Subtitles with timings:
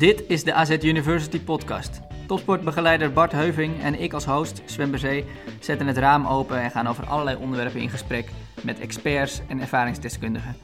[0.00, 2.00] Dit is de AZ University podcast.
[2.26, 4.98] Topsportbegeleider Bart Heuving en ik als host, Sven
[5.60, 8.28] zetten het raam open en gaan over allerlei onderwerpen in gesprek
[8.62, 10.56] met experts en ervaringsdeskundigen.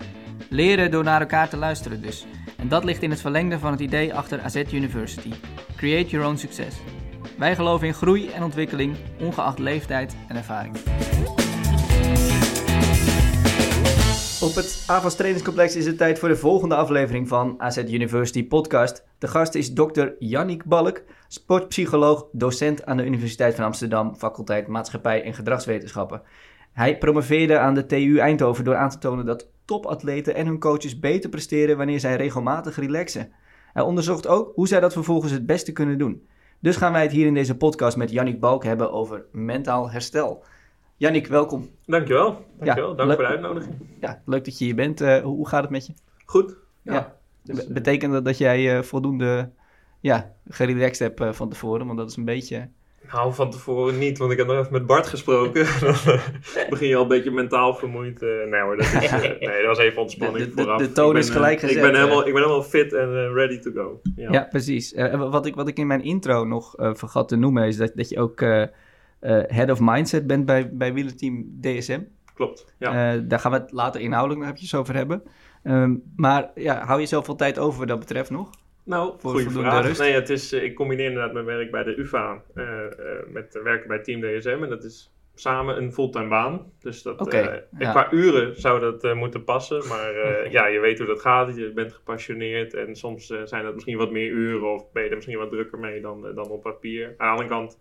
[0.49, 2.27] Leren door naar elkaar te luisteren dus.
[2.57, 5.33] En dat ligt in het verlengde van het idee achter AZ University.
[5.77, 6.77] Create your own success.
[7.39, 10.77] Wij geloven in groei en ontwikkeling, ongeacht leeftijd en ervaring.
[14.57, 19.05] Het AVAS trainingscomplex is het tijd voor de volgende aflevering van AZ University podcast.
[19.19, 20.07] De gast is Dr.
[20.19, 26.23] Yannick Balk, sportpsycholoog, docent aan de Universiteit van Amsterdam, faculteit Maatschappij en Gedragswetenschappen.
[26.73, 30.99] Hij promoveerde aan de TU Eindhoven door aan te tonen dat topatleten en hun coaches
[30.99, 33.33] beter presteren wanneer zij regelmatig relaxen.
[33.73, 36.27] Hij onderzocht ook hoe zij dat vervolgens het beste kunnen doen.
[36.61, 40.45] Dus gaan wij het hier in deze podcast met Yannick Balk hebben over mentaal herstel.
[40.99, 41.71] Yannick, welkom.
[41.87, 42.45] Dankjewel.
[42.59, 42.97] Dankjewel.
[42.97, 43.75] Dank voor de uitnodiging.
[44.01, 45.01] Ja, leuk dat je hier bent.
[45.01, 45.93] Uh, hoe gaat het met je?
[46.25, 46.57] Goed.
[46.83, 46.93] Ja.
[46.93, 47.17] ja.
[47.43, 49.51] Dus, betekent dat dat jij uh, voldoende
[50.01, 51.87] ja, gerelaxed hebt uh, van tevoren?
[51.87, 52.69] Want dat is een beetje...
[53.13, 55.67] Nou, van tevoren niet, want ik heb nog even met Bart gesproken.
[55.81, 55.95] dan
[56.71, 58.21] begin je al een beetje mentaal vermoeid.
[58.21, 60.81] nee hoor, dat, is, nee, dat was even ontspanning de, de, vooraf.
[60.81, 61.77] De toon ben, is gelijk gezet.
[61.77, 64.01] Ik ben helemaal, ik ben helemaal fit en ready to go.
[64.17, 64.95] Ja, ja precies.
[65.17, 68.21] wat, ik, wat ik in mijn intro nog vergat te noemen is dat, dat je
[68.21, 68.41] ook
[69.21, 72.01] uh, head of mindset bent bij, bij wielerteam DSM.
[72.35, 73.15] Klopt, ja.
[73.15, 75.23] Uh, daar gaan we het later inhoudelijk nog eventjes over hebben.
[75.65, 78.51] Um, maar ja, hou je zelf veel tijd over wat dat betreft nog?
[78.85, 79.99] Nou, voor goede vraag.
[79.99, 82.43] Nee, het is, ik combineer inderdaad mijn werk bij de UvA
[83.33, 84.59] met werken bij Team DSM.
[84.63, 86.73] En dat is samen een fulltime baan.
[86.81, 87.91] Dus dat, okay, ja.
[87.91, 89.89] qua uren zou dat moeten passen.
[89.89, 90.13] Maar
[90.57, 91.57] ja, je weet hoe dat gaat.
[91.57, 92.75] Je bent gepassioneerd.
[92.75, 94.73] En soms zijn dat misschien wat meer uren.
[94.75, 97.07] Of ben je er misschien wat drukker mee dan, dan op papier.
[97.07, 97.79] Aan de andere kant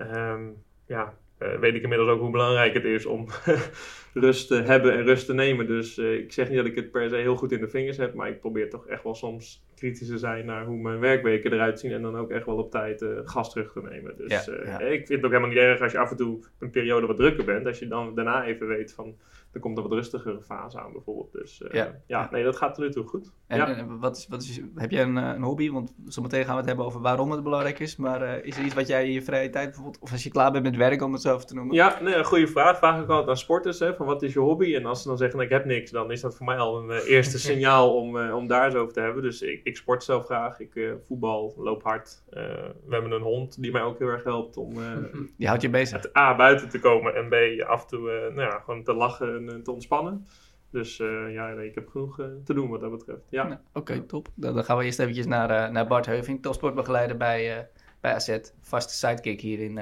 [0.00, 3.26] Um, ja, uh, weet ik inmiddels ook hoe belangrijk het is om
[4.14, 5.66] rust te hebben en rust te nemen.
[5.66, 7.96] Dus uh, ik zeg niet dat ik het per se heel goed in de vingers
[7.96, 11.52] heb, maar ik probeer toch echt wel soms kritisch te zijn naar hoe mijn werkweken
[11.52, 14.16] eruit zien en dan ook echt wel op tijd uh, gas terug te nemen.
[14.16, 14.78] Dus ja, ja.
[14.78, 17.16] ik vind het ook helemaal niet erg als je af en toe een periode wat
[17.16, 19.16] drukker bent, als je dan daarna even weet van
[19.52, 21.32] er komt een wat rustigere fase aan bijvoorbeeld.
[21.32, 22.00] Dus uh, ja.
[22.06, 23.32] ja, nee, dat gaat er nu toe goed.
[23.46, 23.76] En, ja.
[23.76, 25.70] en wat is, wat is, heb jij een, een, hobby?
[25.70, 27.96] Want zometeen gaan we het hebben over waarom het belangrijk is.
[27.96, 30.30] Maar uh, is er iets wat jij in je vrije tijd bijvoorbeeld, of als je
[30.30, 31.74] klaar bent met werk om het zo te noemen?
[31.74, 32.78] Ja, nee, een goede vraag.
[32.78, 34.74] Vraag ik altijd aan sporters, hè, van wat is je hobby?
[34.74, 36.90] En als ze dan zeggen, ik heb niks, dan is dat voor mij al een
[36.90, 39.22] uh, eerste signaal om, om daar eens over te hebben.
[39.22, 42.22] Dus ik, ik sport zelf graag, ik voetbal, loop hard.
[42.30, 44.74] we hebben een hond die mij ook heel erg helpt om...
[45.38, 46.02] die houdt je bezig?
[46.02, 48.00] Het A, buiten te komen en B, af en toe
[48.34, 50.26] nou ja, gewoon te lachen en te ontspannen.
[50.70, 53.30] Dus uh, ja, ik heb genoeg uh, te doen wat dat betreft.
[53.30, 53.42] Ja.
[53.42, 54.28] Nou, Oké, okay, top.
[54.34, 57.68] Dan, dan, gaan we eerst eventjes naar, uh, naar Bart Heuving, topsportbegeleider bij,
[58.00, 58.38] bij AZ.
[58.60, 59.78] Vaste sidekick hier in,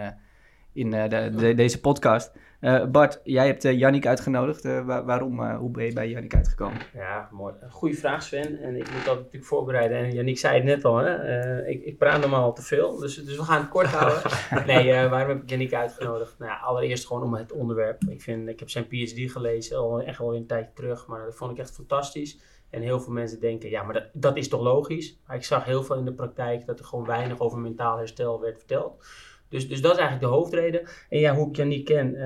[0.79, 2.33] in de, de, deze podcast.
[2.91, 4.63] Bart, jij hebt Jannik uitgenodigd.
[4.63, 6.79] Waar, waarom, hoe ben je bij Jannik uitgekomen?
[6.95, 7.55] Ja, mooi.
[7.69, 8.61] Goeie vraag Sven.
[8.61, 9.99] En ik moet dat natuurlijk voorbereiden.
[9.99, 11.67] En Jannik zei het net al, hè?
[11.67, 12.99] ik, ik praat normaal al te veel.
[12.99, 14.23] Dus, dus we gaan het kort houden.
[14.67, 16.39] nee, waarom heb ik Jannik uitgenodigd?
[16.39, 18.05] Nou ja, allereerst gewoon om het onderwerp.
[18.09, 21.07] Ik, vind, ik heb zijn PhD gelezen, al echt wel een tijdje terug.
[21.07, 22.39] Maar dat vond ik echt fantastisch.
[22.71, 25.19] En heel veel mensen denken, ja, maar dat, dat is toch logisch?
[25.27, 28.41] Maar ik zag heel veel in de praktijk dat er gewoon weinig over mentaal herstel
[28.41, 29.05] werd verteld.
[29.49, 30.89] Dus, dus dat is eigenlijk de hoofdreden.
[31.09, 32.17] En ja, hoe ik Janiek ken.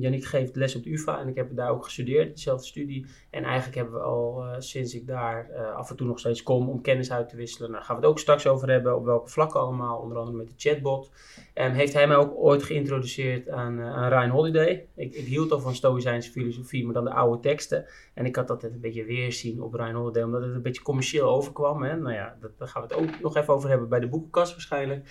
[0.00, 3.06] Janiek geeft les op de UvA en ik heb daar ook gestudeerd, dezelfde studie.
[3.30, 6.42] En eigenlijk hebben we al uh, sinds ik daar uh, af en toe nog steeds
[6.42, 7.72] kom om kennis uit te wisselen.
[7.72, 9.98] Daar gaan we het ook straks over hebben, op welke vlakken allemaal.
[9.98, 11.10] Onder andere met de chatbot.
[11.54, 14.86] Um, heeft hij mij ook ooit geïntroduceerd aan, uh, aan Ryan Holiday.
[14.94, 17.86] Ik, ik, hield al van Stoïcijnse filosofie, maar dan de oude teksten.
[18.14, 21.28] En ik had altijd een beetje weerzien op Ryan Holiday, omdat het een beetje commercieel
[21.28, 21.82] overkwam.
[21.82, 21.96] Hè?
[21.96, 24.52] Nou ja, dat, daar gaan we het ook nog even over hebben bij de boekenkast
[24.52, 25.08] waarschijnlijk.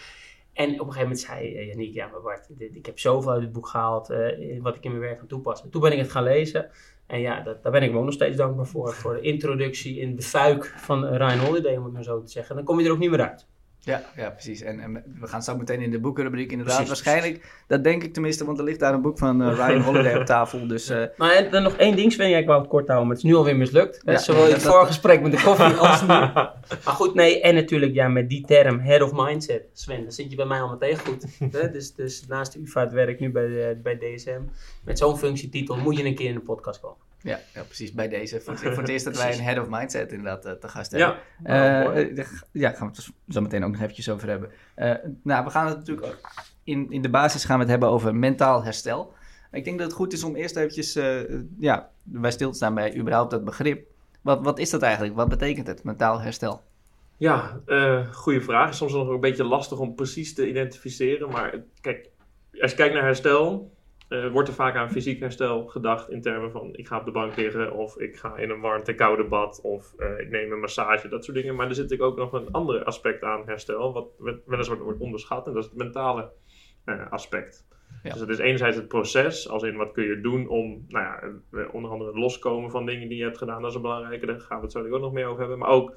[0.60, 3.42] En op een gegeven moment zei uh, Yannick, ja maar Bart, ik heb zoveel uit
[3.42, 5.70] het boek gehaald, uh, wat ik in mijn werk kan toepassen.
[5.70, 6.70] Toen ben ik het gaan lezen
[7.08, 8.94] en ja, dat, daar ben ik me ook nog steeds dankbaar voor.
[8.94, 12.56] Voor de introductie in de fuik van Ryan Holiday, om het maar zo te zeggen.
[12.56, 13.48] Dan kom je er ook niet meer uit.
[13.80, 14.62] Ja, ja precies.
[14.62, 16.76] En, en, we gaan zo meteen in de boekenrubriek inderdaad.
[16.76, 17.64] Precies, Waarschijnlijk, precies.
[17.68, 20.26] dat denk ik tenminste, want er ligt daar een boek van uh, Ryan Holiday op
[20.26, 20.68] tafel.
[20.68, 21.04] Dus, uh...
[21.18, 22.38] Maar dan nog één ding, Sven.
[22.38, 24.02] Ik wou het kort houden, maar het is nu alweer mislukt.
[24.06, 26.08] Ja, Zowel in het vorige gesprek met de koffie als nu.
[26.08, 27.42] Maar goed, nee.
[27.42, 29.64] En natuurlijk, ja, met die term, head of mindset.
[29.74, 31.26] Sven, dan zit je bij mij al meteen goed.
[31.74, 34.42] dus, dus naast de UvA het werk nu bij, uh, bij DSM.
[34.84, 37.09] Met zo'n functietitel moet je een keer in de podcast komen.
[37.22, 37.92] Ja, ja, precies.
[37.92, 38.42] Bij deze.
[38.42, 41.18] Voor, voor het eerst dat wij een head of mindset inderdaad uh, te gast hebben.
[41.44, 44.52] Ja, uh, uh, ja, gaan we het zo meteen ook nog eventjes over hebben.
[45.24, 46.18] nou, we gaan het natuurlijk
[46.64, 49.14] in, in de basis gaan we het hebben over mentaal herstel.
[49.52, 50.94] Ik denk dat het goed is om eerst eventjes
[51.60, 53.88] ja, bij stil te staan bij überhaupt dat begrip.
[54.22, 55.16] Wat, wat is dat eigenlijk?
[55.16, 56.62] Wat betekent het, mentaal herstel?
[57.18, 57.60] Ja,
[58.12, 58.74] goede vraag.
[58.74, 61.30] Soms nog een beetje lastig om precies te identificeren.
[61.30, 62.10] Maar kijk,
[62.62, 63.72] als je kijkt naar herstel,
[64.10, 67.12] eh, wordt er vaak aan fysiek herstel gedacht in termen van ik ga op de
[67.12, 70.60] bank liggen of ik ga in een warmte koude bad of eh, ik neem een
[70.60, 71.56] massage, dat soort dingen.
[71.56, 74.68] Maar er zit natuurlijk ook nog een ander aspect aan herstel, wat we- wel eens
[74.68, 76.32] wordt, onderschat en dat is het mentale
[76.86, 77.68] eh, aspect.
[78.04, 78.12] Ja.
[78.12, 81.68] Dus het is enerzijds het proces, als in wat kun je doen om, nou ja,
[81.72, 84.40] onder andere het loskomen van dingen die je hebt gedaan, dat is een belangrijke, daar
[84.40, 85.58] gaan we het zo ook nog meer over hebben.
[85.60, 85.96] Maar ook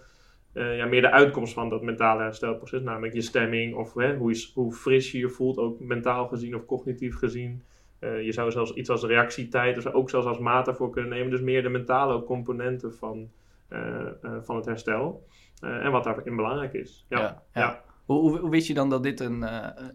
[0.52, 4.50] ja, meer de uitkomst van dat mentale herstelproces, namelijk je stemming of hè, hoe, je,
[4.54, 7.62] hoe fris je je voelt, ook mentaal gezien of cognitief gezien.
[8.02, 11.30] Eh, je zou zelfs iets als reactietijd, dus ook zelfs als maat daarvoor kunnen nemen.
[11.30, 13.30] Dus meer de mentale componenten van,
[13.68, 15.26] eh, eh, van het herstel.
[15.60, 17.06] En wat daarin belangrijk is.
[17.08, 17.18] Ja.
[17.18, 17.82] Ja, ja.
[18.04, 19.44] Hoe, hoe, hoe wist je dan dat dit een,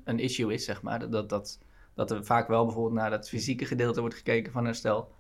[0.04, 1.10] een issue is, zeg maar?
[1.10, 1.60] Dat, dat,
[1.94, 5.12] dat er vaak wel bijvoorbeeld naar het fysieke gedeelte wordt gekeken van herstel,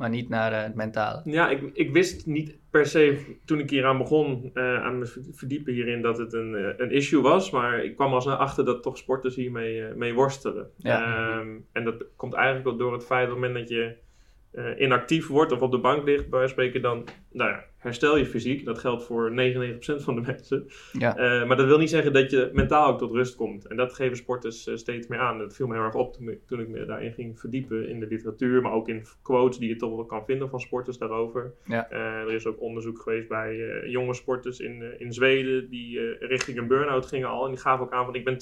[0.00, 1.22] maar niet naar eh, het mentale.
[1.24, 5.06] Ja, ik, ik wist niet per se toen ik hier aan begon, eh, aan me
[5.32, 7.50] verdiepen hierin, dat het een, eh, een issue was.
[7.50, 10.70] Maar ik kwam al snel achter dat toch sporters hiermee mee worstelen.
[10.76, 11.38] Ja.
[11.38, 13.96] Ehm, en dat komt eigenlijk ook door het feit dat op het moment dat je
[14.52, 17.64] eh, inactief wordt of op de bank ligt, bij wijze van spreken, dan nou ja,
[17.76, 18.64] herstel je fysiek.
[18.64, 19.34] Dat geldt voor 99%
[20.02, 20.66] van de mensen.
[20.92, 23.66] Ja, Eh, maar dat wil niet zeggen dat je mentaal ook tot rust komt.
[23.66, 25.38] En dat geven sporters eh, steeds meer aan.
[25.38, 28.00] Dat viel me heel erg op toen, ik- toen ik me daarin ging verdiepen in
[28.00, 31.54] de literatuur, maar ook in quotes die je toch wel kan vinden van sporters daarover.
[31.64, 31.90] Ja.
[31.90, 37.06] Er is ook onderzoek geweest bij jonge sporters in, in Zweden die richting een burn-out
[37.06, 37.44] gingen al.
[37.44, 38.38] En die gaven ook aan van ik ben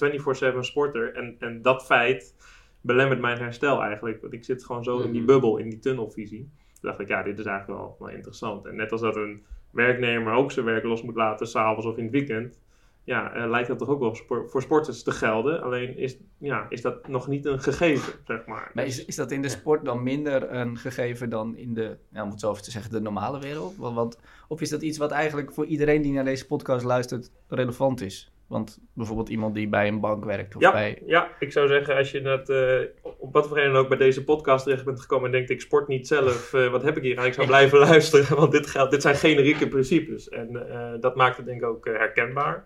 [0.54, 1.14] 24-7 sporter.
[1.14, 2.34] En, en dat feit
[2.80, 4.20] belemmert mijn herstel eigenlijk.
[4.20, 5.30] Want ik zit gewoon zo in die Mhm.
[5.30, 6.38] bubbel, in die tunnelvisie.
[6.80, 8.66] Toen dacht ik, ja, dit is eigenlijk wel, wel interessant.
[8.66, 12.02] En net als dat een werknemer ook zijn werk los moet laten, s'avonds of in
[12.02, 12.60] het weekend.
[13.04, 15.62] Ja, eh, lijkt dat toch ook wel spor- voor sporters te gelden.
[15.62, 18.70] Alleen is, ja, is dat nog niet een gegeven, zeg maar.
[18.74, 22.22] maar is, is dat in de sport dan minder een gegeven dan in de, ja,
[22.22, 23.76] om het zo even te zeggen, de normale wereld?
[23.76, 27.30] Want, want, of is dat iets wat eigenlijk voor iedereen die naar deze podcast luistert
[27.48, 28.32] relevant is?
[28.48, 31.02] Want bijvoorbeeld iemand die bij een bank werkt of Ja, bij...
[31.06, 32.80] ja, ik zou zeggen, als je dat, eh,
[33.18, 35.88] op wat voor reden ook bij deze podcast terecht bent gekomen en denkt, ik sport
[35.88, 37.26] niet zelf, eh, wat heb ik hier aan?
[37.26, 40.28] Ik zou blijven luisteren, want dit, geldt, dit zijn generieke principes.
[40.28, 42.64] En eh, dat maakt het denk ik ook herkenbaar.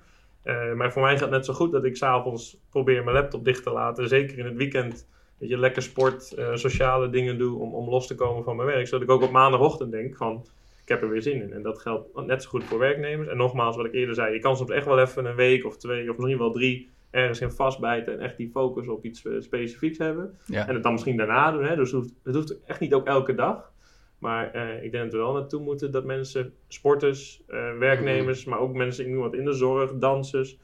[0.74, 3.62] Maar voor mij gaat het net zo goed dat ik s'avonds probeer mijn laptop dicht
[3.62, 4.08] te laten.
[4.08, 5.08] Zeker in het weekend,
[5.38, 8.86] dat je lekker sport, sociale dingen doe om, om los te komen van mijn werk.
[8.86, 10.46] Zodat ik ook op maandagochtend denk van,
[10.92, 11.52] heb er weer zin in.
[11.52, 13.28] En dat geldt net zo goed voor werknemers.
[13.28, 15.76] En nogmaals, wat ik eerder zei, je kan soms echt wel even een week of
[15.76, 19.32] twee of misschien wel drie ergens in vastbijten en echt die focus op iets eh,
[19.38, 20.38] specifieks hebben.
[20.46, 20.68] Ja.
[20.68, 21.64] En het dan misschien daarna doen.
[21.64, 21.76] Hè?
[21.76, 23.72] Dus het hoeft, het hoeft echt niet ook elke dag.
[24.18, 28.58] Maar eh, ik denk dat we wel naartoe moeten dat mensen, sporters, eh, werknemers, maar
[28.58, 30.58] ook mensen, noem wat in de zorg, dansers,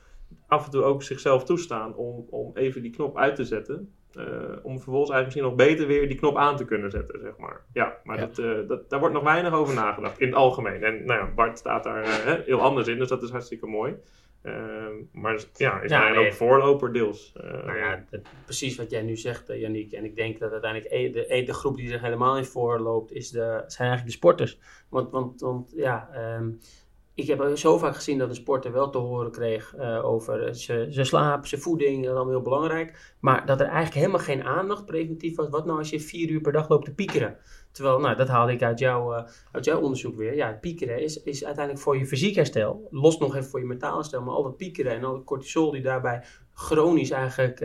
[0.46, 3.94] af en toe ook zichzelf toestaan om, om even die knop uit te zetten.
[4.18, 7.36] Eh, om vervolgens eigenlijk misschien nog beter weer die knop aan te kunnen zetten, zeg
[7.36, 7.60] maar.
[7.72, 8.26] Ja, maar Ja.
[8.26, 10.82] Dat, eh, dat, daar wordt nog weinig over nagedacht, in het algemeen.
[10.84, 13.94] En nou ja, Bart staat daar eh, heel anders in, dus dat is hartstikke mooi.
[14.42, 16.26] Ehm, maar ja, is Ja, hij nee.
[16.26, 17.32] ook voorloper deels.
[17.64, 19.92] Nou ja, dat- precies wat jij nu zegt, Yannick.
[19.92, 23.12] En ik denk dat uiteindelijk e- de, e- de groep die er helemaal in voorloopt,
[23.12, 24.58] is de, zijn eigenlijk de sporters.
[24.88, 26.50] Want, want, want ja, ehm,
[27.18, 30.52] ik heb zo vaak gezien dat een sporter wel te horen kreeg eh, over eh,
[30.88, 33.14] zijn slaap, zijn voeding, dat is allemaal heel belangrijk.
[33.20, 35.48] Maar dat er eigenlijk helemaal geen aandacht preventief was.
[35.48, 37.36] Wat nou als je vier uur per dag loopt te piekeren?
[37.72, 40.34] Terwijl, nou, dat haalde ik uit, jouw eh, uit jouw onderzoek weer.
[40.34, 42.88] Ja, piekeren is, is uiteindelijk voor je fysiek herstel.
[42.90, 44.22] Los nog even voor je mentaal herstel.
[44.22, 46.24] Maar al dat piekeren en al het cortisol die daarbij
[46.54, 47.64] chronisch eigenlijk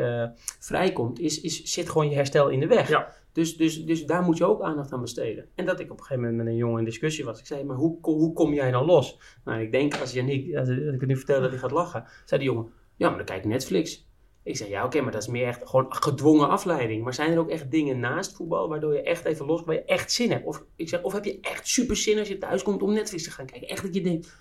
[0.59, 2.89] vrijkomt, is, is, zit gewoon je herstel in de weg.
[2.89, 3.13] Ja.
[3.33, 5.49] Dus, dus, dus daar moet je ook aandacht aan besteden.
[5.55, 7.39] En dat ik op een gegeven moment met een jongen in discussie was.
[7.39, 9.19] Ik zei, maar hoe, hoe kom jij dan los?
[9.45, 12.41] Nou, ik denk als Yannick, als ik het nu vertel dat hij gaat lachen, zei
[12.41, 14.07] die jongen, ja, maar dan kijk ik Netflix.
[14.43, 17.03] Ik zei, ja, oké, maar dat is meer echt gewoon gedwongen afleiding.
[17.03, 19.83] Maar zijn er ook echt dingen naast voetbal waardoor je echt even los, waar je
[19.83, 20.45] echt zin hebt?
[20.45, 23.23] Of, ik zeg, of heb je echt super zin als je thuis komt om Netflix
[23.23, 23.67] te gaan kijken?
[23.67, 24.37] Echt dat je denkt,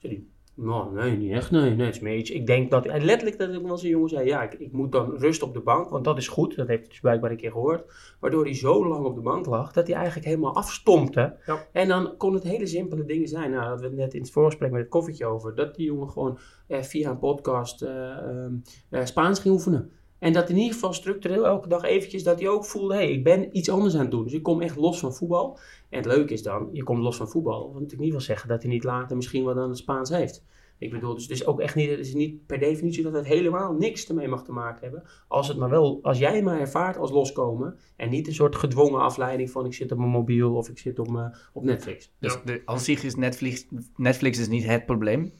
[0.00, 2.30] die, nou, nee, niet echt, nee, nee, het is meer iets.
[2.30, 4.92] Ik denk dat, en letterlijk dat ik wel een jongen zei, ja, ik, ik moet
[4.92, 6.56] dan rust op de bank, want dat is goed.
[6.56, 7.92] Dat heeft hij dus blijkbaar een keer gehoord.
[8.20, 11.36] Waardoor hij zo lang op de bank lag, dat hij eigenlijk helemaal afstompte.
[11.46, 11.66] Ja.
[11.72, 13.50] En dan kon het hele simpele dingen zijn.
[13.50, 15.54] Nou, dat we net in het voorgesprek met het koffietje over.
[15.54, 18.54] Dat die jongen gewoon eh, via een podcast eh, ehm,
[18.90, 19.90] eh, Spaans ging oefenen.
[20.18, 23.10] En dat in ieder geval structureel elke dag eventjes, dat hij ook voelde, hé, hey,
[23.12, 24.24] ik ben iets anders aan het doen.
[24.24, 25.58] Dus ik kom echt los van voetbal.
[25.90, 27.60] En het leuke is dan, je komt los van voetbal.
[27.62, 30.44] Wil natuurlijk niet wel zeggen dat hij niet later misschien wat aan het Spaans heeft.
[30.78, 33.26] Ik bedoel, dus het is ook echt niet, het is niet per definitie dat het
[33.26, 35.02] helemaal niks ermee mag te maken hebben.
[35.28, 37.76] Als, het maar wel, als jij maar ervaart als loskomen.
[37.96, 40.98] En niet een soort gedwongen afleiding van ik zit op mijn mobiel of ik zit
[40.98, 42.12] op, mijn- op Netflix.
[42.18, 42.40] Dus Ja.
[42.44, 45.32] de, aan zich is Netflix, Netflix is niet het probleem.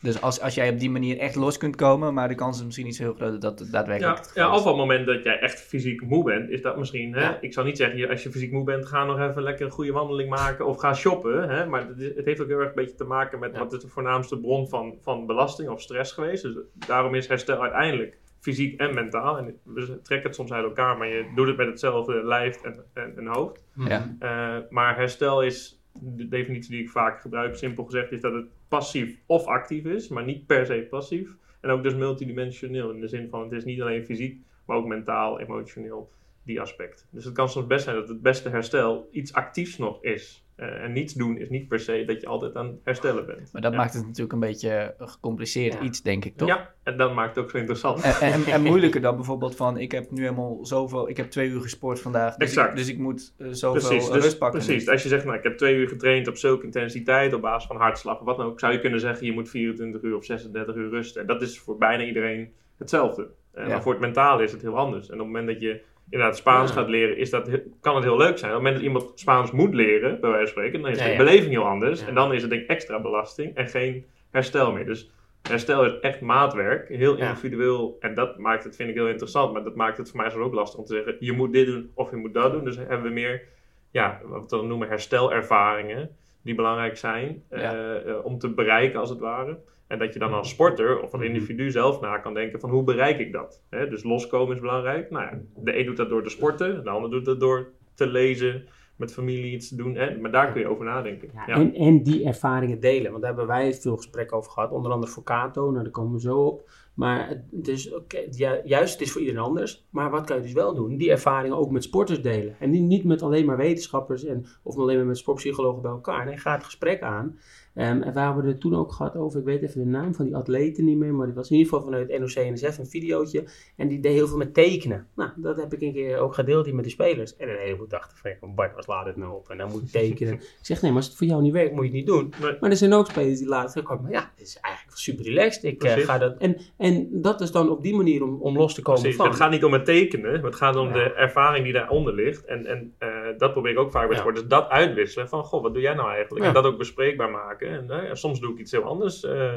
[0.00, 2.64] Dus als, als jij op die manier echt los kunt komen, maar de kans is
[2.64, 5.22] misschien niet zo heel groot dat het daadwerkelijk Ja, ja, of op het moment dat
[5.22, 7.14] jij echt fysiek moe bent, is dat misschien.
[7.14, 7.20] Hè?
[7.20, 7.38] Ja.
[7.40, 9.92] Ik zou niet zeggen, als je fysiek moe bent, ga nog even lekker een goede
[9.92, 11.48] wandeling maken of ga shoppen.
[11.48, 11.66] Hè?
[11.66, 13.58] Maar het, heeft ook heel erg een beetje te maken met Ja.
[13.58, 16.42] wat is de voornaamste bron van, van belasting of stress geweest.
[16.42, 16.54] Dus
[16.86, 19.38] daarom is herstel uiteindelijk fysiek en mentaal.
[19.38, 22.84] En we trekken het soms uit elkaar, maar je doet het met hetzelfde lijf en,
[22.94, 23.64] en, en hoofd.
[23.74, 24.16] Ja.
[24.20, 28.46] Uh, maar herstel is, de definitie die ik vaak gebruik, simpel gezegd, is dat het
[28.68, 31.36] passief of actief is, maar niet per se passief.
[31.60, 34.86] En ook dus multidimensioneel, in de zin van het is niet alleen fysiek, maar ook
[34.86, 36.10] mentaal, emotioneel,
[36.42, 37.06] die aspect.
[37.10, 40.47] Dus het kan soms best zijn dat het beste herstel iets actiefs nog is.
[40.60, 43.52] Uh, en niets doen is niet per se dat je altijd aan het herstellen bent.
[43.52, 43.78] Maar dat ja.
[43.78, 45.80] maakt het natuurlijk een beetje een gecompliceerd Ja.
[45.80, 46.48] iets, denk ik, toch?
[46.48, 48.00] Ja, en dat maakt het ook zo interessant.
[48.02, 51.48] En, en, en moeilijker dan bijvoorbeeld van, ik heb nu helemaal zoveel, ik heb twee
[51.48, 52.76] uur gesport vandaag, dus, ik, Exact.
[52.76, 54.60] dus ik moet eh, zoveel Precies, eh, dus, rust pakken.
[54.64, 54.88] precies.
[54.88, 57.76] Als je zegt, nou, ik heb twee uur getraind op zulke intensiteit, op basis van
[57.76, 60.74] hartslag of wat dan ook, zou je kunnen zeggen, je moet 24 uur of 36
[60.74, 61.20] uur rusten.
[61.20, 63.28] En dat is voor bijna iedereen hetzelfde.
[63.52, 63.68] Eh, Ja.
[63.70, 65.06] Maar voor het mentale is het heel anders.
[65.08, 66.76] En op het moment dat je inderdaad Spaans Ja.
[66.76, 67.50] gaat leren, is dat,
[67.80, 68.50] kan het heel leuk zijn.
[68.50, 71.10] Op het moment dat iemand Spaans moet leren, bij wijze van spreken, dan is de
[71.10, 71.16] ja.
[71.16, 72.04] beleving heel anders.
[72.04, 74.86] En dan is het denk ik extra belasting en geen herstel meer.
[74.86, 75.10] Dus
[75.42, 77.96] herstel is echt maatwerk, heel individueel.
[78.00, 79.52] En dat maakt het, vind ik, heel interessant.
[79.52, 81.66] Maar dat maakt het voor mij zo ook lastig om te zeggen, je moet dit
[81.66, 82.64] doen of je moet dat doen.
[82.64, 83.42] Dus hebben we meer,
[83.90, 89.10] ja, wat we dan noemen herstelervaringen, die belangrijk zijn eh, eh, om te bereiken als
[89.10, 89.58] het ware.
[89.88, 92.82] En dat je dan als sporter of als individu zelf na kan denken van hoe
[92.84, 93.62] bereik ik dat?
[93.70, 95.10] Hè, dus loskomen is belangrijk.
[95.10, 98.06] Nou ja, de een doet dat door te sporten, de ander doet dat door te
[98.06, 98.64] lezen,
[98.96, 99.94] met familie iets te doen.
[99.94, 100.16] Hè?
[100.18, 101.28] Maar daar kun je over nadenken.
[101.34, 101.54] Ja, Ja.
[101.54, 103.10] En, en die ervaringen delen.
[103.10, 104.70] Want daar hebben wij veel gesprek over gehad.
[104.70, 106.70] Onder andere voor Kato, nou, daar komen we zo op.
[106.94, 109.86] Maar het- dus, oké, ju- juist, het is voor iedereen anders.
[109.90, 110.96] Maar wat kan je dus wel doen?
[110.96, 112.56] Die ervaringen ook met sporters delen.
[112.60, 116.24] En niet, niet met alleen maar wetenschappers en, of alleen maar met sportpsychologen bij elkaar.
[116.24, 117.38] Nee, ga het gesprek aan.
[117.78, 120.24] Ehm, en waar we het toen ook gehad over, ik weet even de naam van
[120.24, 123.44] die atleten niet meer, maar die was in ieder geval vanuit NOC-NSF een videootje.
[123.76, 125.06] En die deed heel veel met tekenen.
[125.14, 127.36] Nou, dat heb ik een keer ook gedeeld hier met die spelers.
[127.36, 129.48] En een heleboel dachten van, ja, Bart, wat laat het nou op?
[129.50, 130.34] En dan moet ik tekenen.
[130.40, 132.32] ik zeg, nee, maar als het voor jou niet werkt, moet je het niet doen.
[132.42, 132.56] Nee.
[132.60, 135.64] Maar er zijn ook spelers die laten zeggen, maar ja, het is eigenlijk super relaxed.
[135.64, 136.36] Ik eh, ga dat...
[136.38, 139.18] En, en dat is dan op die manier om, om los te komen Precies.
[139.18, 139.28] van.
[139.28, 140.92] Het gaat niet om het tekenen, maar het gaat om Ja.
[140.92, 142.44] de ervaring die daaronder ligt.
[142.44, 144.20] En, en eh, dat probeer ik ook vaak bij Ja.
[144.22, 144.46] sporters.
[144.46, 146.42] Dat uitwisselen van, goh, wat doe jij nou eigenlijk?
[146.42, 146.48] Ja.
[146.48, 147.68] En dat ook bespreekbaar maken.
[147.68, 149.54] En eh, ja, soms doe ik iets heel anders eh,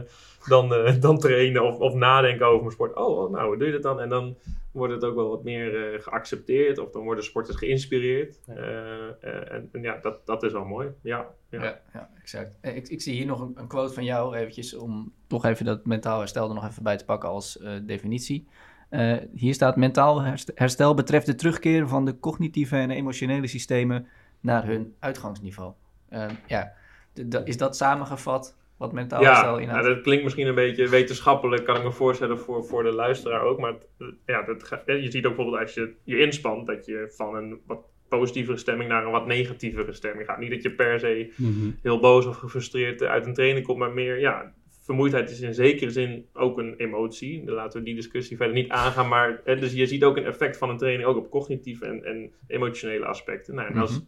[0.47, 2.95] dan, eh, dan trainen of, of nadenken over mijn sport.
[2.95, 3.99] Oh, oh, nou, hoe doe je dat dan?
[3.99, 4.37] En dan
[4.71, 6.77] wordt het ook wel wat meer eh, geaccepteerd.
[6.79, 8.39] Of dan worden sporters geïnspireerd.
[8.47, 10.89] Eh, eh, en, en ja, dat, dat is wel mooi.
[11.01, 11.63] Ja, ja.
[11.63, 12.57] Ja, ja, exact.
[12.61, 15.65] Eh, Ik, ik zie hier nog een, een quote van jou, eventjes, om toch even
[15.65, 18.47] dat mentaal herstel er nog even bij te pakken als eh, definitie.
[18.91, 24.07] Eh, hier staat, mentaal herst- herstel betreft de terugkeer van de cognitieve en emotionele systemen
[24.39, 25.73] naar hun uitgangsniveau.
[26.09, 26.73] Eh, ja,
[27.45, 29.87] is dat samengevat wat mentaal herstel Ja, nou, inhoudt?
[29.87, 33.59] dat klinkt misschien een beetje wetenschappelijk, kan ik me voorstellen voor, voor de luisteraar ook.
[33.59, 37.11] Maar het- ja, dat, ga- je ziet ook bijvoorbeeld als je je inspant, dat je
[37.15, 40.37] van een wat positievere stemming naar een wat negatievere stemming gaat.
[40.39, 41.69] Niet dat je per se Mhm.
[41.81, 44.53] heel boos of gefrustreerd uit een training komt, maar meer, ja,
[44.91, 47.45] vermoeidheid is in zekere zin ook een emotie.
[47.45, 50.25] Dan laten we die discussie verder niet aangaan, maar hè, dus je ziet ook een
[50.25, 53.55] effect van een training ook op cognitieve en, en emotionele aspecten.
[53.55, 53.99] Nou, en als, Mhm.
[53.99, 54.05] op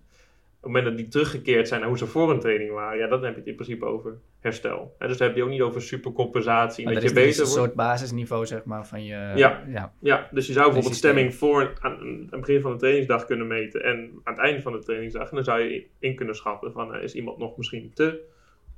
[0.70, 3.24] het moment dat die teruggekeerd zijn naar hoe ze voor een training waren, ja, dan
[3.24, 4.96] heb je het in principe over herstel.
[5.00, 7.28] Hè, dus dan heb je ook niet over supercompensatie, Maar dat je is, er is
[7.28, 7.64] beter een wordt.
[7.64, 9.32] soort basisniveau, zeg maar, van je...
[9.36, 9.64] Ja.
[9.68, 9.94] ja.
[10.00, 13.48] Ja, dus je zou bijvoorbeeld stemming voor aan, aan het begin van de trainingsdag kunnen
[13.48, 15.30] meten en aan het einde van de trainingsdag.
[15.30, 18.20] En dan zou je in kunnen schatten van, eh, is iemand nog misschien te,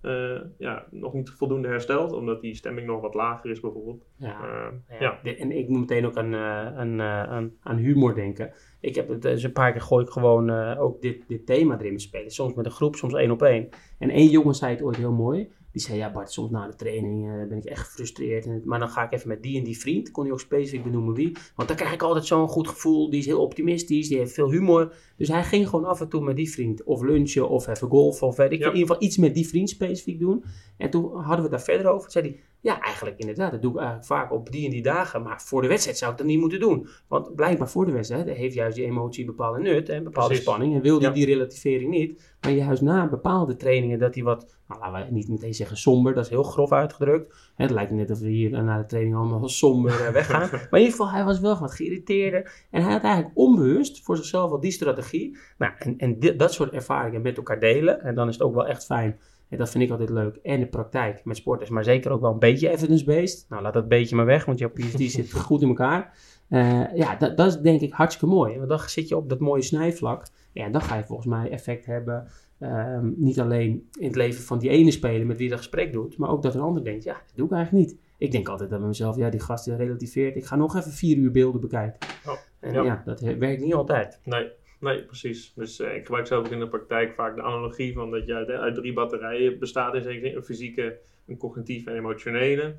[0.06, 4.06] eh, ja, nog niet voldoende hersteld, omdat die stemming nog wat lager is bijvoorbeeld.
[4.18, 4.28] Ja.
[4.42, 5.20] Eh, Ja, ja.
[5.24, 8.54] de- en ik moet meteen ook aan, eh, aan, aan, aan humor denken.
[8.82, 12.00] Ik heb het eens een paar keer gooi ik gewoon ook dit, dit thema erin
[12.00, 12.32] spelen.
[12.32, 13.70] Soms met een groep, soms één op één.
[14.00, 15.52] En één jongen zei het ooit heel mooi.
[15.76, 18.46] Die zei, ja Bart, soms na de training eh, ben ik echt gefrustreerd.
[18.46, 20.12] En, maar dan ga ik even met die en die vriend.
[20.12, 21.38] Kon hij ook specifiek benoemen wie.
[21.56, 23.10] Want dan krijg ik altijd zo'n goed gevoel.
[23.10, 24.94] Die is heel optimistisch, die heeft veel humor.
[25.18, 26.84] Dus hij ging gewoon af en toe met die vriend.
[26.84, 28.66] Of lunchen, of even golfen, of weet ik Ja.
[28.66, 30.44] In ieder geval iets met die vriend specifiek doen.
[30.78, 32.02] En toen hadden we het daar verder over.
[32.02, 33.52] Toen zei hij, ja, eigenlijk inderdaad.
[33.52, 35.22] Dat doe ik eigenlijk vaak op die en die dagen.
[35.22, 36.88] Maar voor de wedstrijd zou ik dat niet moeten doen.
[37.08, 40.46] Want blijkbaar voor de wedstrijd heeft juist die emotie bepaalde nut en bepaalde Precies.
[40.46, 40.76] spanning.
[40.76, 41.14] En wil die Ja.
[41.14, 42.34] die relativering niet.
[42.42, 46.14] Maar juist na bepaalde trainingen dat hij wat, nou, laten we niet meteen zeggen somber.
[46.14, 47.36] Dat is heel grof uitgedrukt.
[47.56, 50.50] Het lijkt net of we hier na de training allemaal somber eh, weggaan.
[50.52, 52.66] maar in ieder geval, hij was wel wat geïrriteerder.
[52.72, 55.38] En hij had eigenlijk onbewust voor zichzelf al die strategie.
[55.58, 58.02] Nou, en, en dit- dat soort ervaringen met elkaar delen.
[58.02, 59.20] En dan is het ook wel echt fijn.
[59.50, 60.36] En dat vind ik altijd leuk.
[60.36, 63.46] En de praktijk met sporters, maar zeker ook wel een beetje evidence-based.
[63.50, 66.14] Nou, laat dat beetje maar weg, want jouw PhD zit goed in elkaar.
[66.50, 68.58] Eh, ja, dat, dat is denk ik hartstikke mooi.
[68.58, 70.28] Want dan zit je op dat mooie snijvlak.
[70.52, 72.28] Ja, dan ga je volgens mij effect hebben.
[72.60, 75.94] ehm, niet alleen in het leven van die ene speler met wie je dat gesprek
[75.94, 77.98] doet, maar ook dat een ander denkt: ja, dat doe ik eigenlijk niet.
[78.18, 80.36] Ik denk altijd dat bij mezelf: ja, die gast die relativeert.
[80.36, 82.10] Ik ga nog even vier uur beelden bekijken.
[82.26, 82.84] Oh, en ja.
[82.84, 83.02] ja.
[83.06, 84.20] dat werkt niet altijd.
[84.24, 84.52] Nee,
[84.86, 85.54] nee, precies.
[85.56, 88.34] Dus eh, ik gebruik zelf ook in de praktijk vaak de analogie van dat je
[88.34, 90.36] uit, uit drie batterijen bestaat in zekere zin.
[90.36, 92.76] Een fysieke, een cognitieve en emotionele.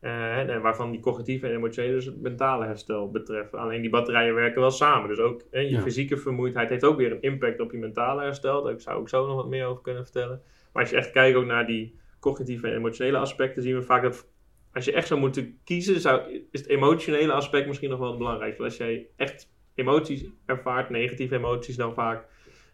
[0.00, 3.58] Eh, en, en waarvan die cognitieve en emotionele dus het mentale herstel betreffen.
[3.58, 5.08] Alleen die batterijen werken wel samen.
[5.08, 5.80] Dus ook je Ja.
[5.80, 8.62] fysieke vermoeidheid heeft ook weer een impact op je mentale herstel.
[8.62, 10.42] Daar zou ik zo nog wat meer over kunnen vertellen.
[10.72, 14.02] Maar als je echt kijkt ook naar die cognitieve en emotionele aspecten, zien we vaak
[14.02, 14.28] dat
[14.72, 18.18] als je echt zou moeten kiezen, zou, is het emotionele aspect misschien nog wel het
[18.18, 18.62] belangrijkste.
[18.62, 22.24] Als jij echt emoties ervaart, negatieve emoties dan vaak,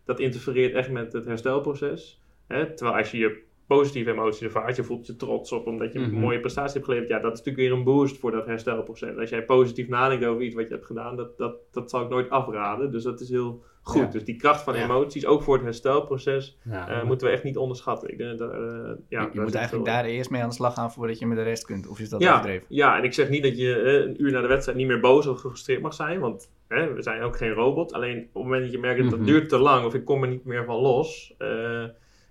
[0.05, 2.21] dat interfereert echt met het herstelproces.
[2.47, 2.75] Hè?
[2.75, 6.09] Terwijl als je je positieve emoties ervaart, je voelt je trots op omdat je Mhm.
[6.15, 9.17] een mooie prestatie hebt geleverd, ja, dat is natuurlijk weer een boost voor dat herstelproces.
[9.17, 12.09] Als jij positief nadenkt over iets wat je hebt gedaan, dat, dat, dat zal ik
[12.09, 12.91] nooit afraden.
[12.93, 14.01] Dus dat is heel goed.
[14.03, 14.07] Ja.
[14.07, 14.83] Dus die kracht van Ja.
[14.85, 18.11] emoties, ook voor het herstelproces, Ja, eh, moeten we echt niet onderschatten.
[18.11, 18.59] Ik denk dat, eh,
[19.09, 21.43] ja, je moet eigenlijk daar eerst mee aan de slag gaan voordat je met de
[21.43, 21.87] rest kunt.
[21.89, 22.67] Of is dat ja, overdreven?
[22.69, 25.01] ja, en ik zeg niet dat je eh, een uur na de wedstrijd niet meer
[25.01, 26.21] boos of gefrustreerd mag zijn.
[26.21, 27.93] Want hè, we zijn ook geen robot.
[27.93, 29.29] Alleen op het moment dat je merkt dat het Mhm.
[29.29, 31.35] duurt te lang of ik kom er niet meer van los.
[31.39, 31.85] eh,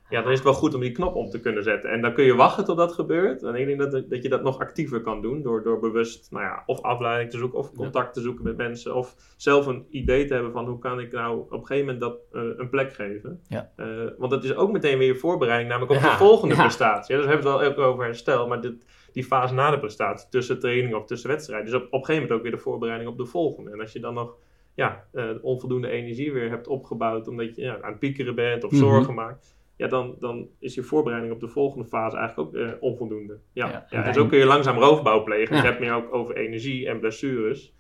[0.10, 1.90] ja, dan is het wel goed om die knop om te kunnen zetten.
[1.92, 3.44] En dan kun je wachten tot dat gebeurt.
[3.44, 5.42] En ik denk dat, dat je dat nog actiever kan doen.
[5.42, 8.96] Door, door bewust nou ja, of afleiding te zoeken of contact te zoeken met mensen.
[8.96, 12.00] Of zelf een idee te hebben van hoe kan ik nou op een gegeven moment
[12.02, 13.40] dat eh, een plek geven.
[13.48, 13.72] Ja.
[13.76, 13.86] Eh,
[14.18, 17.16] want dat is ook meteen weer je voorbereiding namelijk op Ja, de volgende prestatie.
[17.16, 18.48] Ja, dus we hebben het al ook over herstel.
[18.48, 21.66] Maar dit, die fase na de prestatie, tussen training of tussen wedstrijden.
[21.66, 23.72] Dus op, op een gegeven moment ook weer de voorbereiding op de volgende.
[23.72, 24.36] En als je dan nog
[24.76, 28.72] ja, eh, onvoldoende energie weer hebt opgebouwd omdat je ja, aan het piekeren bent of
[28.72, 28.80] Mhm.
[28.80, 29.56] zorgen maakt.
[29.78, 33.38] Ja, dan, dan is je voorbereiding op de volgende fase eigenlijk ook eh, onvoldoende.
[33.54, 35.50] Ja, Ja, ja, en- zo kun je langzaam roofbouw plegen.
[35.54, 37.74] Dus je hebt meer ook over energie en blessures.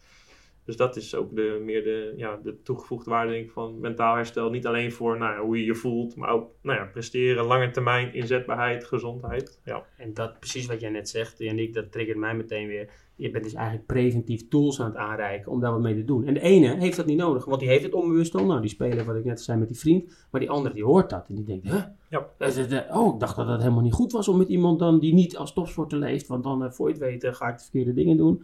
[0.66, 4.16] Dus dat is ook de, meer de, ja, de toegevoegde waarde denk ik, van mentaal
[4.16, 4.50] herstel.
[4.50, 7.72] Niet alleen voor nou ja, hoe je je voelt, maar ook nou ja, presteren, lange
[7.72, 9.60] termijn, inzetbaarheid, gezondheid.
[9.66, 9.86] Ja.
[9.98, 12.90] En dat precies wat jij net zegt, Yannick, dat triggert mij meteen weer.
[13.16, 16.26] Je bent dus eigenlijk preventief tools aan het aanreiken om daar wat mee te doen.
[16.26, 18.46] En de ene heeft dat niet nodig, want die heeft het onbewust al.
[18.46, 20.28] Nou, die speler, wat ik net zei met die vriend.
[20.32, 21.84] Maar die andere, die hoort dat en die denkt, huh?
[22.10, 22.30] Ja.
[22.38, 25.00] Het, eh, Oh, ik dacht dat dat helemaal niet goed was om met iemand dan
[25.00, 26.28] die niet als topsporter leeft.
[26.28, 28.44] Want dan, eh, voor je het weet, eh, ga ik de verkeerde dingen doen.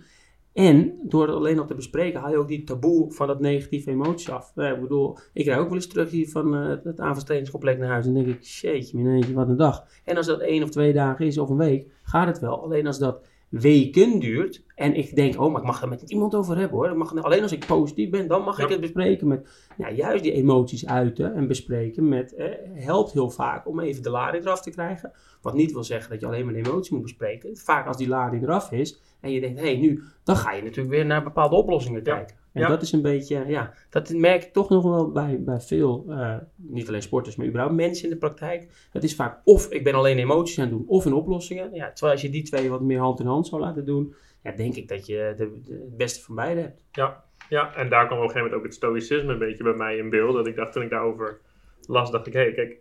[0.59, 3.89] En door het alleen al te bespreken, haal je ook die taboe van dat negatieve
[3.89, 4.51] emoties af.
[4.55, 8.05] Ik bedoel, ik rijd ook wel eens terug hier van eh, het aanvalstrainingscomplex naar huis.
[8.05, 9.85] En denk ik, shitje, mineetje, wat een dag.
[10.05, 12.63] En als dat één of twee dagen is of een week, gaat het wel.
[12.63, 16.35] Alleen als dat weken duurt en ik denk, oh, maar ik mag er met iemand
[16.35, 16.89] over hebben hoor.
[16.89, 20.23] Ik mag, alleen als ik positief ben, dan mag ik het bespreken met, nou, juist
[20.23, 24.61] die emoties uiten en bespreken met, eh, helpt heel vaak om even de lading eraf
[24.61, 25.11] te krijgen.
[25.41, 27.57] Wat niet wil zeggen dat je alleen maar de emotie moet bespreken.
[27.57, 30.61] Vaak als die lading eraf is en je denkt, hé, hey, nu, dan ga je
[30.61, 32.15] natuurlijk weer naar bepaalde oplossingen Ja.
[32.15, 32.35] kijken.
[32.53, 32.67] En Ja.
[32.67, 36.35] dat is een beetje, ja, dat merk ik toch nog wel bij, bij veel, eh,
[36.55, 38.87] niet alleen sporters, maar überhaupt mensen in de praktijk.
[38.91, 41.73] Het is vaak of ik ben alleen emoties aan het doen, of in oplossingen.
[41.73, 44.13] Ja, terwijl als je die twee wat meer hand in hand zou laten doen,
[44.43, 46.83] ja, denk ik dat je de, het beste van beide hebt.
[46.91, 49.73] Ja, ja, en daar kwam op een gegeven moment ook het stoïcisme een beetje bij
[49.73, 50.33] mij in beeld.
[50.33, 51.39] Dat ik dacht, toen ik daarover
[51.81, 52.77] las, dacht ik, hé, kijk, er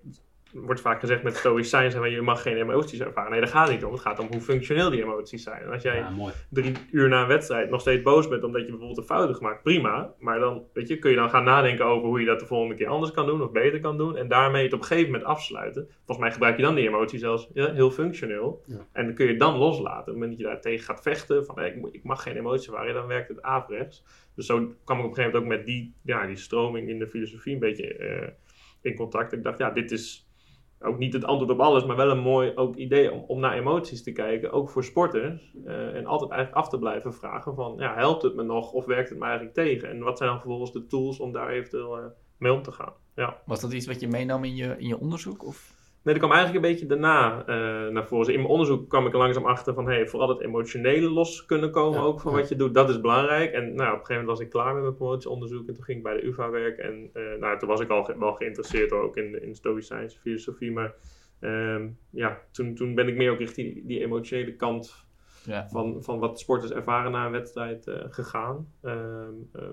[0.52, 3.30] wordt vaak gezegd met stoïcijn zijn, je mag geen emoties ervaren.
[3.30, 3.92] Nee, daar gaat het niet om.
[3.92, 5.62] Het gaat om hoe functioneel die emoties zijn.
[5.62, 6.04] En als jij
[6.50, 9.36] drie uur na een wedstrijd nog steeds boos bent omdat je bijvoorbeeld een fout hebt
[9.36, 10.14] gemaakt, prima.
[10.18, 12.74] Maar dan, weet je, kun je dan gaan nadenken over hoe je dat de volgende
[12.74, 14.16] keer anders kan doen of beter kan doen.
[14.16, 15.88] En daarmee het op een gegeven moment afsluiten.
[15.96, 18.62] Volgens mij gebruik je dan die emotie zelfs ja, heel functioneel.
[18.66, 18.86] Ja.
[18.92, 20.00] En dan kun je het dan loslaten.
[20.00, 22.70] Op het moment dat je daar tegen gaat vechten, van hey, ik, mag geen emotie
[22.70, 24.04] ervaren, dan werkt het averechts.
[24.34, 26.98] Dus zo kwam ik op een gegeven moment ook met die, ja, die stroming in
[26.98, 28.28] de filosofie een beetje eh,
[28.80, 29.32] in contact.
[29.32, 30.27] Ik dacht, ja, dit is
[30.80, 33.54] ook niet het antwoord op alles, maar wel een mooi ook idee om, om naar
[33.54, 35.54] emoties te kijken, ook voor sporters.
[35.64, 38.84] Eh, en altijd eigenlijk af te blijven vragen van, ja, helpt het me nog of
[38.86, 39.88] werkt het me eigenlijk tegen?
[39.88, 42.04] En wat zijn dan vervolgens de tools om daar eventueel eh,
[42.38, 42.92] mee om te gaan?
[43.14, 43.42] Ja.
[43.46, 45.46] Was dat iets wat je meenam in je, in je onderzoek?
[45.46, 45.77] Of?
[46.08, 48.24] Nee, dat kwam eigenlijk een beetje daarna eh, naar voren.
[48.26, 51.44] Dus in mijn onderzoek kwam ik er langzaam achter van, hey, vooral het emotionele los
[51.46, 52.38] kunnen komen Ja, ook van ja.
[52.38, 53.52] wat je doet, dat is belangrijk.
[53.52, 55.96] En nou, op een gegeven moment was ik klaar met mijn promotieonderzoek en toen ging
[55.98, 56.84] ik bij de UvA werken.
[56.84, 60.72] En eh, nou, toen was ik al ge- wel geïnteresseerd ook in, in stoïcijnse filosofie,
[60.72, 60.94] maar
[61.40, 65.06] ehm, ja, toen, toen ben ik meer ook richting die, die emotionele kant
[65.44, 65.68] Ja.
[65.68, 68.68] van, van wat sporters ervaren na een wedstrijd eh, gegaan.
[68.82, 68.96] Ehm,
[69.52, 69.64] ehm,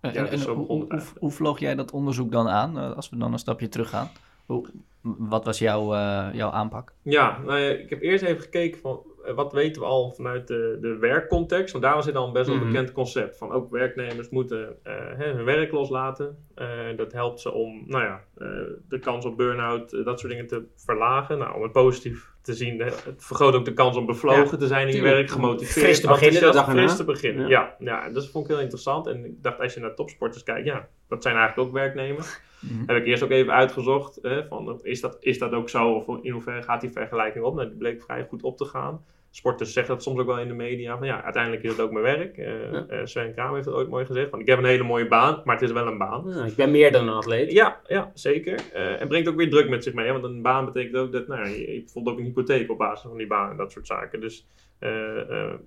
[0.00, 0.86] En, en, dus hoe,
[1.18, 4.10] hoe, vloog jij dat onderzoek dan aan, als we dan een stapje terug gaan?
[4.46, 4.66] Hoe,
[5.02, 6.92] wat was jouw, eh, jouw aanpak?
[7.02, 10.46] Ja, nou ja, ik heb eerst even gekeken van eh, wat weten we al vanuit
[10.46, 11.72] de, de werkcontext.
[11.72, 12.66] Want daar was dit al een best wel Mhm.
[12.66, 13.36] bekend concept.
[13.38, 16.46] Van ook werknemers moeten hè, hun werk loslaten.
[16.58, 18.48] Eh, dat helpt ze om nou ja, eh,
[18.88, 21.38] de kans op burn-out, eh, dat soort dingen te verlagen.
[21.38, 24.66] Nou, om het positief te zien, het vergroot ook de kans om bevlogen Ja, te
[24.66, 25.86] zijn in je werk, gemotiveerd.
[25.86, 26.70] Fris te beginnen de dag.
[26.70, 27.74] Fris te beginnen, ja.
[27.78, 28.08] ja.
[28.10, 29.06] Dat vond ik heel interessant.
[29.06, 32.40] En ik dacht, als je naar topsporters kijkt, ja, dat zijn eigenlijk ook werknemers.
[32.60, 32.82] Mhm.
[32.86, 35.92] Heb ik eerst ook even uitgezocht, hè, van, is, dat, is dat ook zo?
[35.92, 37.54] Of in hoeverre gaat die vergelijking op?
[37.54, 39.04] Nou, die bleek vrij goed op te gaan.
[39.38, 40.98] Sporters zeggen dat soms ook wel in de media.
[40.98, 42.36] Van ja, uiteindelijk is het ook mijn werk.
[42.38, 42.86] Eh, Ja.
[42.88, 44.30] eh, Sven Kramer heeft het ooit mooi gezegd.
[44.30, 46.26] Van, ik heb een hele mooie baan, maar het is wel een baan.
[46.28, 47.52] Nou, ik ben meer dan een atleet.
[47.52, 48.60] Ja, ja zeker.
[48.72, 50.06] Eh, en brengt ook weer druk met zich mee.
[50.06, 52.78] hè, Want een baan betekent ook dat nou, ja, je, bijvoorbeeld ook een hypotheek op
[52.78, 54.20] basis van die baan en dat soort zaken.
[54.20, 54.46] Dus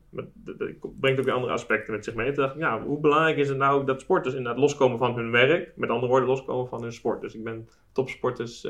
[0.10, 0.58] dat- dat
[1.00, 2.32] brengt ook weer andere aspecten met zich mee.
[2.32, 5.32] Toen dacht ik, ja, hoe belangrijk is het nou dat sporters inderdaad loskomen van hun
[5.32, 5.72] werk.
[5.76, 7.22] Met andere woorden, loskomen van hun sport.
[7.22, 8.64] Dus ik ben topsporters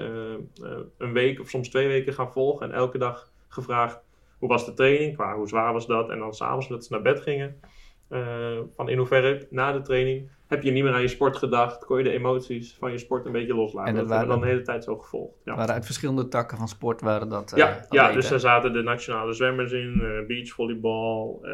[0.98, 2.66] een week of soms twee weken gaan volgen.
[2.70, 4.00] En elke dag gevraagd,
[4.42, 5.14] hoe was de training?
[5.16, 6.10] Qua hoe zwaar was dat?
[6.10, 7.60] En dan s'avonds dat ze naar bed gingen.
[8.08, 11.86] eh, van in hoeverre na de training heb je niet meer aan je sport gedacht?
[11.86, 13.90] Kon je de emoties van je sport een beetje loslaten?
[13.90, 15.34] En dat hebben we dan de hele tijd zo gevolgd.
[15.46, 15.56] Ja.
[15.56, 17.52] Waren uit verschillende takken van sport waren dat.
[17.52, 18.14] eh, Ja, ja atleten.
[18.14, 21.40] dus er zaten de nationale zwemmers in, eh beachvolleybal.
[21.44, 21.52] eh,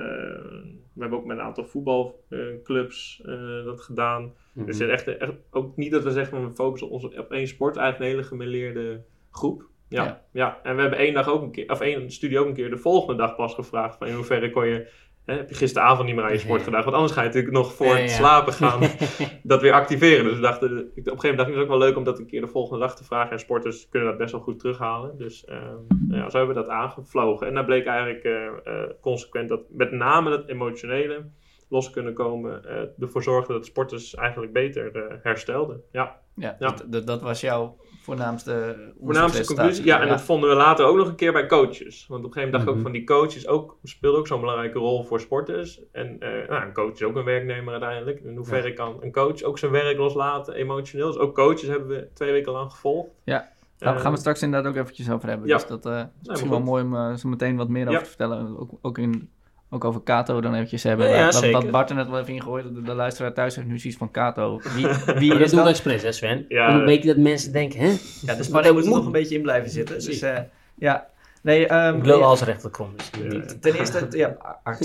[0.93, 4.33] we hebben ook met een aantal voetbalclubs eh, dat gedaan.
[4.53, 4.65] Mhm.
[4.65, 8.11] Dus echt, echt ook niet dat we zeggen we focussen ons op één sport, eigenlijk
[8.11, 9.63] een hele gemêleerde groep.
[9.89, 10.21] Ja, Ja.
[10.31, 10.59] ja.
[10.63, 12.77] en we hebben één dag ook een keer, of één studie ook een keer de
[12.77, 14.87] volgende dag pas gevraagd van in hoeverre kon je,
[15.25, 17.53] hè, heb je gisteravond niet meer aan je sport gedaan, want anders ga je natuurlijk
[17.53, 18.79] nog voor Ja, het slapen gaan
[19.43, 20.23] dat weer activeren.
[20.23, 22.19] Dus we dachten, op een gegeven moment dacht ik, het ook wel leuk om dat
[22.19, 23.31] een keer de volgende dag te vragen.
[23.31, 25.17] En sporters kunnen dat best wel goed terughalen.
[25.17, 25.77] Dus ehm,
[26.09, 27.47] ja, zo hebben we dat aangevlogen.
[27.47, 31.25] En daar bleek eigenlijk eh, eh, consequent dat met name het emotionele
[31.69, 32.65] los kunnen komen.
[32.65, 35.81] eh ervoor zorgde dat sporters eigenlijk beter eh, herstelden.
[35.91, 36.67] Ja, Ja, Ja.
[36.67, 39.85] Dat, dat, dat was jouw voornaamste voornaamste conclusie.
[39.85, 42.07] Ja, en dat vonden we later ook nog een keer bij coaches.
[42.07, 42.77] Want op een gegeven moment dacht ik Mhm.
[42.77, 45.81] ook van die coaches ook, speelde ook zo'n belangrijke rol voor sporters.
[45.91, 48.19] En eh, nou, een coach is ook een werknemer uiteindelijk.
[48.19, 51.07] In hoeverre kan een coach ook zijn werk loslaten, emotioneel.
[51.07, 53.09] Dus ook coaches hebben we twee weken lang gevolgd.
[53.23, 53.49] Ja.
[53.77, 55.47] Daar gaan we straks inderdaad ook eventjes over hebben.
[55.47, 55.53] Ja.
[55.55, 57.99] Dus dat eh, is misschien wel mooi om zo meteen wat meer over Ja.
[57.99, 58.59] te vertellen.
[58.59, 59.29] Ook, ook, in,
[59.69, 61.09] ook over Kato dan eventjes hebben.
[61.09, 61.71] Ja, ja, wat.
[61.71, 62.75] Bart er net wel even ingegooid.
[62.75, 64.61] De, de luisteraar thuis heeft nu zoiets van Kato.
[64.75, 64.87] Wie,
[65.19, 65.67] wie is dat doen we dat?
[65.67, 66.45] expres, hè Sven?
[66.47, 67.95] Ja, Om een beetje dat mensen denken, hè?
[68.21, 68.97] Ja, de spanning moet er moet.
[68.97, 69.95] nog een beetje in blijven zitten.
[69.95, 70.37] Dus eh,
[70.75, 71.07] ja,
[71.41, 71.67] nee.
[71.67, 72.95] ehm, Ik lul ja, als rechter kom,
[73.29, 73.45] dus.
[73.59, 74.37] Ten eerste, ja,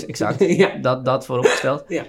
[0.07, 0.39] exact.
[0.63, 0.75] Ja.
[0.81, 1.83] Dat, dat vooropgesteld.
[1.87, 2.03] Ja.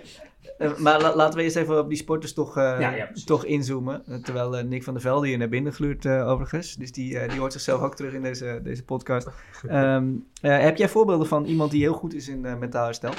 [0.59, 3.25] Eh, maar la- laten we eerst even op die sporters toch, eh, Ja, ja, precies.
[3.25, 4.03] toch inzoomen.
[4.07, 6.75] Eh, terwijl Nick van der Velde hier naar binnen gluurt overigens.
[6.77, 9.29] Dus die, die hoort zichzelf ook terug in deze, deze podcast.
[9.69, 10.05] Ehm,
[10.40, 13.12] eh, heb jij voorbeelden van iemand die heel goed is in mentaal herstel?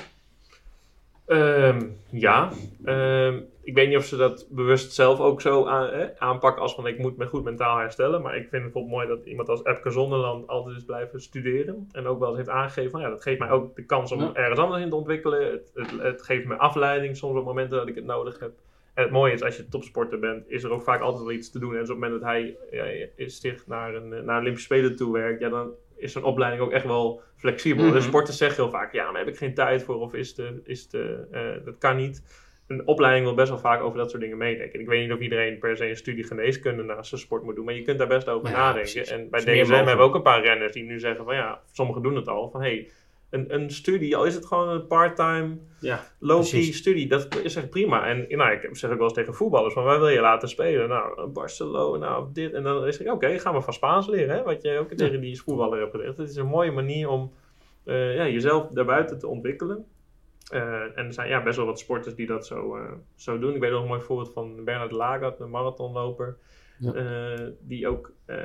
[1.26, 2.52] Ehm, ja,
[2.84, 6.76] Ehm, ik weet niet of ze dat bewust zelf ook zo aan, eh, aanpakken als
[6.76, 8.22] van ik moet me goed mentaal herstellen.
[8.22, 11.90] Maar ik vind het bijvoorbeeld mooi dat iemand als Epke Zonderland altijd is blijven studeren.
[11.92, 14.20] En ook wel eens heeft aangegeven van ja, dat geeft mij ook de kans om
[14.20, 14.34] Ja.
[14.34, 15.52] ergens anders in te ontwikkelen.
[15.52, 18.52] Het, het, het geeft me afleiding soms op momenten dat ik het nodig heb.
[18.94, 21.52] En het mooie is, als je topsporter bent, is er ook vaak altijd wel iets
[21.52, 21.74] te doen.
[21.74, 24.66] En dus op het moment dat hij ja, is zich naar een, eh, naar Olympische
[24.68, 27.86] Spelen toe werkt, ja, dan is zo'n opleiding ook echt wel flexibel.
[27.86, 27.94] Mhm.
[27.94, 30.62] De sporters zeggen heel vaak, ja, maar heb ik geen tijd voor of is de,
[30.64, 32.44] is de, eh, dat kan niet.
[32.68, 34.80] Een opleiding wil best wel vaak over dat soort dingen meedenken.
[34.80, 37.66] Ik weet niet of iedereen per se een studie geneeskunde naast zijn sport moet doen,
[37.66, 38.92] maar je kunt daar best over Ja, nadenken.
[38.92, 39.12] precies.
[39.12, 42.02] En bij DSM hebben we ook een paar renners die nu zeggen van ja, sommigen
[42.02, 42.90] doen het al, van hey,
[43.36, 46.78] een, een studie, al is het gewoon een part-time Ja, low-key Precies.
[46.78, 48.08] studie, dat is echt prima.
[48.08, 50.90] En nou, ik zeg ook wel eens tegen voetballers, van waar wil je laten spelen?
[50.90, 52.54] Nou, Barcelona of dit.
[52.54, 54.44] En dan is het, oké, gaan we van Spaans leren, hè?
[54.44, 56.18] wat je ook tegen die voetballer hebt gezegd.
[56.18, 57.32] Het is een mooie manier om
[57.84, 59.86] eh, ja, jezelf daarbuiten te ontwikkelen.
[60.52, 63.56] Eh, en er zijn ja, best wel wat sporters die dat zo, eh, zo doen.
[63.56, 66.38] Ik weet nog een mooi voorbeeld van Bernard Lagat, een marathonloper.
[66.80, 66.94] Ja.
[66.94, 68.38] eh, die ook eh,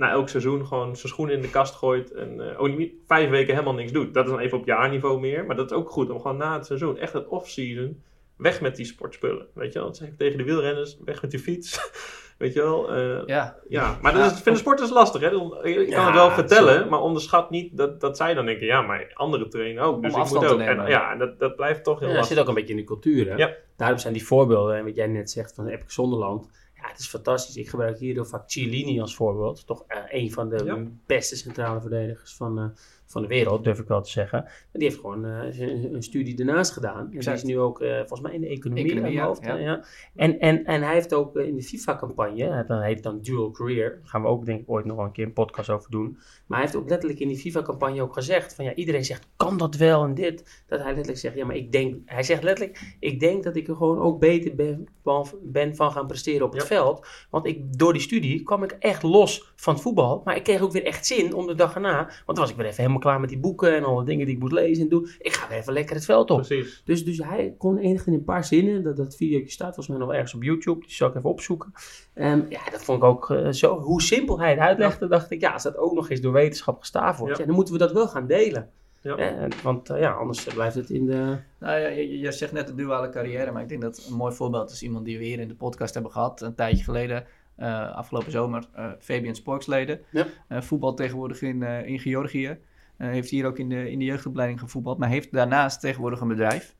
[0.00, 2.12] na elk seizoen gewoon zijn schoenen in de kast gooit.
[2.12, 4.14] En eh, ook niet vijf weken helemaal niks doet.
[4.14, 5.44] Dat is dan even op jaarniveau meer.
[5.46, 8.02] Maar dat is ook goed om gewoon na het seizoen, echt het off-season,
[8.36, 9.46] weg met die sportspullen.
[9.54, 9.88] Weet je wel?
[9.88, 11.78] Dat zeg ik tegen de wielrenners, weg met die fiets.
[12.38, 12.92] Weet je wel?
[12.94, 15.20] Eh, Ja, ja, maar dat is, vinden sporters lastig.
[15.20, 15.28] Hè?
[15.28, 15.38] Je
[15.74, 16.88] kan Ja, het wel vertellen, zo.
[16.90, 20.02] maar onderschat niet dat, dat zij dan denken: ja, maar andere trainen ook.
[20.02, 20.60] Dus ik afstand moet te ook.
[20.68, 20.84] nemen.
[20.84, 22.36] En, ja, en dat, dat blijft toch heel Ja, dat lastig.
[22.36, 23.28] zit ook een beetje in de cultuur.
[23.28, 23.34] Hè?
[23.36, 23.54] Ja.
[23.76, 26.50] Daarom zijn die voorbeelden, en wat jij net zegt van Epke Zonderland.
[26.82, 27.56] Ja, het is fantastisch.
[27.56, 29.66] Ik gebruik hier heel vaak Cialini als voorbeeld.
[29.66, 30.84] Toch eh, een van de Ja.
[31.06, 32.64] beste centrale verdedigers van, eh,
[33.10, 34.44] van de wereld, durf ik wel te zeggen.
[34.44, 35.58] En die heeft gewoon eh,
[35.92, 37.10] een studie ernaast gedaan.
[37.12, 39.44] En die is nu ook eh, volgens mij in de economie, Economie, ja, hoofd.
[39.44, 39.84] ja.
[40.16, 43.50] En, en, en hij heeft ook eh, in de FIFA-campagne, dan heet het dan Dual
[43.50, 45.90] Career, daar gaan we ook denk ik ooit nog wel een keer een podcast over
[45.90, 46.18] doen.
[46.46, 49.56] Maar hij heeft ook letterlijk in die FIFA-campagne ook gezegd van ja, iedereen zegt, kan
[49.58, 50.62] dat wel en dit.
[50.66, 53.68] Dat hij letterlijk zegt, ja, maar ik denk, hij zegt letterlijk, ik denk dat ik
[53.68, 56.66] er gewoon ook beter ben, van- ben van gaan presteren op het Ja.
[56.68, 57.06] veld.
[57.30, 60.22] Want ik, door die studie kwam ik echt los van het voetbal.
[60.24, 61.96] Maar ik kreeg ook weer echt zin om de dag erna.
[62.04, 64.34] Want dan was ik weer even helemaal klaar met die boeken en alle dingen die
[64.34, 65.08] ik moet lezen en doen.
[65.18, 66.36] Ik ga weer even lekker het veld op.
[66.36, 66.82] Precies.
[66.84, 68.82] Dus, dus hij kon enigszins in een paar zinnen.
[68.82, 70.80] Dat, dat video staat volgens mij nog ergens op YouTube.
[70.80, 71.72] Die zal ik even opzoeken.
[72.14, 73.78] Ehm, ja, dat vond ik ook eh, zo.
[73.78, 76.80] Hoe simpel hij het uitlegde, dacht ik, ja, als dat ook nog eens door wetenschap
[76.80, 77.40] gestaafd wordt, Ja.
[77.40, 77.46] ja.
[77.46, 78.70] dan moeten we dat wel gaan delen.
[79.02, 79.16] Ja.
[79.16, 81.36] Eh, want eh, ja, anders blijft het in de.
[81.58, 84.34] Nou ja, je, je zegt net de duale carrière, maar ik denk dat een mooi
[84.34, 87.24] voorbeeld is iemand die we hier in de podcast hebben gehad, een tijdje geleden,
[87.56, 90.00] eh, afgelopen zomer, eh Fabian Sporksleden.
[90.10, 90.26] Ja.
[90.48, 92.58] Eh, voetbal tegenwoordig in, eh, in Georgië.
[93.00, 94.98] Uh, heeft hier ook in de, in de jeugdopleiding gevoetbald.
[94.98, 96.74] Maar heeft daarnaast tegenwoordig een bedrijf.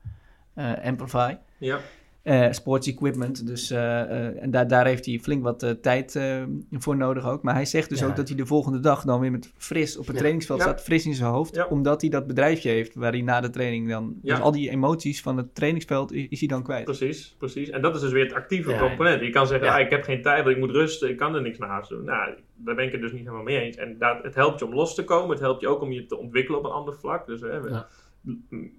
[0.54, 1.37] Uh, Amplify.
[1.59, 1.78] Ja.
[2.24, 3.46] Uh, sports equipment.
[3.46, 6.20] Dus, uh, uh, en daar, daar heeft hij flink wat tijd
[6.70, 7.42] voor nodig ook.
[7.42, 8.06] Maar hij zegt dus Ja.
[8.06, 10.18] ook dat hij de volgende dag dan weer met fris op het Ja.
[10.18, 10.64] trainingsveld Ja.
[10.64, 11.54] staat, fris in zijn hoofd.
[11.54, 11.66] Ja.
[11.66, 14.14] Omdat hij dat bedrijfje heeft waar hij na de training dan...
[14.22, 14.35] Ja.
[14.35, 16.85] Dus al die emoties van het trainingsveld is, is hij dan kwijt.
[16.85, 17.70] Precies, precies.
[17.70, 19.20] En dat is dus weer het actieve Ja, component.
[19.20, 19.74] Je kan zeggen, Ja.
[19.74, 22.04] ah, ik heb geen tijd, want ik moet rusten, ik kan er niks naast doen.
[22.04, 23.76] Nou, daar ben ik het dus niet helemaal mee eens.
[23.76, 26.06] En dat, het helpt je om los te komen, het helpt je ook om je
[26.06, 27.26] te ontwikkelen op een ander vlak.
[27.26, 27.85] Dus hè, we-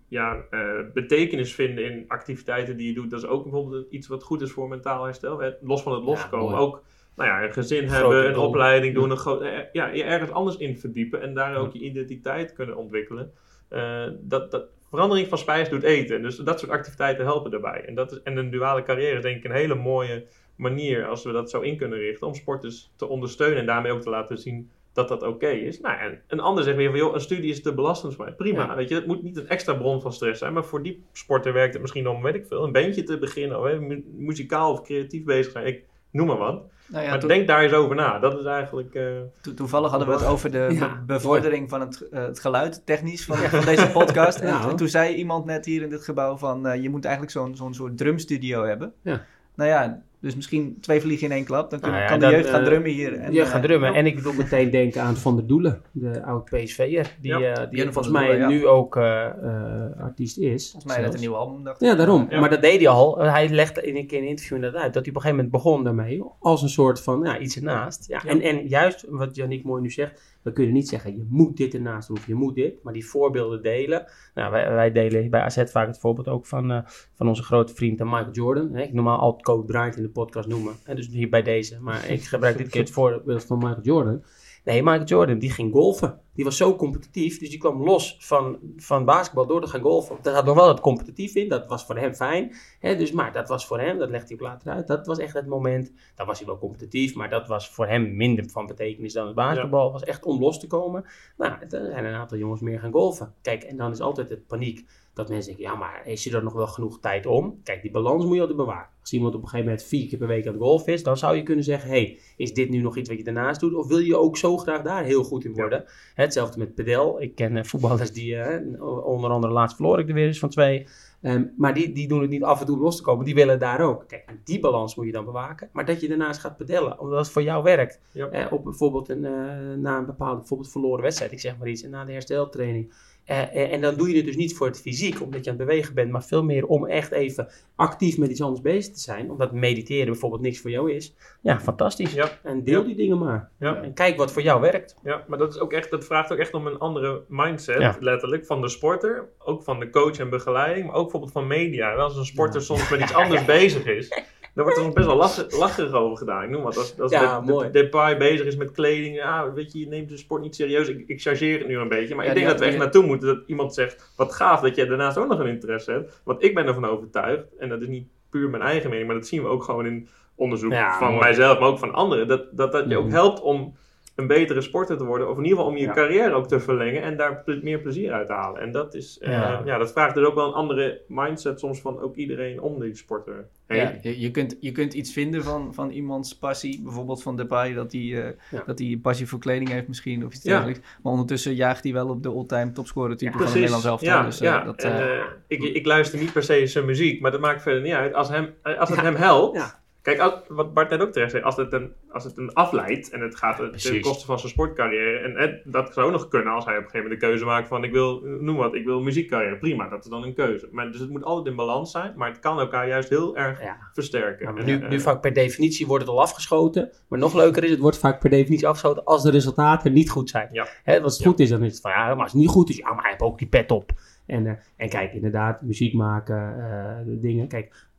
[0.07, 0.45] Ja.
[0.49, 0.59] eh,
[0.93, 4.51] betekenis vinden in activiteiten die je doet, dat is ook bijvoorbeeld iets wat goed is
[4.51, 5.53] voor mentaal herstel.
[5.61, 6.83] Los van het loskomen, ook
[7.15, 8.47] nou ja, een gezin Grote hebben, een doel.
[8.47, 12.53] opleiding doen, een eh, ja, je ergens anders in verdiepen en daar ook je identiteit
[12.53, 13.31] kunnen ontwikkelen.
[13.69, 16.21] Eh, dat, dat, verandering van spijs doet eten.
[16.21, 17.85] Dus dat soort activiteiten helpen daarbij.
[17.85, 20.25] En, dat is, en een duale carrière is denk ik een hele mooie
[20.55, 24.01] manier als we dat zo in kunnen richten om sporters te ondersteunen en daarmee ook
[24.01, 25.79] te laten zien dat dat oké is.
[25.79, 28.33] Nou, en een ander zegt weer van, joh, een studie is te belastend voor mij.
[28.33, 28.75] Prima, Ja.
[28.75, 31.53] weet je, het moet niet een extra bron van stress zijn, maar voor die sporter
[31.53, 34.71] werkt het misschien om, weet ik veel, een bandje te beginnen, of hè, mu- muzikaal
[34.71, 35.65] of creatief bezig zijn.
[35.65, 36.63] Ik noem maar wat.
[36.87, 38.19] Nou ja, maar denk daar eens over na.
[38.19, 38.93] Dat is eigenlijk...
[38.95, 39.03] eh,
[39.41, 42.85] to- toevallig hadden we het over de Ja, be- bevordering van het, eh, het geluid
[42.85, 44.39] technisch van, van deze podcast.
[44.69, 47.55] En, toen zei iemand net hier in dit gebouw van, eh, je moet eigenlijk zo'n
[47.55, 48.93] zo'n soort drumstudio hebben.
[49.01, 49.25] Ja.
[49.55, 51.69] Nou ja, dus misschien twee vliegen in één klap.
[51.69, 53.13] Dan kun- Nou ja, kan de dat, jeugd gaan eh, drummen hier.
[53.13, 53.93] En, je eh, gaat drummen.
[53.93, 57.15] En ik doe meteen denken aan Van der Doelen, de oud PSV'er.
[57.21, 58.47] Die, Ja, eh, die volgens mij ja.
[58.47, 60.71] nu ook eh, eh, artiest is.
[60.71, 61.13] Volgens mij net zelfs.
[61.25, 61.81] een nieuw album, dacht.
[61.81, 62.27] Ja, daarom.
[62.29, 62.39] Ja.
[62.39, 63.17] Maar dat deed hij al.
[63.19, 65.45] Hij legde in een keer in een interview inderdaad uit dat hij op een gegeven
[65.45, 68.07] moment begon daarmee als een soort van ja, iets ernaast.
[68.07, 68.29] Ja, Ja.
[68.29, 71.73] En, en juist wat Janiek mooi nu zegt, we kunnen niet zeggen je moet dit
[71.73, 74.05] ernaast doen of je moet dit, maar die voorbeelden delen.
[74.33, 76.81] Nou, wij, wij delen bij AZ vaak het voorbeeld ook van, eh,
[77.13, 78.73] van onze grote vriend eh, Michael Jordan.
[78.73, 81.77] Hè, ik normaal altijd Kobe Bryant in de podcast noemen, dus hier bij deze.
[81.81, 84.23] Maar ik gebruik dit keer het voorbeeld van Michael Jordan.
[84.63, 86.19] Nee, Michael Jordan, die ging golfen.
[86.33, 90.17] Die was zo competitief, dus die kwam los van, van basketbal door te gaan golfen.
[90.21, 92.55] Daar had nog wel het competitief in, dat was voor hem fijn.
[92.79, 95.17] Hè, dus, maar dat was voor hem, dat legt hij ook later uit, dat was
[95.17, 95.91] echt het moment.
[96.15, 99.35] Dan was hij wel competitief, maar dat was voor hem minder van betekenis dan het
[99.35, 99.91] basketbal.
[99.91, 101.05] was echt om los te komen.
[101.37, 103.33] Nou, er zijn een aantal jongens meer gaan golfen.
[103.41, 106.43] Kijk, en dan is altijd het paniek dat mensen denken, ja, maar is er dan
[106.43, 107.59] nog wel genoeg tijd om?
[107.63, 108.89] Kijk, die balans moet je altijd bewaren.
[109.01, 111.17] Als iemand op een gegeven moment vier keer per week aan het golfen is, dan
[111.17, 113.73] zou je kunnen zeggen, hey, is dit nu nog iets wat je daarnaast doet?
[113.73, 115.83] Of wil je ook zo graag daar heel goed in worden?
[116.13, 117.21] Hetzelfde met pedel.
[117.21, 120.49] Ik ken eh, voetballers die, eh, onder andere laatst verloor ik er weer eens van
[120.49, 120.87] twee.
[121.21, 123.25] Ehm, maar die, die doen het niet af en toe los te komen.
[123.25, 124.03] Die willen daar ook.
[124.07, 125.69] Kijk, en die balans moet je dan bewaken.
[125.73, 127.99] Maar dat je daarnaast gaat pedellen, omdat het voor jou werkt.
[128.11, 128.47] Ja.
[128.51, 129.31] Op bijvoorbeeld een, eh,
[129.77, 132.93] na een bepaalde bijvoorbeeld verloren wedstrijd, ik zeg maar iets, en na de hersteltraining.
[133.25, 135.57] Eh, eh, en dan doe je het dus niet voor het fysiek, omdat je aan
[135.57, 138.99] het bewegen bent, maar veel meer om echt even actief met iets anders bezig te
[138.99, 139.31] zijn.
[139.31, 141.15] Omdat mediteren bijvoorbeeld niks voor jou is.
[141.41, 142.13] Ja, fantastisch.
[142.13, 142.85] ja, En deel Ja.
[142.85, 143.49] die dingen maar.
[143.59, 143.81] ja.
[143.83, 144.95] En kijk wat voor jou werkt.
[145.03, 147.97] Ja, maar dat, is ook echt, dat vraagt ook echt om een andere mindset, Ja.
[147.99, 149.29] letterlijk, van de sporter.
[149.37, 151.91] Ook van de coach en begeleiding, maar ook bijvoorbeeld van media.
[151.91, 152.65] En als een sporter Ja.
[152.65, 154.21] soms met iets anders bezig is,
[154.53, 156.43] dan wordt er best wel lach- lacherig over gedaan.
[156.43, 157.69] Ik noem wat, als, als Ja, de, de-.
[157.71, 160.87] Depay bezig is met kleding, ja, weet je, je neemt de sport niet serieus.
[160.87, 163.05] Ik, ik chargeer het nu een beetje, maar Ja, ik denk dat we echt naartoe
[163.05, 166.21] moeten dat iemand zegt, wat gaaf dat jij daarnaast ook nog een interesse hebt.
[166.23, 169.27] Want ik ben ervan overtuigd, en dat is niet puur mijn eigen mening, maar dat
[169.27, 171.19] zien we ook gewoon in onderzoek Ja, van mooi.
[171.19, 173.13] mijzelf, maar ook van anderen, dat dat, dat je ook Mhm.
[173.13, 173.75] helpt om
[174.21, 175.29] een betere sporter te worden.
[175.29, 175.93] Of in ieder geval om je Ja.
[175.93, 178.61] carrière ook te verlengen en daar ple- meer plezier uit te halen.
[178.61, 179.61] En dat is, eh, Ja.
[179.65, 179.77] ja.
[179.77, 183.33] dat vraagt dus ook wel een andere mindset soms van ook iedereen om die sporter
[183.67, 183.77] heen.
[183.77, 186.81] Ja, je, je, kunt, je kunt iets vinden van, van iemands passie.
[186.83, 188.63] Bijvoorbeeld van Depay, dat hij eh, Ja.
[188.65, 190.25] dat hij passie voor kleding heeft misschien.
[190.25, 190.49] Of iets Ja.
[190.51, 190.79] dergelijks.
[191.03, 194.09] Maar ondertussen jaagt hij wel op de all-time topscorer type Ja, van het Nederlands elftal.
[194.09, 194.63] Ja, dus, eh, ja.
[194.63, 197.93] dat, en, ik, ik luister niet per se zijn muziek, maar dat maakt verder niet
[197.93, 198.13] uit.
[198.13, 199.79] Als, hem, als het hem helpt.
[200.01, 203.09] Kijk, als- wat Bart net ook terecht zei, als het een, als het een afleidt
[203.09, 204.01] en het gaat ten Precies.
[204.01, 205.17] koste van zijn sportcarrière.
[205.17, 207.67] En, dat zou ook nog kunnen als hij op een gegeven moment de keuze maakt
[207.67, 209.57] van ik wil, noem wat, ik wil muziekcarrière.
[209.57, 210.67] Prima, dat is dan een keuze.
[210.71, 213.61] Maar, dus het moet altijd in balans zijn, maar het kan elkaar juist heel erg
[213.61, 213.77] Ja.
[213.93, 214.45] versterken.
[214.45, 216.91] Ja, maar En, nu, eh, nu vaak per definitie wordt het al afgeschoten.
[217.07, 220.29] Maar nog leuker is, het wordt vaak per definitie afgeschoten als de resultaten niet goed
[220.29, 220.49] zijn.
[220.51, 220.67] Ja.
[220.83, 222.69] Hè, als het goed is, dan is het van ja, maar als het niet goed
[222.69, 223.91] is, ja, maar hij heeft ook die pet op.
[224.25, 227.47] En, eh, en kijk, inderdaad, muziek maken, eh, dingen.
[227.47, 227.89] Kijk,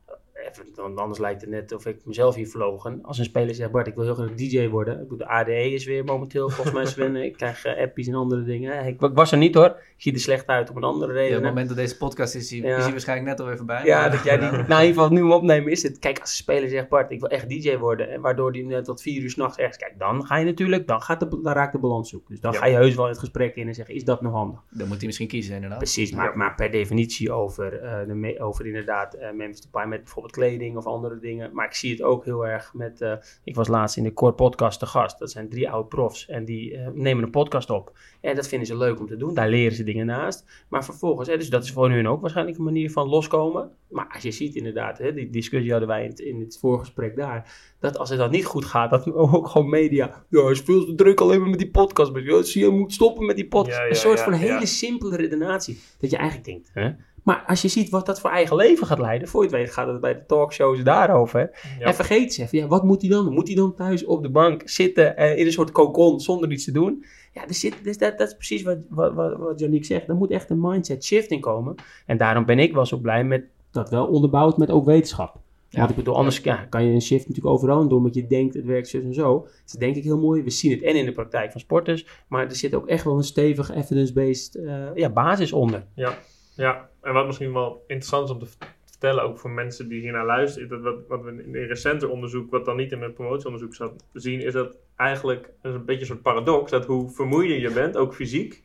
[0.51, 2.99] even, dan, anders lijkt het net of ik mezelf hier verlogen.
[3.03, 4.93] Als een speler zegt, Bart, ik wil heel graag DJ worden.
[4.93, 7.15] Ik bedoel, de ADE is weer momenteel volgens mij Sven.
[7.15, 8.85] Ik krijg eh, appies en andere dingen.
[8.85, 9.65] Ik, ik was er niet hoor.
[9.67, 11.35] Ik zie er slecht uit om een andere ja, op reden.
[11.37, 12.77] het moment dat deze podcast is, is hij Ja.
[12.77, 13.85] is hij waarschijnlijk net alweer voorbij.
[13.85, 15.99] Ja, Maar- dat jij die, nou in ieder geval nu hem opnemen is het.
[15.99, 18.09] Kijk, als een speler zegt, Bart, ik wil echt DJ worden.
[18.11, 19.99] En waardoor die net tot vier uur s'nachts ergens kijkt.
[19.99, 22.29] Dan ga je natuurlijk, dan, gaat de, dan raakt de balans zoeken.
[22.31, 22.59] Dus dan Ja.
[22.59, 24.59] ga je heus wel in het gesprek in en zeggen, is dat nog handig?
[24.69, 25.77] Dan moet hij misschien kiezen inderdaad.
[25.77, 26.35] Precies, maar, Ja.
[26.35, 30.85] maar per definitie over, eh, de over inderdaad uh, Memphis Depay met bijvoorbeeld sportkleding of
[30.85, 31.49] andere dingen.
[31.53, 33.01] Maar ik zie het ook heel erg met...
[33.01, 35.19] eh, ik was laatst in de Core Podcast te gast.
[35.19, 37.91] Dat zijn drie oude profs en die eh, nemen een podcast op.
[38.21, 39.33] En dat vinden ze leuk om te doen.
[39.33, 40.65] Daar leren ze dingen naast.
[40.69, 43.71] Maar vervolgens, hè, dus dat is voor hun ook waarschijnlijk een manier van loskomen.
[43.89, 47.15] Maar als je ziet inderdaad, hè, die discussie hadden wij in het, in het voorgesprek
[47.15, 47.73] daar.
[47.79, 50.25] Dat als het dan niet goed gaat, dat ook gewoon media...
[50.29, 52.11] Ja, hij is veel te druk alleen maar met die podcast.
[52.15, 53.77] Ja, zie je, moet stoppen met die podcast.
[53.77, 55.79] Ja, ja, een soort van hele simpele redenatie.
[55.99, 56.91] Dat je eigenlijk denkt, hè?
[57.23, 59.71] Maar als je ziet wat dat voor eigen leven gaat leiden, voor je het weet
[59.71, 61.51] gaat het bij de talkshows daarover.
[61.79, 61.85] Ja.
[61.85, 63.25] En vergeet ze even, ja, wat moet hij dan?
[63.25, 63.33] doen?
[63.33, 66.65] Moet hij dan thuis op de bank zitten eh, in een soort cocon zonder iets
[66.65, 67.05] te doen?
[67.31, 70.07] Ja, er zit, dus dat, dat is precies wat, wat, wat, zegt.
[70.07, 71.75] Er moet echt een mindset shift in komen.
[72.05, 75.41] En daarom ben ik wel zo blij met dat wel onderbouwd met ook wetenschap.
[75.69, 75.79] Ja.
[75.79, 78.53] Want ik bedoel, anders ja, kan je een shift natuurlijk overal doen, omdat je denkt
[78.53, 79.39] het werkt zus en zo.
[79.41, 80.43] Dat is denk ik heel mooi.
[80.43, 83.17] We zien het en in de praktijk van sporters, maar er zit ook echt wel
[83.17, 85.85] een stevige evidence-based eh, ja, basis onder.
[85.93, 86.17] Ja,
[86.55, 90.25] ja, en wat misschien wel interessant is om te vertellen, ook voor mensen die hiernaar
[90.25, 93.13] luisteren, is dat wat, wat we in een recenter onderzoek, wat dan niet in mijn
[93.13, 97.09] promotieonderzoek zat, zien, is dat eigenlijk dat is een beetje een soort paradox, dat hoe
[97.09, 98.63] vermoeider je bent, ook fysiek,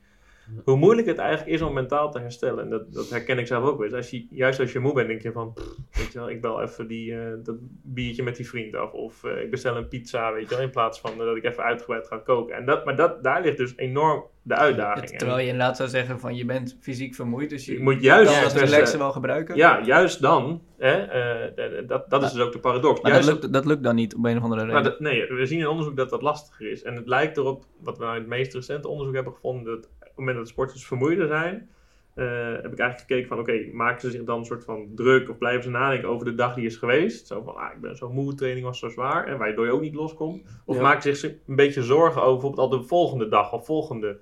[0.64, 2.64] hoe moeilijk het eigenlijk is om mentaal te herstellen.
[2.64, 3.94] En dat, dat herken ik zelf ook wel eens.
[3.94, 6.40] Als je, juist als je moe bent, denk je van, pff, weet je wel, ik
[6.40, 8.92] bel even die, eh, dat biertje met die vriend af.
[8.92, 11.44] Of eh, ik bestel een pizza, weet je wel, in plaats van eh, dat ik
[11.44, 12.56] even uitgebreid ga koken.
[12.56, 15.18] En dat, maar dat, daar ligt dus enorm de uitdaging.
[15.18, 18.32] Terwijl je inderdaad zou zeggen van je bent fysiek vermoeid, dus je, je moet juist
[18.32, 19.56] kan dat relaxen wel gebruiken.
[19.56, 20.62] ja, juist dan.
[20.78, 23.00] Hè, eh, dat, dat is dus ook de paradox.
[23.00, 24.74] Maar dat Juist lukt, dat lukt dan niet op een of andere reden.
[24.74, 26.82] maar dat- nee, we zien in onderzoek dat dat lastiger is.
[26.82, 29.84] En het lijkt erop, wat we nou in het meest recente onderzoek hebben gevonden, dat
[29.84, 31.68] op het moment dat de sporters vermoeider zijn,
[32.14, 32.24] eh,
[32.62, 35.38] heb ik eigenlijk gekeken van, oké, maken ze zich dan een soort van druk of
[35.38, 37.26] blijven ze nadenken over de dag die is geweest?
[37.26, 39.72] Zo van, ah, ik ben zo moe, de training was zo zwaar, en waardoor je
[39.72, 40.42] ook niet loskomt.
[40.64, 40.82] Of Ja.
[40.82, 44.14] maken ze zich een beetje zorgen over bijvoorbeeld al de volgende dag of volgende eh,
[44.14, 44.18] eh,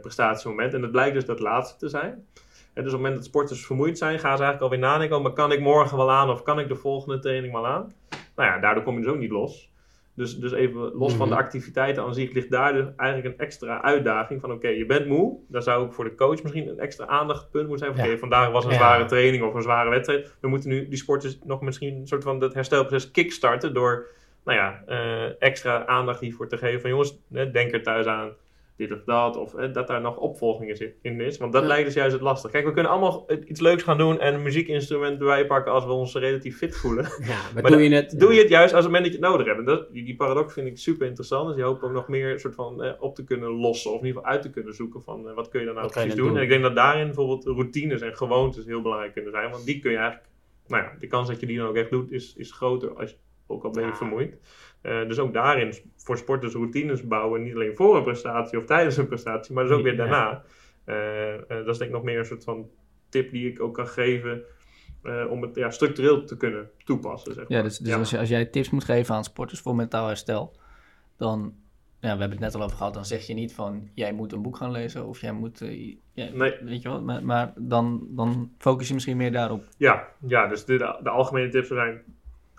[0.00, 0.74] prestatiemoment.
[0.74, 2.26] En het blijkt dus dat laatste te zijn.
[2.74, 5.22] En dus op het moment dat sporters vermoeid zijn, gaan ze eigenlijk alweer nadenken, oh,
[5.22, 7.92] maar kan ik morgen wel aan of kan ik de volgende training wel aan?
[8.36, 9.70] Nou ja, daardoor kom je dus ook niet los.
[10.14, 11.42] Dus, dus even los van de Mhm.
[11.42, 15.38] activiteiten aan zich ligt daar dus eigenlijk een extra uitdaging van oké, je bent moe.
[15.48, 17.98] Dan zou ook voor de coach misschien een extra aandachtpunt moeten zijn.
[17.98, 18.10] Ja.
[18.12, 18.76] Oké, vandaag was een Ja.
[18.76, 20.34] zware training of een zware wedstrijd.
[20.40, 24.06] We moeten nu die sporters nog misschien een soort van dat herstelproces kickstarten door
[24.44, 26.80] nou ja, eh, extra aandacht hiervoor te geven.
[26.80, 28.30] Van jongens, denk er thuis aan
[28.88, 29.36] dit of dat.
[29.36, 31.38] Of hè, dat daar nog opvolging in is.
[31.38, 31.68] Want dat Ja.
[31.68, 32.50] lijkt dus juist het lastig.
[32.50, 35.90] Kijk, we kunnen allemaal iets leuks gaan doen en een muziekinstrument erbij pakken als we
[35.92, 37.04] ons relatief fit voelen.
[37.04, 38.18] Ja, maar, Maar doe je het...
[38.20, 39.58] Doe je het juist als het moment dat je het nodig hebt.
[39.58, 41.48] En dat, die, die paradox vind ik super interessant.
[41.48, 43.90] Dus je hoopt ook nog meer soort van, eh, op te kunnen lossen.
[43.92, 45.86] Of in ieder geval uit te kunnen zoeken van eh, wat kun je dan nou
[45.86, 46.34] Wat kan je precies dan doen.
[46.34, 46.36] doen?
[46.36, 49.50] En ik denk dat daarin bijvoorbeeld routines en gewoontes heel belangrijk kunnen zijn.
[49.50, 50.28] Want die kun je eigenlijk,
[50.66, 53.10] nou ja, de kans dat je die dan ook echt doet is, is groter als
[53.10, 53.16] je,
[53.46, 53.96] ook al ben je Ja.
[53.96, 54.36] vermoeid.
[54.82, 57.42] Eh, dus ook daarin voor sporters routines bouwen.
[57.42, 59.98] Niet alleen voor een prestatie of tijdens een prestatie, maar dus ook weer Ja.
[59.98, 60.42] daarna.
[60.84, 62.68] Eh, dat is denk ik nog meer een soort van
[63.08, 64.42] tip die ik ook kan geven.
[65.02, 67.34] eh, om het ja, structureel te kunnen toepassen.
[67.34, 67.62] Zeg Ja, maar.
[67.62, 67.98] dus, dus Ja.
[67.98, 70.56] Als, je, als jij tips moet geven aan sporters voor mentaal herstel,
[71.16, 71.54] dan,
[72.00, 74.32] ja, we hebben het net al over gehad, dan zeg je niet van, jij moet
[74.32, 75.58] een boek gaan lezen of jij moet,
[76.12, 76.54] ja, Nee.
[76.62, 79.64] weet je wel, maar, maar dan, dan focus je misschien meer daarop.
[79.76, 82.02] Ja, ja dus de, de algemene tips zijn: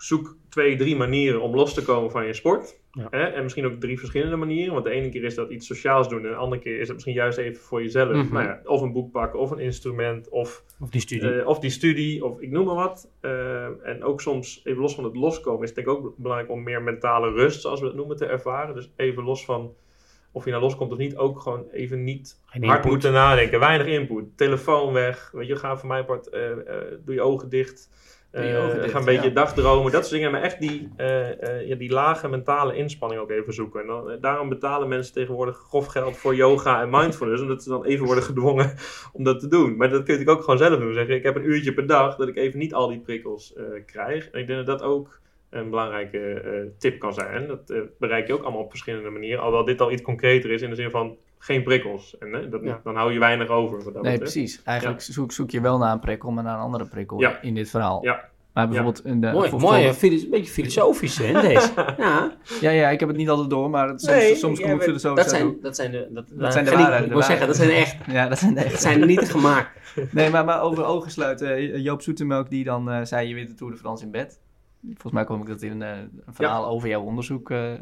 [0.06, 2.80] zoek twee, drie manieren om los te komen van je sport.
[2.92, 3.06] Ja.
[3.10, 3.24] Hè?
[3.24, 4.72] En misschien ook drie verschillende manieren.
[4.72, 6.92] Want de ene keer is dat iets sociaals doen, en de andere keer is het
[6.92, 8.12] misschien juist even voor jezelf.
[8.12, 8.32] Mhm.
[8.32, 11.40] nou ja, of een boek pakken, of een instrument, of, Of die studie.
[11.40, 13.10] eh, of die studie, of ik noem maar wat.
[13.20, 16.50] Eh, en ook soms, even los van het loskomen, is het denk ik ook belangrijk
[16.50, 18.74] om meer mentale rust, zoals we het noemen, te ervaren.
[18.74, 19.74] Dus even los van
[20.32, 23.60] of je nou loskomt of niet, ook gewoon even niet hard moeten nadenken.
[23.60, 24.36] Weinig input.
[24.36, 25.30] Telefoon weg.
[25.32, 26.50] Weet je, ga voor mij part, eh,
[27.04, 27.90] doe je ogen dicht.
[28.34, 29.34] Dicht, ga een beetje ja.
[29.34, 29.92] dagdromen.
[29.92, 30.30] Dat soort dingen.
[30.30, 33.80] Maar echt die, eh, eh, ja, die lage mentale inspanning ook even zoeken.
[33.80, 37.42] En dan, daarom betalen mensen tegenwoordig grof geld voor yoga en mindfulness.
[37.42, 38.74] Omdat ze dan even worden gedwongen
[39.12, 39.76] om dat te doen.
[39.76, 40.94] Maar dat kun je natuurlijk ook gewoon zelf doen.
[40.94, 43.54] Zeggen, ik heb een uurtje per dag dat ik even niet al die prikkels
[43.86, 44.30] krijg.
[44.30, 45.20] En ik denk dat dat ook
[45.50, 47.46] een belangrijke tip kan zijn.
[47.46, 49.38] Dat bereik je ook allemaal op verschillende manieren.
[49.38, 52.18] Alhoewel dit al iets concreter is in de zin van geen prikkels.
[52.18, 52.80] En eh, dat, Ja.
[52.84, 53.84] dan hou je weinig over.
[53.84, 54.32] Wat dat Nee, betreft.
[54.32, 54.62] precies.
[54.64, 57.40] Eigenlijk zoek, zoek je wel naar een prikkel, maar naar een andere prikkel Ja.
[57.42, 58.04] in dit verhaal.
[58.04, 58.24] Ja.
[58.52, 59.56] Maar bijvoorbeeld de...
[59.58, 59.94] mooi, hè?
[59.94, 61.72] Filo- Een beetje filosofisch, hè, deze.
[61.98, 62.36] ja.
[62.60, 64.74] Ja, ja, ik heb het niet altijd door, maar het- soms, Nee, soms ja, kom
[64.74, 66.08] ik filosofisch dat zijn, dat zijn de...
[66.10, 66.70] Dat, Dat zijn de
[67.04, 67.96] Ik wil zeggen, dat zijn echt...
[68.16, 69.68] Ja, dat zijn de Dat zijn er niet gemaakt.
[70.10, 71.48] Nee, maar, maar over ogen sluiten.
[71.56, 74.40] eh, Joop Zoetemelk die dan eh, zei je wint de Tour de France in bed.
[74.90, 77.78] Volgens mij kwam ik dat in een, eh, een verhaal over jouw onderzoek eh, eh,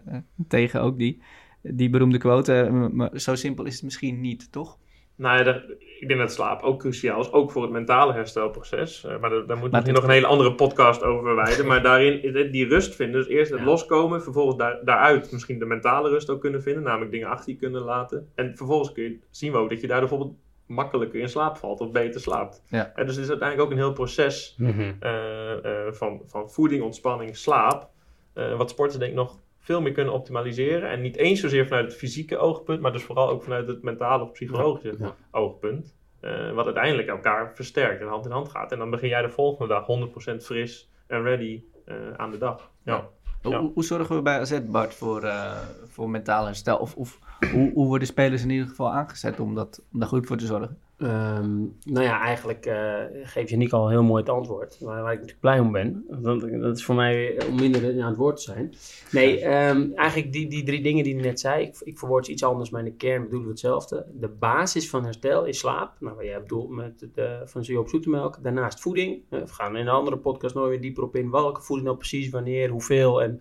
[0.49, 1.23] tegen ook die.
[1.63, 2.55] Die beroemde quote.
[2.55, 4.79] eh, maar zo simpel is het misschien niet, toch?
[5.17, 5.65] Nou ja, daar-
[6.01, 7.33] ik denk dat slaap ook cruciaal is.
[7.33, 9.05] Ook voor het mentale herstelproces.
[9.05, 11.67] Eh, maar daar, daar moet Maar ik nog een hele andere podcast over wijden.
[11.67, 13.21] Maar daarin is het die rust vinden.
[13.21, 13.67] Dus eerst het Ja.
[13.67, 14.23] loskomen.
[14.23, 16.83] Vervolgens daar, daaruit misschien de mentale rust ook kunnen vinden.
[16.83, 18.29] Namelijk dingen achter je kunnen laten.
[18.35, 20.35] En vervolgens kun je, zien we ook dat je daar bijvoorbeeld
[20.67, 22.63] makkelijker in slaap valt of beter slaapt.
[22.69, 22.93] Ja.
[22.95, 24.93] En dus het is uiteindelijk ook een heel proces Mhm.
[25.01, 27.91] eh, eh, van, van voeding, ontspanning, slaap.
[28.35, 30.91] eh, wat sporters denk ik nog veel meer kunnen optimaliseren.
[30.91, 34.23] En niet eens zozeer vanuit het fysieke oogpunt, maar dus vooral ook vanuit het mentale
[34.23, 35.15] of psychologische Ja.
[35.31, 35.95] oogpunt.
[36.21, 38.73] Eh, wat uiteindelijk elkaar versterkt en hand in hand gaat.
[38.73, 42.71] En dan begin jij de volgende dag 100% fris en ready eh, aan de dag.
[42.85, 43.09] Ja.
[43.43, 43.61] Hoe, Ja.
[43.61, 45.57] hoe- hoe zorgen we bij AZ, Bart, voor, eh,
[45.89, 46.77] voor mentaal herstel?
[46.79, 47.19] Of, of
[47.53, 50.47] hoe, hoe worden spelers in ieder geval aangezet om, dat, om daar goed voor te
[50.47, 50.79] zorgen?
[51.03, 54.77] Ehm, nou ja, eigenlijk eh geeft Janiek al heel mooi het antwoord.
[54.81, 56.05] Waar, waar ik natuurlijk blij om ben.
[56.09, 58.75] Want dat is voor mij om minder aan het woord te zijn.
[59.11, 61.67] Nee, ehm, eigenlijk die, die drie dingen die ik net zei.
[61.67, 64.07] Ik, ik verwoord ze iets anders, maar in de kern bedoelen we hetzelfde.
[64.13, 65.97] De basis van herstel is slaap.
[66.01, 68.43] Nou, wat jij bedoelt met het, eh, van Joop Zoetemelk.
[68.43, 69.23] Daarnaast voeding.
[69.29, 71.31] Eh, we gaan in een andere podcast nooit weer dieper op in.
[71.31, 73.41] Welke voeding nou precies, wanneer, hoeveel en...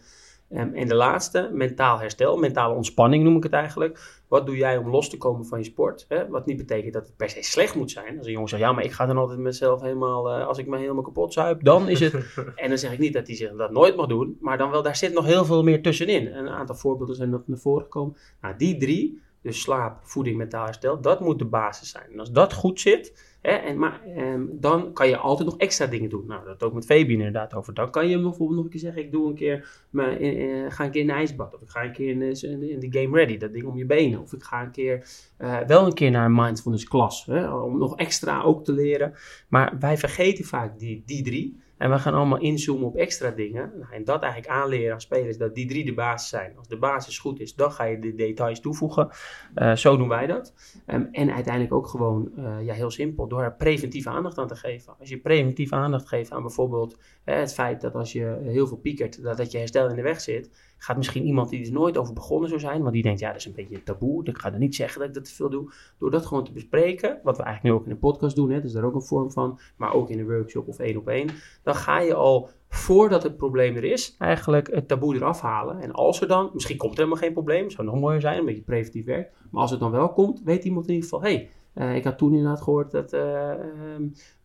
[0.52, 4.22] Ehm, en de laatste, mentaal herstel, mentale ontspanning noem ik het eigenlijk.
[4.28, 6.06] Wat doe jij om los te komen van je sport?
[6.08, 6.28] Hè?
[6.28, 8.18] Wat niet betekent dat het per se slecht moet zijn.
[8.18, 10.68] Als een jongen zegt, ja, maar ik ga dan altijd mezelf helemaal, eh, als ik
[10.68, 12.14] me helemaal kapot zuip, dan is het.
[12.56, 14.84] en dan zeg ik niet dat hij zich dat nooit mag doen, maar dan wel,
[14.84, 16.28] daar zit nog heel veel meer tussenin.
[16.28, 18.18] En een aantal voorbeelden zijn dat naar voren gekomen.
[18.42, 22.12] Nou, die drie, dus slaap, voeding, mentaal herstel, dat moet de basis zijn.
[22.12, 25.86] En als dat goed zit, hè, en, maar, ehm, dan kan je altijd nog extra
[25.86, 26.26] dingen doen.
[26.28, 27.74] Nou, dat ook met Fabian inderdaad over.
[27.74, 29.84] Dan kan je bijvoorbeeld nog een keer zeggen, ik doe een keer,
[30.20, 31.56] in- eh, ga een keer in een ijsbad.
[31.56, 34.20] Of ik ga een keer in, in, de game ready, dat ding om je benen.
[34.22, 37.28] Of ik ga een keer, eh, wel een keer naar een mindfulness klas,
[37.64, 39.14] om nog extra ook te leren.
[39.48, 41.60] Maar wij vergeten vaak die, die drie.
[41.82, 43.72] En we gaan allemaal inzoomen op extra dingen.
[43.80, 46.58] Nou, en dat eigenlijk aanleren aan spelers dat die drie de basis zijn.
[46.58, 49.10] Als de basis goed is, dan ga je de details toevoegen.
[49.54, 50.54] Eh, zo doen wij dat.
[50.86, 54.56] Ehm, en uiteindelijk ook gewoon, eh, ja, heel simpel, door er preventieve aandacht aan te
[54.56, 54.96] geven.
[55.00, 58.78] Als je preventief aandacht geeft aan bijvoorbeeld eh, het feit dat als je heel veel
[58.78, 60.50] piekert, dat, dat je herstel in de weg zit,
[60.84, 63.38] gaat misschien iemand die er nooit over begonnen zou zijn, want die denkt, ja, dat
[63.38, 65.72] is een beetje taboe, ik ga er niet zeggen dat ik dat te veel doe.
[65.98, 68.62] Door dat gewoon te bespreken, wat we eigenlijk nu ook in de podcast doen, hè,
[68.62, 71.30] dus daar ook een vorm van, maar ook in een workshop of één op één,
[71.64, 75.80] dan ga je al voordat het probleem er is, eigenlijk het taboe eraf halen.
[75.80, 78.46] En als er dan, misschien komt er helemaal geen probleem, zou nog mooier zijn, een
[78.46, 81.50] beetje preventief werk, maar als het dan wel komt, weet iemand in ieder geval, hey,
[81.96, 83.54] ik had toen inderdaad gehoord dat eh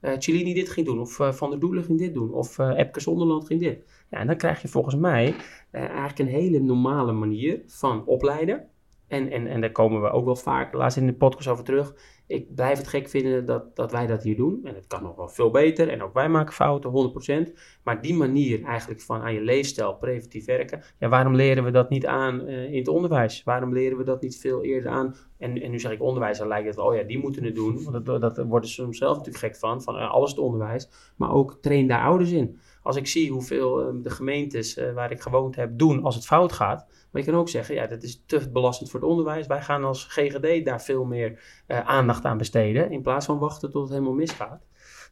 [0.07, 2.79] eh, Cellini dit ging doen, of eh, Van der Doelen ging dit doen, of eh
[2.79, 3.85] Epke Zonderland ging dit.
[4.11, 5.35] Ja, en dan krijg je volgens mij
[5.71, 8.69] eh, eigenlijk een hele normale manier van opleiden.
[9.07, 11.95] En, en, en daar komen we ook wel vaak, laatst in de podcast over terug.
[12.27, 14.61] Ik blijf het gek vinden dat, dat wij dat hier doen.
[14.65, 15.89] En het kan nog wel veel beter.
[15.89, 17.53] En ook wij maken fouten, 100%.
[17.83, 20.83] Maar die manier eigenlijk van aan je leefstijl preventief werken.
[20.99, 23.43] Ja, waarom leren we dat niet aan eh, in het onderwijs?
[23.43, 25.15] Waarom leren we dat niet veel eerder aan?
[25.39, 27.55] En, en nu zeg ik onderwijs, dan lijkt het wel, oh ja, die moeten het
[27.55, 27.85] doen.
[27.85, 29.83] Want dat, dat worden ze zelf natuurlijk gek van.
[29.83, 30.89] Van eh, alles het onderwijs.
[31.17, 32.59] Maar ook train daar ouders in.
[32.87, 36.27] Als ik zie hoeveel eh, de gemeentes eh, waar ik gewoond heb doen als het
[36.27, 36.87] fout gaat.
[37.11, 39.47] Maar je kan ook zeggen, ja, dat is te belastend voor het onderwijs.
[39.47, 42.91] Wij gaan als GGD daar veel meer eh, aandacht aan besteden.
[42.91, 44.63] In plaats van wachten tot het helemaal misgaat.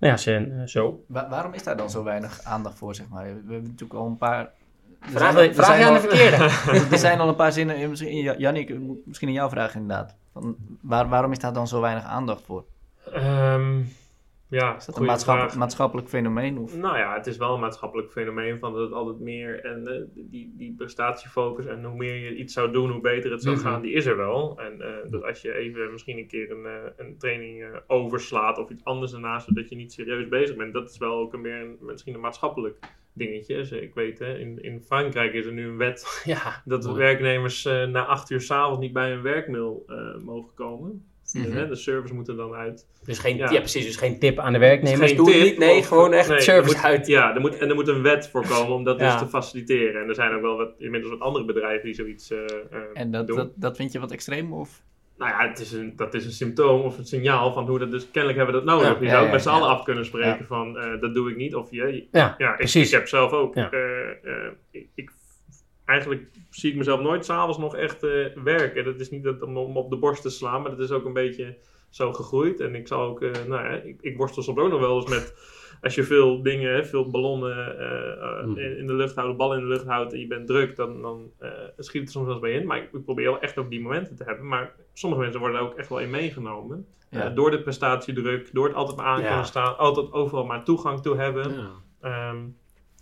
[0.00, 1.04] Nou ja, ze, eh, zo.
[1.06, 3.24] Wa- waarom is daar dan zo weinig aandacht voor, zeg maar?
[3.24, 4.40] We hebben natuurlijk al een paar...
[4.40, 6.36] er Vraag, zijn zijn je aan al- de verkeerde.
[6.92, 10.16] Er zijn al een paar zinnen, in- misschien, Ja- Jannik, misschien in jouw vraag inderdaad.
[10.32, 12.64] Van, waar, waarom is daar dan zo weinig aandacht voor?
[13.12, 13.80] Ehm,
[14.54, 16.58] ja, Is dat een maatschappelijk, maatschappelijk fenomeen?
[16.58, 16.76] Of?
[16.76, 20.02] Nou ja, het is wel een maatschappelijk fenomeen van dat het altijd meer en eh,
[20.14, 23.64] die, die prestatiefocus en hoe meer je iets zou doen, hoe beter het zou Mhm.
[23.64, 24.58] gaan, die is er wel.
[24.60, 28.70] En eh, dat als je even misschien een keer een, eh, een training overslaat of
[28.70, 31.60] iets anders ernaast, zodat je niet serieus bezig bent, dat is wel ook een meer
[31.60, 32.78] een, misschien een maatschappelijk
[33.12, 33.56] dingetje.
[33.56, 36.96] Dus ik weet, hè, in, in Frankrijk is er nu een wet Ja, dat mooi.
[36.98, 39.84] werknemers na acht uur s'avonds niet bij hun werkmail
[40.24, 41.04] mogen komen.
[41.42, 42.86] Hè, de servers moeten dan uit.
[43.04, 43.50] Dus geen, Ja.
[43.50, 43.58] ja.
[43.58, 45.06] precies, dus geen tip aan de werknemers.
[45.08, 47.06] Geen Doe het niet, nee, of- gewoon echt nee, service er moet- uit.
[47.06, 49.10] Ja, er moet, en er moet een wet voor komen om dat Ja.
[49.12, 50.02] dus te faciliteren.
[50.02, 53.10] En er zijn ook wel wat, inmiddels wat andere bedrijven die zoiets eh, eh, En
[53.10, 53.36] dat, doen.
[53.36, 54.52] dat, dat vind je wat extreem?
[54.52, 54.82] Of?
[55.18, 57.90] Nou ja, het is een, dat is een symptoom of een signaal van hoe dat
[57.90, 58.10] dus...
[58.10, 58.94] Kennelijk hebben we dat nodig.
[58.94, 59.54] Ja, je zou ook ja, met z'n ja.
[59.54, 61.54] allen af kunnen spreken van eh, dat doe ik niet.
[61.54, 62.86] Of je, Ja, ja, ik, precies.
[62.86, 63.54] ik heb zelf ook.
[63.54, 63.70] Ja.
[63.70, 65.10] eh, eh, ik, ik-
[65.84, 68.84] eigenlijk zie ik mezelf nooit s'avonds nog echt eh, werken.
[68.84, 71.04] Dat is niet dat, om, om op de borst te slaan, maar dat is ook
[71.04, 71.56] een beetje
[71.90, 72.60] zo gegroeid.
[72.60, 75.10] En ik zal ook, eh, nou ja, ik, ik worstel soms ook nog wel eens
[75.10, 75.52] met.
[75.82, 78.58] Als je veel dingen, veel ballonnen eh, Mhm.
[78.58, 81.30] in, de lucht houdt, ballen in de lucht houdt en je bent druk, dan, dan
[81.78, 82.66] schiet het soms wel eens bij in.
[82.66, 84.46] Maar ik, ik probeer wel echt ook die momenten te hebben.
[84.48, 86.86] Maar sommige mensen worden ook echt wel in meegenomen.
[87.10, 87.30] Ja.
[87.30, 89.26] Door de prestatiedruk, door het altijd maar aan Ja.
[89.26, 91.54] kunnen staan, altijd overal maar toegang toe hebben.
[92.02, 92.34] Ja.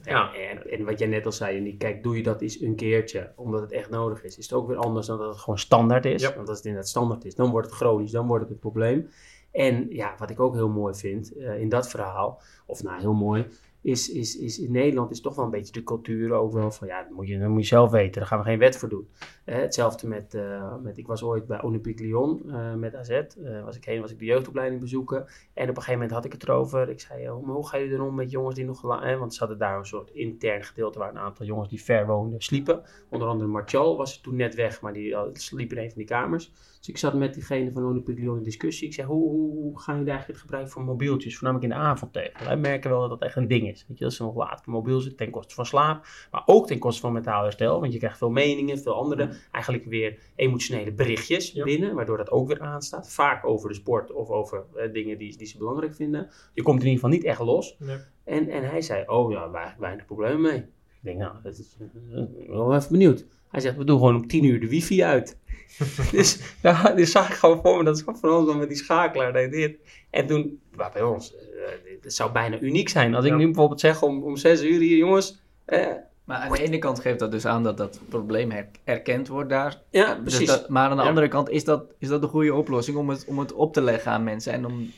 [0.05, 0.35] Ja.
[0.35, 3.33] En, en wat jij net al zei, Nick, kijk, doe je dat eens een keertje,
[3.37, 6.05] omdat het echt nodig is, is het ook weer anders dan dat het gewoon standaard
[6.05, 6.23] is.
[6.23, 6.35] Ja.
[6.35, 9.09] Want als het inderdaad standaard is, dan wordt het chronisch, dan wordt het het probleem.
[9.51, 13.13] En ja, wat ik ook heel mooi vind eh, in dat verhaal, of nou heel
[13.13, 13.47] mooi,
[13.83, 16.87] is, is, is in Nederland is toch wel een beetje de cultuur ook wel van
[16.87, 18.89] ja, dat moet je, dat moet je zelf weten, daar gaan we geen wet voor
[18.89, 19.09] doen.
[19.45, 23.77] Hetzelfde met, eh, met, ik was ooit bij Olympique Lyon eh, met AZ, Eh, was
[23.77, 25.17] ik heen, was ik de jeugdopleiding bezoeken
[25.55, 26.89] en op een gegeven moment had ik het erover.
[26.89, 29.39] Ik zei, hoe, hoe ga je erom met jongens die nog, la- hè, want ze
[29.39, 32.83] hadden daar een soort intern gedeelte waar een aantal jongens die ver woonden sliepen.
[33.09, 36.53] Onder andere Martial was toen net weg, maar die sliep in een van die kamers.
[36.79, 38.87] Dus ik zat met diegene van Olympique Lyon in discussie.
[38.89, 41.85] Ik zei, hoe, hoe, hoe gaan jullie eigenlijk het gebruik van mobieltjes, voornamelijk in de
[41.85, 42.45] avond tegen?
[42.45, 43.85] Wij merken wel dat dat echt een ding is.
[43.89, 46.79] Weet je, dat ze nog laat mobiel zitten ten koste van slaap, maar ook ten
[46.79, 47.81] koste van mentaal herstel.
[47.81, 51.65] Want je krijgt veel meningen, veel andere, eigenlijk weer emotionele berichtjes Ja.
[51.65, 53.13] binnen, waardoor dat ook weer aanstaat.
[53.13, 56.31] Vaak over de sport of over eh, dingen die, die ze belangrijk vinden.
[56.55, 57.77] Je komt in ieder geval niet echt los.
[57.79, 57.97] Nee.
[58.25, 60.59] En, en hij zei, oh ja, weinig, weinig problemen mee.
[60.59, 63.25] Ik denk, nou, dat is, eh, ik ben wel even benieuwd.
[63.49, 65.39] Hij zegt, we doen gewoon om tien uur de wifi uit.
[66.13, 68.77] dus ja, dus zag ik gewoon voor me, dat is van ons dan met die
[68.77, 69.77] schakelaar deed dit.
[70.11, 71.41] En toen, maar bij ons, eh,
[72.03, 73.15] het zou bijna uniek zijn.
[73.15, 75.43] Als ik nu bijvoorbeeld zeg om, om zes uur hier, jongens.
[76.25, 79.51] Maar aan de ene kant geeft dat dus aan dat dat probleem her- erkend wordt
[79.51, 79.79] daar.
[79.91, 80.47] ja, Dus precies.
[80.49, 81.09] dat- maar aan de Ja.
[81.09, 83.81] andere kant is dat, is dat de goede oplossing om het, om het op te
[83.83, 84.53] leggen aan mensen.
[84.53, 84.91] En om,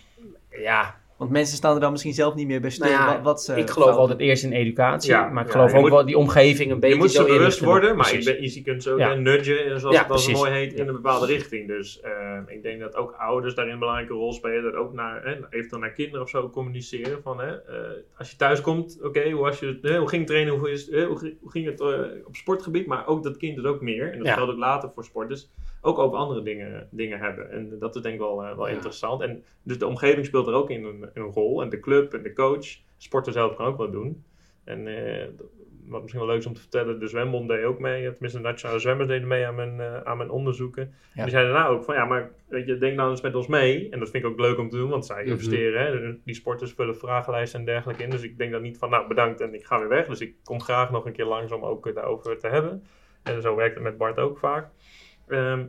[0.50, 0.94] ja,
[1.24, 3.42] want mensen staan er dan misschien zelf niet meer bij stil Nou ja, wat, wat
[3.42, 5.10] ze ik geloof altijd eerst in educatie.
[5.10, 7.32] Ja, maar ik geloof ook moet- wel die omgeving een beetje Je moet zo ze
[7.32, 9.14] bewust worden, maar ik ben, je kunt ze ook Ja.
[9.14, 11.66] nudgen, zoals Ja, het dan mooi heet, in een bepaalde richting.
[11.68, 14.62] Dus eh, ik denk dat ook ouders daarin een belangrijke rol spelen.
[14.62, 17.22] Dat ook naar, hè, eventueel naar kinderen of zo communiceren.
[17.22, 20.20] Van, hè, eh, als je thuis komt, oké, hoe, was je het, hè, hoe ging
[20.22, 21.88] het trainen, hoe, is, hè, hoe, ging- hoe ging het eh,
[22.24, 22.86] op sportgebied?
[22.86, 24.12] Maar ook dat kind het ook meer.
[24.12, 24.34] En dat Ja.
[24.34, 25.28] geldt ook later voor sport.
[25.28, 25.50] Dus
[25.80, 27.50] ook over andere dingen, dingen hebben.
[27.50, 28.72] En dat is denk ik wel, eh, wel Ja.
[28.74, 29.20] interessant.
[29.22, 31.62] En dus de omgeving speelt er ook in een, een rol.
[31.62, 32.66] En de club en de coach.
[32.96, 34.24] Sporter zelf kan ook wat doen.
[34.64, 35.24] En eh,
[35.86, 38.10] wat misschien wel leuk is om te vertellen, de zwembond deed ook mee.
[38.12, 40.94] Tenminste, de nationale zwemmers deden mee aan mijn, eh, aan mijn onderzoeken.
[41.14, 41.22] Ja.
[41.22, 43.88] Die zeiden daarna ook van, ja, maar weet je, denk nou eens met ons mee.
[43.90, 45.30] En dat vind ik ook leuk om te doen, want zij Mhm.
[45.30, 46.02] investeren.
[46.02, 46.14] Hè?
[46.24, 48.10] Die sporters vullen vragenlijsten en dergelijke in.
[48.10, 50.06] Dus ik denk dan niet van, nou, bedankt en ik ga weer weg.
[50.06, 52.84] Dus ik kom graag nog een keer langs om ook eh, daarover te hebben.
[53.22, 54.68] En zo werkt het met Bart ook vaak.
[55.28, 55.64] Ehm,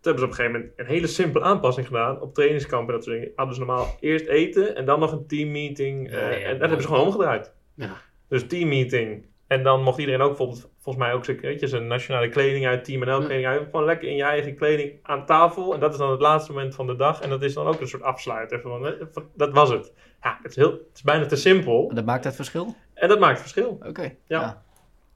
[0.00, 2.94] toen hebben ze op een gegeven moment een hele simpele aanpassing gedaan op trainingskampen.
[2.94, 3.32] Dat soort dingen.
[3.36, 6.10] Hadden ze normaal eerst eten en dan nog een teammeeting.
[6.10, 7.52] eh, Ja, ja, en dat hebben ze gewoon omgedraaid.
[7.74, 7.90] Ja.
[8.28, 9.26] Dus teammeeting.
[9.46, 12.66] En dan mocht iedereen ook bijvoorbeeld, volgens mij ook zijn, weet je, zijn nationale kleding
[12.66, 13.62] uit, team en kleding uit.
[13.64, 15.74] Gewoon lekker in je eigen kleding aan tafel.
[15.74, 17.20] En dat is dan het laatste moment van de dag.
[17.20, 18.60] En dat is dan ook een soort afsluiter.
[18.60, 19.92] Van, van, dat was het.
[20.22, 21.90] Ja, het is, heel, het is bijna te simpel.
[21.94, 22.74] Dat maakt het verschil?
[22.94, 23.78] En dat maakt verschil.
[23.86, 24.14] Oké.
[24.26, 24.62] Ja.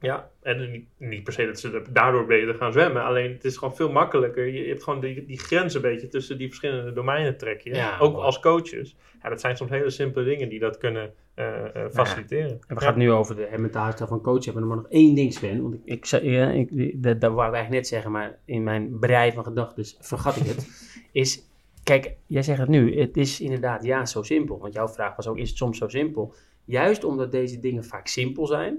[0.02, 3.04] Ja, en niet, niet per se dat ze daardoor beter gaan zwemmen.
[3.04, 4.46] Alleen het is gewoon veel makkelijker.
[4.46, 7.74] Je, je hebt gewoon die, die grens een beetje tussen die verschillende domeinen trek je.
[7.74, 8.24] Ja, ook mooi.
[8.24, 8.96] als coaches.
[9.22, 12.50] Ja, dat zijn soms hele simpele dingen die dat kunnen eh, eh, faciliteren.
[12.50, 12.80] En we Ja.
[12.80, 14.66] gaan het nu over de mentaal herstel van coach hebben.
[14.66, 15.62] Maar nog één ding, Sven.
[15.62, 18.62] Want ik, ik, zei- ja, ik, dat, dat wou ik eigenlijk net zeggen, maar in
[18.62, 20.66] mijn brei van gedachten vergat ik het.
[21.12, 21.48] Is,
[21.82, 22.98] kijk, jij zegt het nu.
[23.00, 24.58] Het is inderdaad ja, zo simpel.
[24.58, 26.34] Want jouw vraag was ook, is het soms zo simpel?
[26.64, 28.78] Juist omdat deze dingen vaak simpel zijn,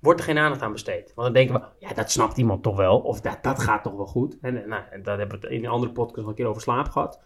[0.00, 1.12] wordt er geen aandacht aan besteed.
[1.14, 2.98] Want dan denken we, ja, dat snapt iemand toch wel.
[2.98, 4.38] Of dat, dat gaat toch wel goed.
[4.40, 6.62] En, eh, nou, daar hebben we het in een andere podcast al een keer over
[6.62, 7.20] slaap gehad.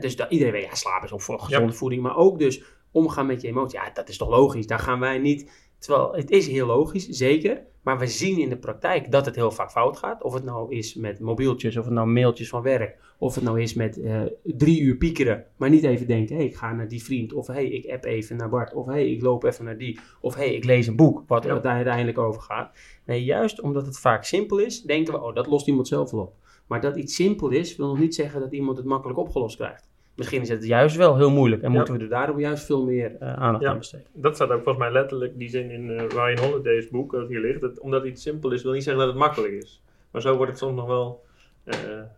[0.00, 2.02] Dus dat, iedereen weet, ja, slaap is ook voor gezonde voeding.
[2.02, 3.78] Maar ook dus omgaan met je emotie.
[3.78, 4.66] Ja, dat is toch logisch.
[4.66, 5.68] Daar gaan wij niet...
[5.78, 7.62] Terwijl het is heel logisch, zeker.
[7.82, 10.22] Maar we zien in de praktijk dat het heel vaak fout gaat.
[10.22, 12.98] Of het nou is met mobieltjes, of het nou mailtjes van werk.
[13.18, 15.44] Of het nou is met eh, drie uur piekeren.
[15.56, 17.32] Maar niet even denken, hé, hey, ik ga naar die vriend.
[17.32, 18.74] Of hé, hey, ik app even naar Bart.
[18.74, 19.98] Of hé, hey, ik loop even naar die.
[20.20, 21.54] Of hé, hey, ik lees een boek, wat Ja.
[21.54, 22.76] het uiteindelijk over gaat.
[23.04, 26.20] Nee, juist omdat het vaak simpel is, denken we, oh, dat lost iemand zelf wel
[26.20, 26.34] op.
[26.66, 29.88] Maar dat iets simpel is, wil nog niet zeggen dat iemand het makkelijk opgelost krijgt.
[30.20, 31.76] Misschien is het juist wel heel moeilijk en Ja.
[31.76, 33.70] moeten we er daarom juist veel meer eh, aandacht Ja.
[33.70, 34.06] aan besteden.
[34.12, 37.40] Dat staat ook volgens mij letterlijk die zin in eh, Ryan Holiday's boek, dat hier
[37.40, 37.60] ligt.
[37.60, 39.82] Dat, omdat iets simpel is, wil niet zeggen dat het makkelijk is.
[40.10, 41.24] Maar zo wordt het soms nog wel
[41.64, 41.76] eh,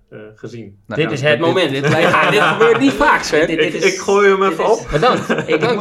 [0.08, 0.64] eh, gezien.
[0.86, 1.70] Nou, dit nou, is het moment.
[1.70, 3.46] Dit, Dit, lijkt- ja, dit gebeurt niet vaak, Sven.
[3.46, 4.88] Dit- Ik, gooi hem even op.
[4.92, 5.30] Bedankt.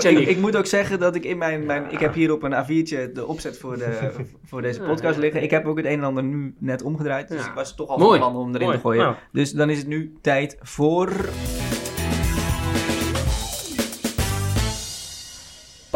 [0.05, 1.91] ik, ik, moet ook zeggen dat ik in mijn, mijn...
[1.91, 4.11] Ik heb hier op een A4'tje de opzet voor, de,
[4.49, 5.43] voor deze podcast liggen.
[5.43, 7.27] Ik heb ook het een en ander nu net omgedraaid.
[7.27, 7.47] Dus Ja.
[7.47, 8.75] ik was toch al van plan om erin Mooi.
[8.77, 9.01] te gooien.
[9.03, 11.09] Nou, Dus dan is het nu tijd voor...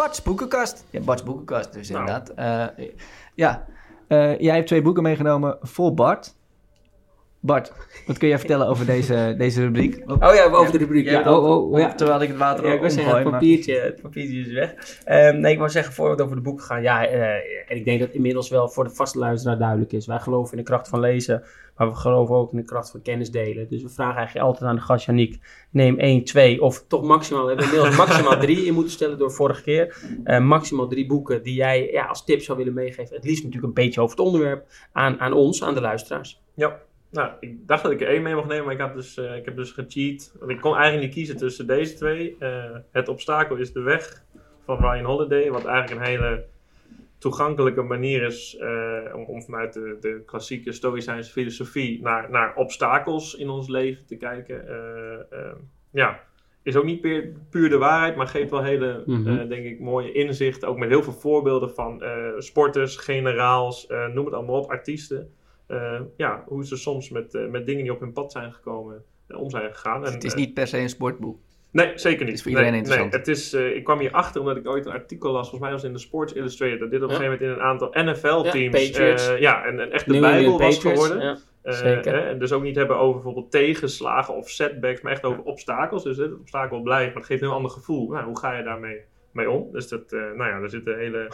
[0.06, 0.86] Bart's boekenkast.
[0.89, 1.99] Ja, Bart's boekenkast dus Nou.
[2.06, 2.30] inderdaad.
[2.78, 2.86] Eh,
[3.34, 3.66] ja,
[4.08, 6.36] Eh, jij hebt twee boeken meegenomen voor Bart.
[7.46, 7.72] Bart,
[8.08, 10.04] wat kun jij vertellen over deze, deze rubriek?
[10.08, 11.06] Oh ja, over de rubriek.
[11.10, 11.93] Ja, ook- oh, oh, ja.
[11.93, 14.74] Terwijl ik het water Ja, ik zeggen, het omgooi, maar- papiertje, het papiertje is weg.
[15.04, 16.82] Ehm, nee, ik wou zeggen, voor we over de boeken gaan.
[16.82, 17.22] Ja, eh,
[17.68, 20.06] en ik denk dat inmiddels wel voor de vaste luisteraar duidelijk is.
[20.06, 21.43] Wij geloven in de kracht van lezen,
[21.78, 23.68] maar we geloven ook in de kracht van kennis delen.
[23.70, 25.39] Dus we vragen eigenlijk altijd aan de gast Janiek,
[25.72, 29.32] neem 1, 2 of toch maximaal, we hebben inmiddels maximaal drie in moeten stellen door
[29.32, 29.98] vorige keer.
[30.24, 33.16] Eh, maximaal drie boeken die jij ja, als tip zou willen meegeven.
[33.16, 36.41] Het liefst natuurlijk een beetje over het onderwerp aan, aan ons, aan de luisteraars.
[36.54, 36.80] Ja.
[37.16, 39.36] Nou, ik dacht dat ik er één mee mocht nemen, maar ik, had dus, eh,
[39.36, 40.36] ik heb dus gecheat.
[40.39, 42.36] Want ik kon eigenlijk niet kiezen tussen deze twee.
[42.39, 44.24] Eh, het obstakel is de weg
[44.63, 45.51] van Ryan Holiday.
[45.51, 46.45] Wat eigenlijk een hele
[47.18, 53.36] toegankelijke manier is eh, om, om, vanuit de, de klassieke Stoïcijnse filosofie naar, naar obstakels
[53.36, 54.66] in ons leven te kijken.
[55.91, 56.20] Ja,
[56.63, 60.11] is ook niet puur, puur, de waarheid, maar geeft wel hele, mm denk ik, mooie
[60.11, 60.68] inzichten.
[60.68, 62.03] Ook met heel veel voorbeelden van
[62.38, 65.34] sporters, generaals, noem het allemaal op, artiesten.
[66.18, 69.74] Ja, hoe ze soms met, met dingen die op hun pad zijn gekomen om zijn
[69.74, 70.01] gegaan.
[70.01, 71.39] Dus het is niet per se een sportboek.
[71.76, 72.28] Nee, zeker niet.
[72.28, 73.11] Het is voor iedereen interessant.
[73.11, 75.61] Nee, het is, uh, ik kwam hier achter omdat ik ooit een artikel las, volgens
[75.61, 77.89] mij was in de Sports Illustrated, dat dit op een gegeven moment in een aantal
[77.91, 81.39] NFL-teams ja, uh, ja, en, en echt de Bijbel was geworden.
[81.63, 86.03] Uh, en dus ook niet hebben over bijvoorbeeld tegenslagen of setbacks, maar echt over obstakels.
[86.03, 88.09] Dus het obstakel blijft, maar het geeft een heel ander gevoel.
[88.09, 89.01] Nou, hoe ga je daarmee
[89.32, 89.72] mee om?
[89.72, 91.28] Dus dat, nou ja, daar zitten hele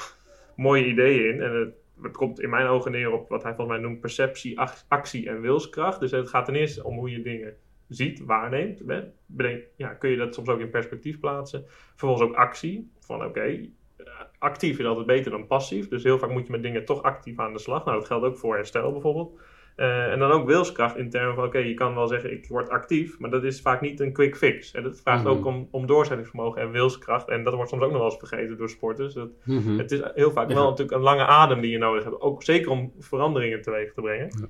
[0.55, 1.41] mooie ideeën in.
[1.41, 4.59] En het, het komt in mijn ogen neer op wat hij volgens mij noemt perceptie,
[4.87, 5.99] actie en wilskracht.
[5.99, 7.55] Dus het gaat ten eerste om hoe je dingen
[7.87, 8.81] ziet, waarneemt,
[9.25, 11.63] bedenk, ja, kun je dat soms ook in perspectief plaatsen.
[11.67, 13.41] Vervolgens ook actie, van oké,
[13.97, 14.05] eh,
[14.37, 15.87] actief is altijd beter dan passief.
[15.87, 17.85] Dus heel vaak moet je met dingen toch actief aan de slag.
[17.85, 19.39] Nou, dat geldt ook voor herstel bijvoorbeeld.
[19.77, 22.69] Uh, en dan ook wilskracht in termen van, oké, je kan wel zeggen, ik word
[22.69, 24.71] actief, maar dat is vaak niet een quick fix.
[24.71, 25.31] En dat vraagt mhm.
[25.31, 27.29] ook om, om doorzettingsvermogen en wilskracht.
[27.29, 29.13] En dat wordt soms ook nog wel eens vergeten door sporters.
[29.13, 29.77] Dat, mhm.
[29.77, 32.21] Het is heel vaak wel natuurlijk een lange adem die je nodig hebt.
[32.21, 34.49] Ook zeker om veranderingen teweeg te brengen.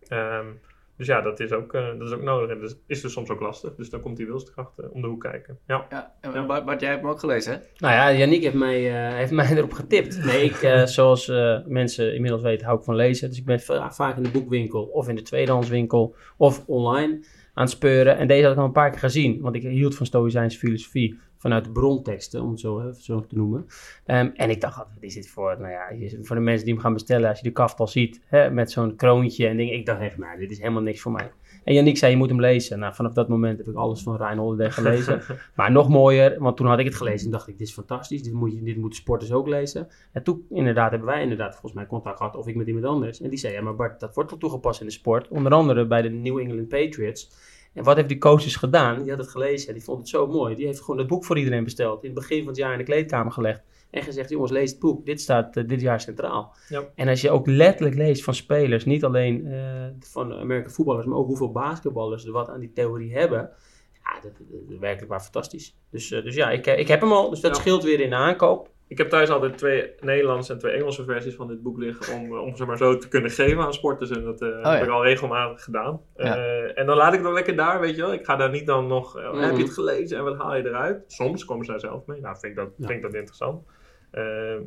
[0.00, 0.38] Ja.
[0.38, 0.60] Um,
[0.98, 2.50] dus ja, dat is ook, uh, dat is ook nodig.
[2.50, 3.74] En dat is dus soms ook lastig.
[3.74, 5.58] Dus dan komt die wilskracht uh, om de hoek kijken.
[5.66, 5.86] Ja.
[5.90, 7.58] ja en Bart, Bart, jij hebt hem ook gelezen, hè?
[7.76, 10.24] Nou ja, Yannick heeft mij, uh, heeft mij erop getipt.
[10.24, 10.56] Nee, ik,
[10.96, 11.26] zoals
[11.66, 13.28] mensen inmiddels weten, hou ik van lezen.
[13.28, 17.24] Dus ik ben vaak in de boekwinkel of in de tweedehandswinkel of online
[17.54, 18.16] aan het speuren.
[18.16, 19.40] En deze had ik al een paar keer gezien.
[19.40, 23.66] Want ik hield van Stoïcijnse filosofie vanuit de bronteksten, om het zo, zo te noemen.
[24.06, 26.82] Um, en ik dacht, wat is dit voor, nou ja, voor de mensen die hem
[26.82, 29.74] gaan bestellen, als je de kaft al ziet, hè, met zo'n kroontje en dingen.
[29.74, 31.30] Ik dacht echt, nou, dit is helemaal niks voor mij.
[31.64, 32.78] En Yannick zei, je moet hem lezen.
[32.78, 35.22] Nou, vanaf dat moment heb ik alles van Ryan Holiday gelezen.
[35.56, 38.22] maar nog mooier, want toen had ik het gelezen en dacht ik, dit is fantastisch.
[38.22, 39.88] Dit, moet je, dit moeten sporters ook lezen.
[40.12, 43.20] En toen, inderdaad, hebben wij inderdaad volgens mij contact gehad, of ik met iemand anders.
[43.20, 45.28] En die zei, ja, maar Bart, dat wordt toch toegepast in de sport.
[45.28, 47.30] Onder andere bij de New England Patriots.
[47.78, 49.02] En wat heeft die coaches gedaan?
[49.02, 50.54] Die had het gelezen en die vond het zo mooi.
[50.54, 52.02] Die heeft gewoon het boek voor iedereen besteld.
[52.02, 53.62] In het begin van het jaar in de kleedkamer gelegd.
[53.90, 55.06] En gezegd, jongens, lees het boek.
[55.06, 56.54] Dit staat uh, dit jaar centraal.
[56.68, 56.84] Ja.
[56.94, 61.18] En als je ook letterlijk leest van spelers, niet alleen uh, van Amerikaanse voetballers, maar
[61.18, 63.50] ook hoeveel basketballers er wat aan die theorie hebben.
[63.92, 64.32] Ja, dat,
[64.68, 65.76] is werkelijk waar fantastisch.
[65.90, 67.30] Dus, uh, dus ja, ik, ik heb hem al.
[67.30, 67.60] Dus dat ja.
[67.60, 68.70] scheelt weer in de aankoop.
[68.88, 72.38] Ik heb thuis altijd twee Nederlandse en twee Engelse versies van dit boek liggen om,
[72.38, 74.10] om ze maar zo te kunnen geven aan sporters.
[74.10, 74.72] En dat uh, oh, ja.
[74.72, 76.00] heb ik al regelmatig gedaan.
[76.16, 76.36] Ja.
[76.36, 78.12] Uh, en dan laat ik het lekker daar, weet je wel.
[78.12, 79.38] Ik ga daar niet dan nog, uh, mm.
[79.38, 81.04] heb je het gelezen en wat haal je eruit?
[81.06, 82.20] Soms komen ze daar zelf mee.
[82.20, 82.86] Nou, vind ik dat, ja.
[82.86, 83.66] vind ik dat interessant.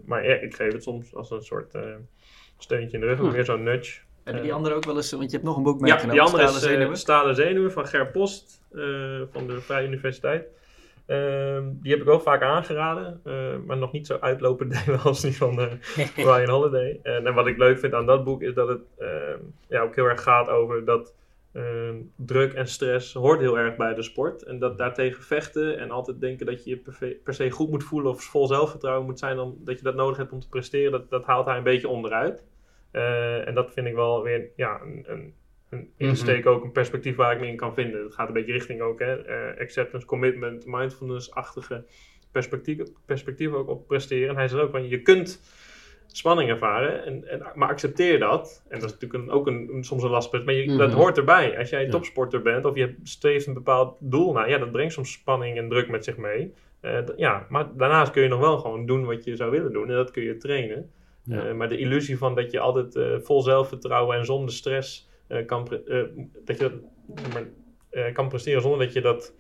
[0.06, 1.76] maar ja, ik geef het soms als een soort
[2.58, 3.32] steuntje in de rug, mm.
[3.32, 4.00] meer zo'n nudge.
[4.24, 6.16] Hebben die andere ook wel eens, want je hebt nog een boek meegenomen.
[6.16, 6.98] Ja, die andere Stalen is Zenuwen.
[6.98, 8.62] Stalen Zenuwen van Ger Post
[9.32, 10.48] van de Vrije Universiteit.
[11.12, 15.38] Uh, die heb ik wel vaak aangeraden, uh, maar nog niet zo uitlopend als die
[15.38, 15.72] van uh,
[16.16, 17.00] Ryan Holiday.
[17.04, 19.96] En, en, wat ik leuk vind aan dat boek is dat het ehm, ja, ook
[19.96, 21.16] heel erg gaat over dat
[21.54, 24.44] ehm, druk en stress hoort heel erg bij de sport.
[24.44, 28.12] En dat daartegen vechten en altijd denken dat je je per, se goed moet voelen
[28.12, 31.10] of vol zelfvertrouwen moet zijn, om, dat je dat nodig hebt om te presteren, dat,
[31.10, 32.46] dat haalt hij een beetje onderuit.
[32.92, 35.34] Uh, en dat vind ik wel weer ja, een, een
[35.72, 36.10] een mhm.
[36.10, 38.04] insteek ook een perspectief waar ik me in kan vinden.
[38.04, 41.86] Het gaat een beetje richting ook hè, uh, acceptance, commitment, mindfulness-achtige
[42.32, 44.30] perspectief, perspectief ook op presteren.
[44.30, 45.42] En hij zegt ook van je kunt
[46.08, 48.64] spanning ervaren, en, en, maar accepteer dat.
[48.70, 50.78] En dat is natuurlijk een, ook een, soms een lastpunt, maar je, mm -hmm.
[50.78, 51.58] dat hoort erbij.
[51.58, 55.12] Als jij topsporter bent of je streeft een bepaald doel nou ja, dat brengt soms
[55.12, 56.54] spanning en druk met zich mee.
[56.82, 59.90] Uh, ja, maar daarnaast kun je nog wel gewoon doen wat je zou willen doen
[59.90, 60.92] en dat kun je trainen.
[61.24, 61.48] Ja.
[61.48, 65.11] Uh, maar de illusie van dat je altijd vol zelfvertrouwen en zonder stress eh,
[65.46, 66.04] kan, eh,
[66.46, 66.74] dat je dat
[67.34, 67.44] maar,
[67.90, 69.34] eh, kan presteren zonder dat je dat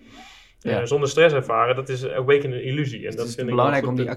[0.59, 0.85] ja.
[0.85, 3.07] zonder stress ervaren, dat is ook een een illusie.
[3.07, 4.09] En dat is het belangrijk om die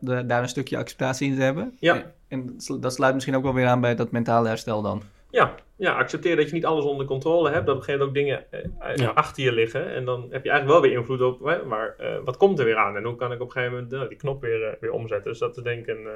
[0.00, 1.76] daar een stukje acceptatie in te hebben.
[1.78, 2.12] Ja.
[2.28, 5.02] En dat sluit misschien ook wel weer aan bij dat mentale herstel dan.
[5.30, 7.66] Ja, ja, accepteer dat je niet alles onder controle hebt.
[7.66, 9.10] Dat op een gegeven moment ook dingen ja.
[9.10, 9.94] achter je liggen.
[9.94, 12.76] En dan heb je eigenlijk wel weer invloed op maar, uh, wat komt er weer
[12.76, 12.96] aan.
[12.96, 15.30] En hoe kan ik op een gegeven moment uh, die knop weer, uh, weer omzetten.
[15.30, 16.06] Dus dat is denk ik een,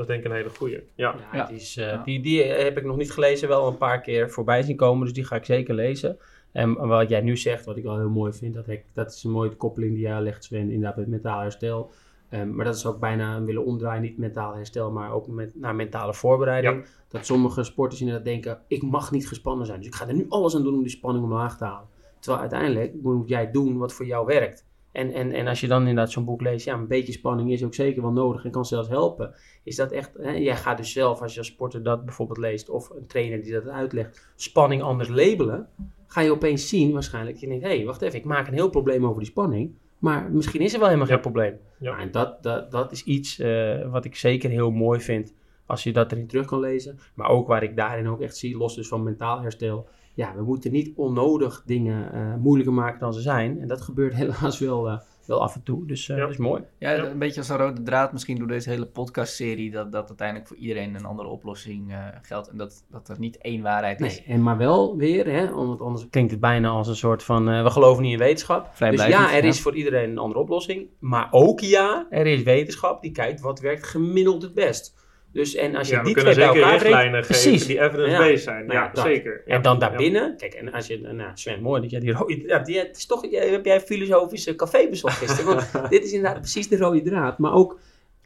[0.00, 0.82] dat is denk ik een hele goede.
[0.94, 1.14] Ja.
[1.32, 4.30] Ja, Die, is, uh, die, die heb ik nog niet gelezen, wel een paar keer
[4.30, 6.18] voorbij zien komen, dus die ga ik zeker lezen.
[6.52, 9.24] En wat jij nu zegt, wat ik wel heel mooi vind, dat, ik, dat is
[9.24, 11.90] een mooie koppeling die jij legt, Sven, inderdaad met mentaal herstel.
[12.34, 15.74] Um, maar dat is ook bijna willen omdraaien, niet mentaal herstel, maar ook met, naar
[15.74, 16.76] mentale voorbereiding.
[16.76, 16.90] Ja.
[17.08, 20.26] Dat sommige sporters inderdaad denken, ik mag niet gespannen zijn, dus ik ga er nu
[20.28, 21.88] alles aan doen om die spanning omlaag te halen.
[22.18, 24.64] Terwijl uiteindelijk moet jij doen wat voor jou werkt.
[24.92, 27.64] En, en, en als je dan inderdaad zo'n boek leest, ja, een beetje spanning is
[27.64, 29.34] ook zeker wel nodig en kan zelfs helpen.
[29.62, 32.68] Is dat echt, hè, jij gaat dus zelf, als je als sporter dat bijvoorbeeld leest,
[32.68, 35.68] of een trainer die dat uitlegt, spanning anders labelen,
[36.06, 38.70] ga je opeens zien waarschijnlijk, je denkt, hé, hey, wacht even, ik maak een heel
[38.70, 41.14] probleem over die spanning, Maar misschien is er wel helemaal Ja.
[41.14, 41.58] geen probleem.
[41.78, 41.90] Ja.
[41.90, 45.34] Nou, en dat, dat, dat is iets eh, wat ik zeker heel mooi vind
[45.66, 46.98] als je dat erin terug kan lezen.
[47.14, 49.88] Maar ook waar ik daarin ook echt zie, los dus van mentaal herstel.
[50.14, 53.60] Ja, we moeten niet onnodig dingen eh, moeilijker maken dan ze zijn.
[53.60, 55.86] En dat gebeurt helaas wel, eh, wel af en toe.
[55.86, 56.22] Dus eh, Ja.
[56.22, 56.62] dat is mooi.
[56.78, 57.04] Ja, Ja.
[57.04, 60.56] een beetje als een rode draad misschien door deze hele podcastserie, dat, dat uiteindelijk voor
[60.56, 62.48] iedereen een andere oplossing eh, geldt.
[62.48, 64.18] En dat, dat er niet één waarheid is.
[64.18, 67.48] Nee, en maar wel weer, hè, want anders klinkt het bijna als een soort van,
[67.48, 68.64] eh, we geloven niet in wetenschap.
[68.78, 69.48] Dus ja, er ja.
[69.48, 70.88] is voor iedereen een andere oplossing.
[70.98, 74.99] Maar ook ja, er is wetenschap die kijkt wat werkt gemiddeld het best.
[75.32, 77.50] Dus en als je Ja, we die kunnen twee bij zeker elkaar richtlijnen brengt, geven
[77.50, 77.66] precies.
[77.66, 78.66] die evidence-based zijn.
[78.66, 79.04] Nou ja, Ja, dat.
[79.04, 79.42] zeker.
[79.46, 79.54] Ja.
[79.54, 79.78] En dan Ja.
[79.88, 82.96] daarbinnen, kijk, en als je, nou Sven, mooi dat jij die rode draad, die, het
[82.96, 85.44] is toch, heb jij een filosofische café bezocht gisteren?
[85.54, 87.38] Want dit is inderdaad precies de rode draad.
[87.38, 87.78] Maar ook,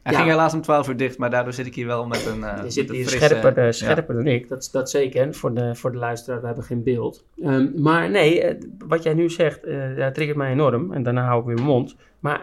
[0.03, 0.19] Hij Ja.
[0.19, 2.43] ging helaas om 12 uur dicht, maar daardoor zit ik hier wel met een.
[2.43, 3.71] eh, je met zit hier frisse- scherper, eh, ja.
[3.71, 6.83] scherper dan ik, dat, dat zeker, hè, voor de, voor de luisteraar, we hebben geen
[6.83, 7.25] beeld.
[7.41, 8.55] Ehm, maar nee, eh,
[8.87, 10.93] wat jij nu zegt, eh dat triggert mij enorm.
[10.93, 11.95] En daarna hou ik weer mijn mond.
[12.19, 12.41] Maar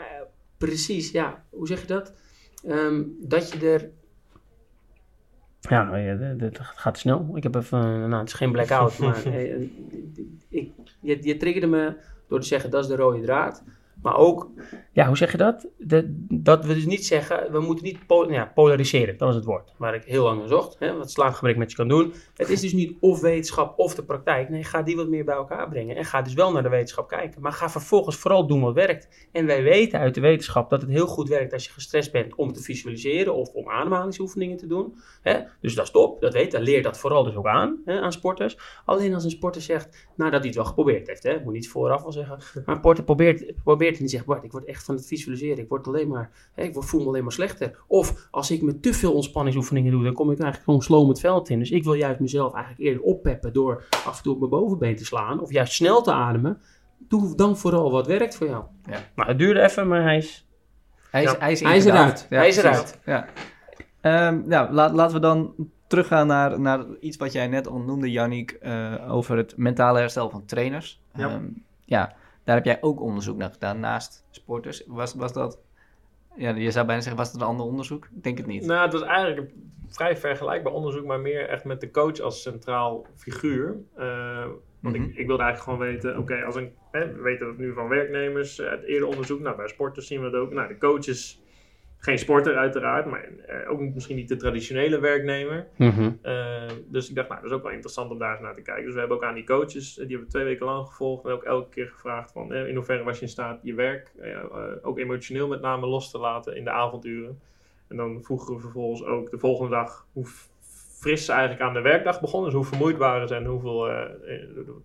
[0.59, 2.13] precies, ja, hoe zeg je dat?
[2.67, 3.91] Ehm, dat je er...
[5.69, 7.31] Ja, dit- dit gaat snel.
[7.35, 9.61] Ik heb even, eh, nou het is geen blackout, maar eh,
[10.49, 11.97] ik, je, je triggerde me
[12.29, 13.65] door te zeggen dat is de rode draad.
[14.03, 14.51] Maar ook,
[14.93, 15.69] ja, hoe zeg je dat?
[15.79, 19.45] De, dat we dus niet zeggen, we moeten niet po- ja, polariseren, dat is het
[19.45, 20.77] woord waar ik heel lang naar zocht.
[20.79, 22.13] Hè, wat slaapgebrek met je kan doen.
[22.37, 24.49] Het is dus niet of wetenschap of de praktijk.
[24.49, 25.97] Nee, ga die wat meer bij elkaar brengen.
[25.97, 27.41] En ga dus wel naar de wetenschap kijken.
[27.41, 29.29] Maar ga vervolgens vooral doen wat werkt.
[29.33, 32.35] En wij weten uit de wetenschap dat het heel goed werkt als je gestrest bent
[32.35, 34.97] om te visualiseren of om ademhalingsoefeningen te doen.
[35.23, 35.41] Hè?
[35.61, 36.59] Dus dat is top, dat weet.
[36.59, 38.59] Leer dat vooral dus ook aan hè, aan sporters.
[38.85, 42.03] Alleen als een sporter zegt, nadat hij het wel geprobeerd heeft, hè, moet niet vooraf
[42.03, 42.39] wel zeggen.
[42.55, 45.59] Maar een sporter probeert, probeert en die zegt, Bart, ik word echt van het visualiseren.
[45.59, 47.79] Ik word alleen maar, hè, ik word, voel me alleen maar slechter.
[47.87, 51.21] Of als ik met te veel ontspanningsoefeningen doe, dan kom ik eigenlijk gewoon sloom het
[51.21, 51.59] veld in.
[51.59, 54.97] Dus ik wil juist mezelf eigenlijk eerder oppeppen door af en toe op mijn bovenbeen
[54.97, 55.41] te slaan.
[55.41, 56.61] Of juist snel te ademen.
[57.09, 58.65] Doe dan vooral wat werkt voor jou.
[58.91, 58.99] Ja.
[59.15, 60.47] Maar het duurde even, maar hij is...
[61.11, 61.39] Hij is, Ja.
[61.39, 62.07] hij is, Hij is inderdaad.
[62.09, 62.27] eruit.
[62.31, 62.99] Ja, Hij is eruit.
[63.05, 63.27] Ja.
[64.01, 65.55] Ehm, nou, laat, laten we dan
[65.87, 70.31] teruggaan naar, naar iets wat jij net al noemde, Yannick, eh, over het mentale herstel
[70.31, 71.01] van trainers.
[71.15, 71.29] Ja.
[71.29, 71.45] Ehm,
[71.85, 72.15] ja,
[72.45, 74.83] daar heb jij ook onderzoek naar gedaan, naast sporters.
[74.87, 75.59] Was, was dat,
[76.37, 78.05] ja, je zou bijna zeggen, was dat een ander onderzoek?
[78.17, 78.67] Ik denk het niet.
[78.67, 82.43] Nou, het was eigenlijk een vrij vergelijkbaar onderzoek, maar meer echt met de coach als
[82.43, 83.77] centraal figuur.
[83.97, 84.47] Eh,
[84.81, 85.05] want Mhm.
[85.05, 87.89] ik, ik wilde eigenlijk gewoon weten, oké, als een, hè, we weten dat nu van
[87.89, 90.53] werknemers, eh, het eerder onderzoek, nou bij sporters zien we dat ook.
[90.53, 91.42] Nou, de coach is
[92.05, 95.67] geen sporter uiteraard, maar eh, ook misschien niet de traditionele werknemer.
[96.23, 98.63] Eh, dus ik dacht, nou, dat is ook wel interessant om daar eens naar te
[98.63, 98.85] kijken.
[98.85, 101.25] Dus we hebben ook aan die coaches, eh, die hebben we twee weken lang gevolgd.
[101.25, 104.13] En ook elke keer gevraagd van, in hoeverre was je in staat je werk,
[104.83, 107.41] ook emotioneel met name, los te laten in de avonduren.
[107.89, 110.27] En dan vroegen we vervolgens ook de volgende dag hoe
[110.99, 112.51] fris ze eigenlijk aan de werkdag begonnen.
[112.51, 113.79] Dus hoe vermoeid waren ze en hoeveel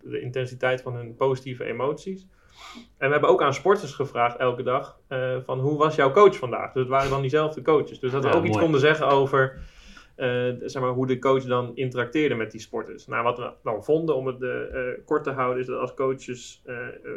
[0.01, 2.27] de intensiteit van hun positieve emoties.
[2.97, 6.35] En we hebben ook aan sporters gevraagd elke dag eh, van hoe was jouw coach
[6.37, 6.71] vandaag?
[6.71, 7.99] Dus het waren dan diezelfde coaches.
[7.99, 9.59] Dus dat we Ja, ook iets konden zeggen over
[10.15, 10.27] eh,
[10.61, 13.07] zeg maar, hoe de coach dan interacteerde met die sporters.
[13.07, 14.49] Nou, wat we dan vonden, om het eh,
[15.05, 16.63] kort te houden, is dat als coaches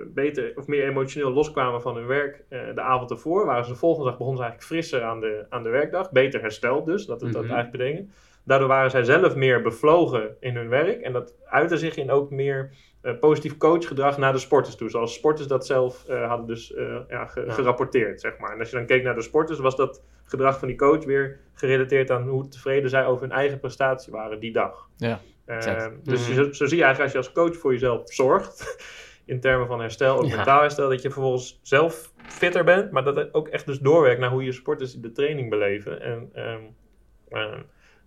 [0.06, 4.08] beter of meer emotioneel loskwamen van hun werk de avond ervoor, waren ze de volgende
[4.08, 6.10] dag begonnen ze eigenlijk frisser aan de, aan de werkdag.
[6.10, 7.52] Beter hersteld dus, dat is dat Mhm.
[7.52, 8.10] eigenlijk betekent.
[8.44, 11.00] Daardoor waren zij zelf meer bevlogen in hun werk.
[11.00, 12.70] En dat uitte zich in ook meer
[13.00, 14.88] eh, positief coachgedrag naar de sporters toe.
[14.90, 17.52] Zoals sporters dat zelf eh, hadden dus eh, ja, ge- Ja.
[17.52, 18.52] gerapporteerd, zeg maar.
[18.52, 21.40] En als je dan keek naar de sporters, was dat gedrag van die coach weer
[21.54, 24.88] gerelateerd aan hoe tevreden zij over hun eigen prestatie waren die dag.
[24.96, 25.20] Ja,
[26.02, 26.34] dus Mhm.
[26.34, 28.84] zo, zo zie je eigenlijk als je als coach voor jezelf zorgt,
[29.24, 30.36] in termen van herstel, ook Ja.
[30.36, 34.20] mentaal herstel, dat je vervolgens zelf fitter bent, maar dat het ook echt dus doorwerkt
[34.20, 36.00] naar hoe je sporters de training beleven.
[36.00, 36.60] En ehm,
[37.28, 37.58] eh,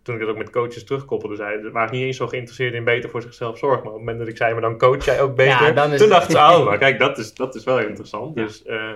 [0.03, 2.83] toen ik dat ook met coaches terugkoppelde, zeiden ze waren niet eens zo geïnteresseerd in
[2.83, 3.79] beter voor zichzelf zorgen.
[3.83, 5.91] Maar op het moment dat ik zei, maar dan coach jij ook beter, Ja, dan
[5.91, 8.35] is toen het- dachten ze, oh, maar kijk, dat is, dat is wel interessant.
[8.37, 8.43] Ja.
[8.43, 8.91] Dus eh,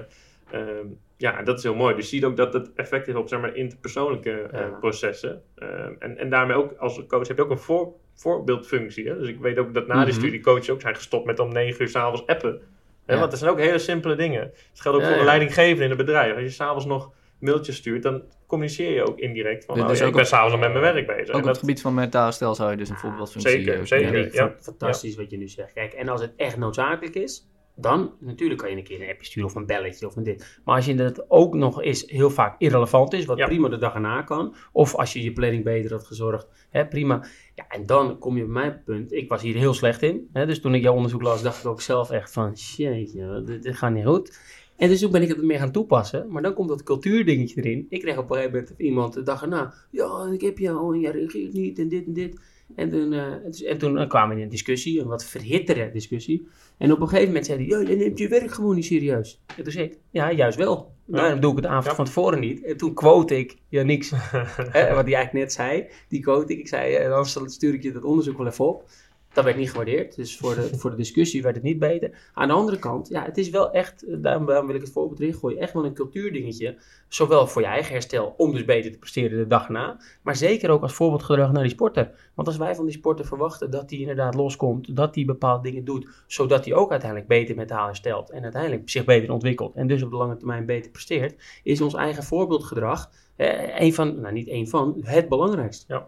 [0.52, 0.86] ehm,
[1.18, 1.96] ja, dat is heel mooi.
[1.96, 5.42] Dus je ziet ook dat het effect heeft op zeg maar, interpersoonlijke eh, processen.
[5.56, 9.08] Ehm, en, en daarmee ook als coach heb je ook een voor, voorbeeldfunctie.
[9.08, 9.18] Hè?
[9.20, 10.20] Dus ik weet ook dat na de Mhm.
[10.20, 12.62] studie coaches ook zijn gestopt met om negen uur s'avonds appen.
[13.06, 13.18] Hè?
[13.18, 14.42] Want dat zijn ook hele simpele dingen.
[14.42, 15.24] Het geldt ook voor ja.
[15.24, 16.34] leidinggevende in een bedrijf.
[16.34, 20.02] Als je s'avonds nog mailtjes stuurt, dan communiceer je ook indirect van, Dus oh, ja,
[20.04, 21.30] ook ik ben s'avonds al met mijn werk bezig.
[21.30, 23.52] Ook op dat- het gebied van mentaal herstel zou je dus een voorbeeldfunctie...
[23.52, 24.34] zeker, eh, zeker.
[24.34, 24.56] ja.
[24.60, 25.74] fantastisch wat je nu zegt.
[25.74, 27.48] Kijk, en als het echt noodzakelijk is,
[27.80, 30.60] dan natuurlijk kan je een keer een appje sturen of een belletje of een dit.
[30.66, 33.46] Maar als je dat ook nog eens heel vaak irrelevant is, wat Ja.
[33.46, 37.26] prima de dag erna kan, of als je je planning beter had gezorgd, hè, prima.
[37.56, 39.14] Ja, en dan kom je bij mijn punt.
[39.14, 40.30] Ik was hier heel slecht in.
[40.34, 43.76] Hè, dus toen ik jouw onderzoek las, dacht ik ook zelf echt van, dit, dit
[43.78, 44.40] gaat niet goed.
[44.78, 46.26] En dus toen ben ik het meer gaan toepassen.
[46.30, 47.86] Maar dan komt dat cultuurdingetje erin.
[47.90, 49.74] Ik kreeg op een gegeven moment iemand de dag erna.
[49.92, 52.40] Ja, ik heb jou en jij reageert niet en dit en dit.
[52.76, 55.26] En toen, eh, en toen- en toen eh, kwamen we in een discussie, een wat
[55.26, 56.48] verhittere discussie.
[56.78, 59.42] En op een gegeven moment zei hij, "Ja, je neemt je werk gewoon niet serieus.
[59.58, 60.96] En toen zei ik, ja, juist wel.
[61.06, 61.96] Daarom doe ik het avond Ja.
[61.96, 62.64] van tevoren niet.
[62.64, 64.10] En toen quote ik Yannick's,
[64.78, 66.60] hè, wat hij eigenlijk net zei, die quote ik.
[66.60, 68.90] Ik zei, eh, anders stuur ik je dat onderzoek wel even op.
[69.38, 72.30] Dat werd niet gewaardeerd, dus voor de, voor de discussie werd het niet beter.
[72.34, 75.20] Aan de andere kant, ja, het is wel echt, eh, daarom, wil ik het voorbeeld
[75.20, 76.78] erin gooien, echt wel een cultuurdingetje.
[77.08, 80.70] Zowel voor je eigen herstel, om dus beter te presteren de dag na, maar zeker
[80.70, 82.32] ook als voorbeeldgedrag naar die sporter.
[82.34, 85.86] Want als wij van die sporter verwachten dat hij inderdaad loskomt, dat hij bepaalde dingen
[85.86, 90.04] doet, zodat hij ook uiteindelijk beter mentaal herstelt en uiteindelijk zich beter ontwikkelt en dus
[90.04, 94.48] op de lange termijn beter presteert, is ons eigen voorbeeldgedrag eh, een van, nou niet
[94.48, 95.86] één van, het belangrijkste.
[95.88, 96.08] Ja,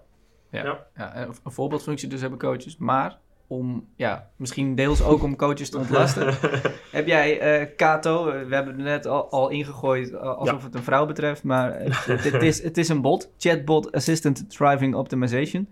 [0.51, 0.85] Ja.
[0.95, 2.77] ja, een een voorbeeldfunctie dus hebben coaches.
[2.77, 6.33] Maar om, ja, misschien deels ook om coaches te ontlasten.
[6.91, 10.75] Heb jij eh Kato, eh, we hebben het net al, al ingegooid eh, alsof het
[10.75, 15.69] een vrouw betreft, maar het, is, het is een bot, Chatbot Assistant Driving Optimization.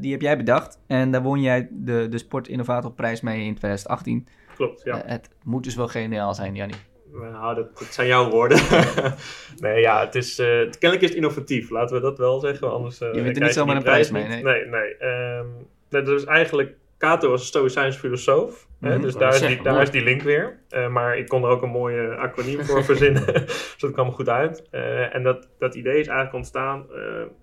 [0.00, 4.28] Die heb jij bedacht en daar won jij de, de Sport Innovatorprijs mee in 2018.
[4.54, 5.02] Klopt, ja.
[5.06, 6.76] Het moet dus wel geniaal zijn, Jannie.
[7.20, 8.58] Nou, dat, dat zijn jouw woorden.
[9.56, 12.70] nee, ja, het is, eh, kennelijk is het innovatief, laten we dat wel zeggen.
[12.72, 14.94] Anders, eh, Je wint er niet zomaar een prijs mee, Nee, nee.
[15.90, 18.66] nee, dus eigenlijk, Cato was een Stoïcijns filosoof.
[18.80, 19.00] hè, Mhm.
[19.02, 20.60] dus daar is, die, daar is die link weer.
[20.68, 23.26] Eh, maar ik kon er ook een mooie acroniem voor verzinnen.
[23.46, 24.68] dus dat kwam goed uit.
[25.12, 26.86] En dat, dat idee is eigenlijk ontstaan.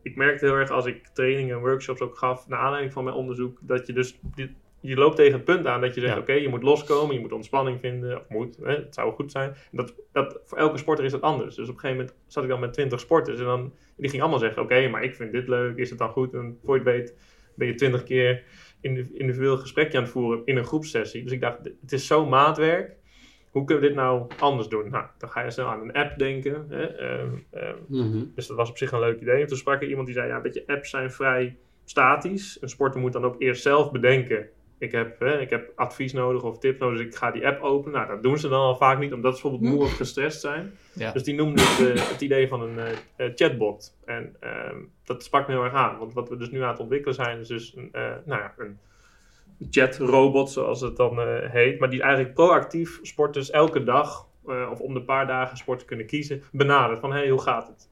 [0.03, 3.15] ik merkte heel erg als ik trainingen en workshops ook gaf, naar aanleiding van mijn
[3.15, 4.51] onderzoek, dat je dus dit-
[4.89, 6.19] je loopt tegen het punt aan dat je zegt: Ja.
[6.19, 9.55] oké, je moet loskomen, je moet ontspanning vinden, of moet, hè, het zou goed zijn.
[9.71, 11.55] Dat, dat, voor elke sporter is dat anders.
[11.55, 14.21] Dus op een gegeven moment zat ik dan met 20 sporters en dan, die gingen
[14.21, 16.33] allemaal zeggen: oké, maar ik vind dit leuk, is het dan goed?
[16.33, 17.15] En voor je het weet
[17.55, 18.43] ben je 20 keer
[18.81, 21.23] in individueel gesprekje aan het voeren in een groepsessie.
[21.23, 22.95] Dus ik dacht: het is zo maatwerk.
[23.51, 24.89] Hoe kunnen we dit nou anders doen?
[24.89, 26.65] Nou, dan ga je snel aan een app denken.
[26.69, 26.83] Hè?
[26.85, 28.23] ehm, ehm, Mhm.
[28.35, 29.41] dus dat was op zich een leuk idee.
[29.41, 32.57] En toen sprak er iemand die zei, ja, weet je, apps zijn vrij statisch.
[32.61, 34.49] Een sporter moet dan ook eerst zelf bedenken.
[34.83, 37.61] Ik heb, hè, ik heb advies nodig of tips nodig, dus ik ga die app
[37.61, 37.99] openen.
[37.99, 40.71] Nou, dat doen ze dan al vaak niet, omdat ze bijvoorbeeld moe of gestrest zijn.
[40.93, 41.11] Ja.
[41.11, 43.97] Dus die noemden het, eh, het idee van een eh, eh, chatbot.
[44.05, 45.97] En ehm, dat sprak me heel erg aan.
[45.97, 48.53] Want wat we dus nu aan het ontwikkelen zijn, is dus een, eh, nou ja,
[48.57, 48.79] een
[49.69, 51.79] chatrobot, zoals het dan eh, heet.
[51.79, 56.05] Maar die eigenlijk proactief sporters elke dag, eh, of om de paar dagen sporters kunnen
[56.05, 56.99] kiezen, benadert.
[56.99, 57.89] Van, hé, hey, hoe gaat het?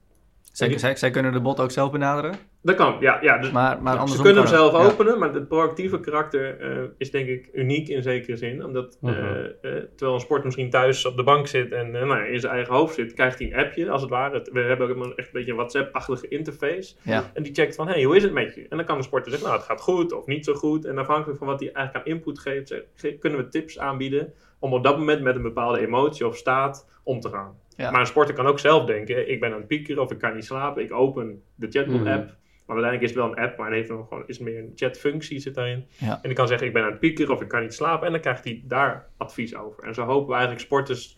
[0.52, 3.20] Zij, zij, zij kunnen de bot ook zelf benaderen, Dat kan, ja.
[3.22, 4.82] ja dus maar, maar ze kunnen hem zelf het.
[4.82, 4.88] Ja.
[4.88, 8.66] openen, maar het proactieve karakter eh, is denk ik uniek in zekere zin.
[8.66, 9.20] Omdat eh, Mhm.
[9.62, 12.54] eh, terwijl een sport misschien thuis op de bank zit en nou, ja, in zijn
[12.54, 14.48] eigen hoofd zit, krijgt hij een appje als het ware.
[14.54, 16.96] We hebben ook een- echt een beetje een WhatsApp-achtige interface.
[17.02, 17.32] Ja.
[17.34, 18.66] En die checkt van, hey, hoe is het met je?
[18.70, 20.86] En dan kan de sporter zeggen, nou, het gaat goed of niet zo goed.
[20.86, 24.34] En afhankelijk van wat hij eigenlijk aan input geeft, zeg- ge- kunnen we tips aanbieden
[24.60, 27.60] om op dat moment met een bepaalde emotie of staat om te gaan.
[27.76, 27.92] Ja.
[27.92, 30.34] Maar een sporter kan ook zelf denken, ik ben aan het piekeren of ik kan
[30.34, 30.84] niet slapen.
[30.84, 32.40] Ik open de chatbot-app.
[32.74, 34.72] Maar uiteindelijk is het wel een app, maar het heeft nog gewoon, is meer een
[34.76, 35.86] chatfunctie zit daarin.
[35.98, 36.14] Ja.
[36.14, 38.06] En die kan zeggen, ik ben aan het piekeren of ik kan niet slapen.
[38.06, 39.84] En dan krijgt hij daar advies over.
[39.84, 41.18] En zo hopen we eigenlijk sporters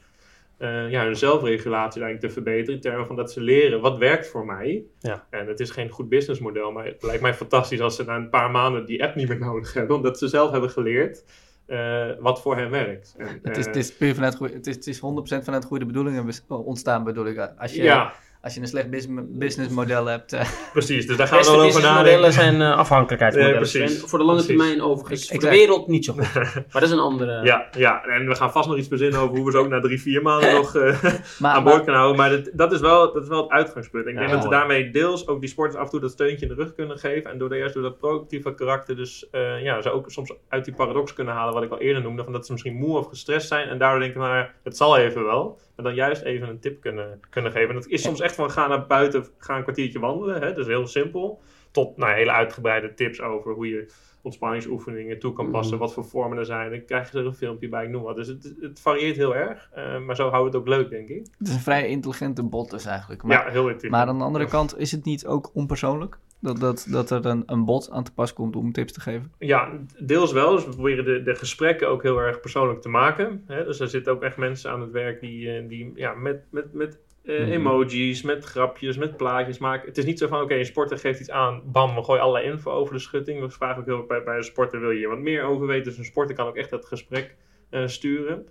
[0.58, 2.76] eh, ja, hun zelfregulatie eigenlijk te verbeteren.
[2.76, 4.84] In termen van dat ze leren, wat werkt voor mij?
[5.00, 5.28] Ja.
[5.30, 8.30] En het is geen goed businessmodel, maar het lijkt mij fantastisch als ze na een
[8.30, 9.96] paar maanden die app niet meer nodig hebben.
[9.96, 11.24] Omdat ze zelf hebben geleerd
[11.66, 13.16] eh, wat voor hen werkt.
[13.18, 15.02] En, Het is, eh, het is puur vanuit goede, het is, het is 100%
[15.44, 17.54] vanuit goede bedoelingen ontstaan, bedoel ik.
[17.58, 18.14] Als je, ja,
[18.44, 20.34] als je een slecht bus- businessmodel hebt.
[20.34, 21.08] eh, precies.
[21.08, 22.34] Dus daar gaan we wel over nadenken.
[22.34, 23.70] zijn eh, afhankelijkheidsmodellen.
[23.74, 23.84] Nee.
[23.84, 24.58] En voor de lange Precies.
[24.58, 25.26] termijn overigens.
[25.26, 26.34] Voor ik de wereld niet zo goed.
[26.54, 27.44] maar dat is een andere...
[27.44, 29.80] Ja, ja, en we gaan vast nog iets verzinnen over hoe we ze ook na
[29.80, 31.04] drie, vier maanden nog eh,
[31.40, 32.18] maar, aan boord maar, kunnen houden.
[32.22, 34.06] Maar dat, dat, is wel, dat is wel het uitgangspunt.
[34.08, 36.46] Ik Ja, denk dat we daarmee deels ook die sporters af en toe dat steuntje
[36.48, 37.32] in de rug kunnen geven.
[37.32, 40.66] En door de, juist door dat proactieve karakter dus eh, ja, ze ook soms uit
[40.66, 42.24] die paradox kunnen halen wat ik al eerder noemde.
[42.24, 45.24] Van dat ze misschien moe of gestrest zijn en daardoor denken, ja, het zal even
[45.26, 45.60] wel.
[45.76, 47.70] Maar dan juist even een tip kunnen, kunnen geven.
[47.70, 50.42] En dat is soms echt van ga naar buiten, ga een kwartiertje wandelen.
[50.42, 50.48] Hè?
[50.48, 51.42] Dat is heel simpel.
[51.72, 55.76] Tot nou, hele uitgebreide tips over hoe je ontspanningsoefeningen toe kan passen.
[55.76, 55.84] Mhm.
[55.84, 56.70] Wat voor vormen er zijn.
[56.70, 58.16] Dan krijg je er een filmpje bij, ik noem wat.
[58.16, 59.70] Dus het, het varieert heel erg.
[59.74, 61.28] eh, maar zo houdt het ook leuk, denk ik.
[61.38, 63.24] het is een vrij intelligente bot dus eigenlijk.
[63.24, 63.92] Maar, ja, heel intelligent.
[63.92, 66.18] maar aan de andere kant is het niet ook onpersoonlijk?
[66.44, 69.32] Dat, dat, dat er een, een bot aan te pas komt om tips te geven?
[69.40, 69.70] Ja,
[70.00, 70.52] deels wel.
[70.56, 73.44] Dus we proberen de, de gesprekken ook heel erg persoonlijk te maken.
[73.48, 73.64] Hè?
[73.66, 76.74] Dus er zitten ook echt mensen aan het werk die, eh, die ja, met, met,
[76.74, 77.52] met eh, Mhm.
[77.52, 79.88] emojis, met grapjes, met plaatjes maken.
[79.88, 82.52] Het is niet zo van, oké, een sporter geeft iets aan, bam, we gooien allerlei
[82.52, 83.40] info over de schutting.
[83.40, 85.68] We vragen ook heel erg bij, bij een sporter, wil je hier wat meer over
[85.68, 85.84] weten?
[85.84, 87.36] Dus een sporter kan ook echt dat gesprek
[87.70, 88.48] eh, sturen.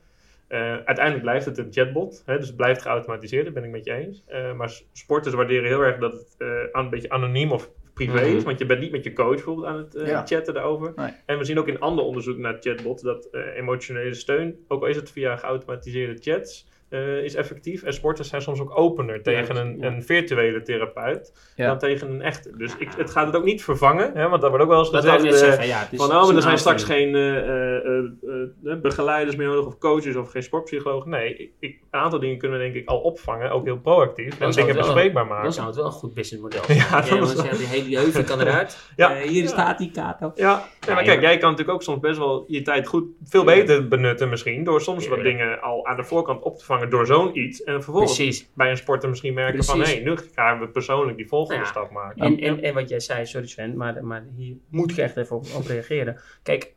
[0.84, 3.93] Uiteindelijk blijft het een chatbot, hè, dus het blijft geautomatiseerd, dat ben ik met je
[3.93, 4.24] eens.
[4.57, 6.34] Maar sporters waarderen heel erg dat het
[6.72, 8.45] een beetje anoniem of privé is, Mhm.
[8.45, 10.26] want je bent niet met je coach bijvoorbeeld aan het eh, Ja.
[10.26, 10.93] chatten daarover.
[10.97, 11.11] Nee.
[11.26, 14.88] En we zien ook in ander onderzoek naar chatbots dat eh, emotionele steun, ook al
[14.88, 17.82] is het via geautomatiseerde chats, eh, is effectief.
[17.82, 19.86] En sporters zijn soms ook opener tegen een, ja.
[19.86, 21.66] een virtuele therapeut Ja.
[21.66, 22.57] dan tegen een echte.
[22.57, 24.90] Dus ik, het gaat het ook niet vervangen, hè, want dat wordt ook wel eens
[24.90, 25.24] Dat gezegd.
[25.24, 25.88] eh, zeggen, ja.
[25.93, 29.78] Van, oh, maar er zijn straks geen eh, eh, eh, eh, begeleiders meer nodig, of
[29.78, 31.11] coaches, of geen sportpsychologen.
[31.11, 34.40] Nee, ik, ik- een aantal dingen kunnen we denk ik al opvangen, ook heel proactief.
[34.40, 35.43] En zou dingen bespreekbaar maken.
[35.43, 36.78] Dan zou het wel een goed businessmodel zijn.
[36.78, 38.78] Ja, dat want wel- zeggen, die hele jeugd kan eruit.
[38.97, 39.16] Ja.
[39.16, 39.49] Eh, hier Ja.
[39.49, 40.32] staat die Kato.
[40.34, 43.45] Ja, ja, maar kijk, jij kan natuurlijk ook soms best wel je tijd goed, veel
[43.45, 47.07] beter benutten misschien, door soms wat dingen al aan de voorkant op te vangen door
[47.07, 47.62] zo'n iets.
[47.62, 48.51] En vervolgens Precies.
[48.55, 51.66] bij een sporter misschien merken van, hé, nu gaan we persoonlijk die volgende Ja.
[51.68, 52.26] stap maken.
[52.26, 55.37] En, en, en wat jij zei, sorry Sven, maar, maar hier moet ik echt even
[55.37, 56.20] op, op reageren.
[56.43, 56.74] Kijk,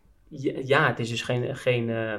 [0.63, 2.13] ja, het is dus geen, geen, eh,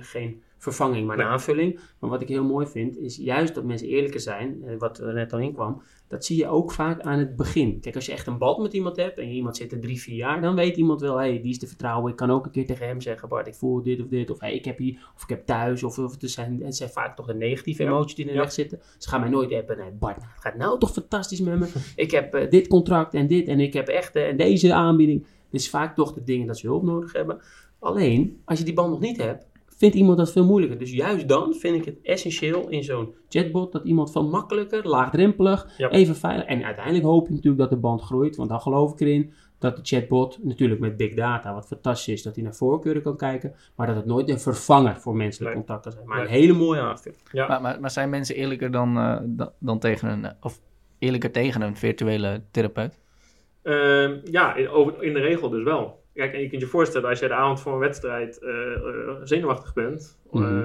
[0.00, 1.32] geen vervanging, maar een Nee.
[1.32, 1.80] aanvulling.
[1.98, 5.14] Maar wat ik heel mooi vind, is juist dat mensen eerlijker zijn, eh, wat er
[5.14, 5.82] net al in kwam.
[6.10, 7.80] Dat zie je ook vaak aan het begin.
[7.80, 10.16] Kijk, als je echt een band met iemand hebt en iemand zit er drie, vier
[10.16, 12.10] jaar, dan weet iemand wel, hé, hey, die is te vertrouwen.
[12.10, 14.30] Ik kan ook een keer tegen hem zeggen, Bart, ik voel dit of dit.
[14.30, 15.82] Of hey, ik heb hier, of ik heb thuis.
[15.82, 18.42] Of, of het, zijn, het zijn vaak toch de negatieve emoties die in de Ja.
[18.42, 18.80] weg zitten.
[18.98, 19.78] Ze gaan mij nooit appen.
[19.78, 21.68] Nee, Bart, het gaat nou toch fantastisch met me.
[21.96, 25.26] Ik heb eh, dit contract en dit en ik heb echt eh, en deze aanbieding.
[25.50, 27.40] Het is vaak toch de dingen dat ze hulp nodig hebben.
[27.78, 29.46] Alleen, als je die band nog niet hebt,
[29.80, 30.78] vindt iemand dat veel moeilijker.
[30.78, 35.68] Dus juist dan vind ik het essentieel in zo'n chatbot dat iemand van makkelijker, laagdrempelig,
[35.76, 35.90] Ja.
[35.90, 36.44] even veilig.
[36.44, 39.76] En uiteindelijk hoop je natuurlijk dat de band groeit, want dan geloof ik erin dat
[39.76, 43.54] de chatbot, natuurlijk met big data, wat fantastisch is, dat hij naar voorkeuren kan kijken,
[43.76, 45.64] maar dat het nooit een vervanger voor menselijk Nee.
[45.64, 46.06] contact kan zijn.
[46.06, 46.26] Maar Nee.
[46.26, 47.20] een hele mooie aanvulling.
[47.32, 47.46] Ja.
[47.46, 50.60] Maar, maar, maar zijn mensen eerlijker dan, eh, dan, dan tegen een, of
[50.98, 52.98] eerlijker tegen een virtuele therapeut?
[53.62, 55.99] Ehm, ja, in, over, in de regel dus wel.
[56.14, 59.16] Kijk, en je kunt je voorstellen, als jij de avond voor een wedstrijd eh, eh,
[59.22, 60.62] zenuwachtig bent, Mhm.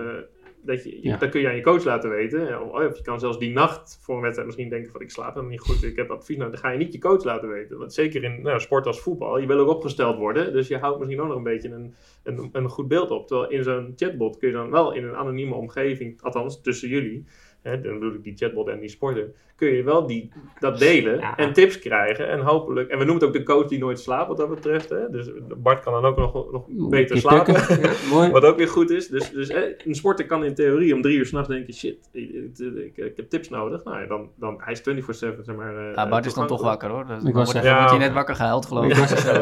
[0.64, 1.18] dat je, je- Ja.
[1.18, 2.72] kun je aan je coach laten weten.
[2.72, 5.50] Of je kan zelfs die nacht voor een wedstrijd misschien denken van ik slaap helemaal
[5.52, 6.52] niet goed, ik heb advies nodig.
[6.54, 7.78] Dan ga je niet je coach laten weten.
[7.78, 10.54] Want zeker in nou, sport als voetbal, je wil ook opgesteld worden.
[10.54, 11.94] Dus je houdt misschien ook nog een beetje een,
[12.24, 13.28] een, een goed beeld op.
[13.28, 17.26] Terwijl in zo'n chatbot kun je dan wel in een anonieme omgeving, althans tussen jullie,
[17.66, 21.20] hè, dan bedoel ik die chatbot en die sporter, kun je wel die, dat delen
[21.20, 21.38] Ja.
[21.38, 22.28] en tips krijgen.
[22.30, 24.90] En hopelijk, en we noemen het ook de coach die nooit slaapt wat dat betreft.
[24.90, 25.10] Hè?
[25.10, 27.54] Dus Bart kan dan ook nog, nog beter slapen.
[27.54, 27.80] tukken.
[27.82, 28.30] Ja, mooi.
[28.32, 29.08] Wat ook weer goed is.
[29.08, 32.30] Dus, dus hè, een sporter kan in theorie om drie uur s'nachts denken: shit, ik,
[32.30, 33.84] ik, ik- ik heb tips nodig.
[33.84, 35.78] Nou ja, dan, dan hij is 24-7, zeg maar.
[35.90, 37.06] eh, Ja, Bart is dan toch wakker hoor.
[37.08, 38.06] Dus Ik wordt, zeggen, wordt hij ja.
[38.06, 38.92] net wakker gehuild geloof Ik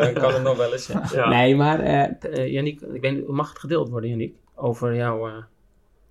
[0.09, 0.13] ik.
[0.15, 0.87] kan het nog wel eens.
[0.87, 1.03] Ja.
[1.13, 1.29] Ja.
[1.29, 1.83] Nee, maar
[2.47, 4.33] Yannick, ik weet, niet, mag het gedeeld worden, Yannick?
[4.55, 5.27] Over jouw...
[5.27, 5.33] eh,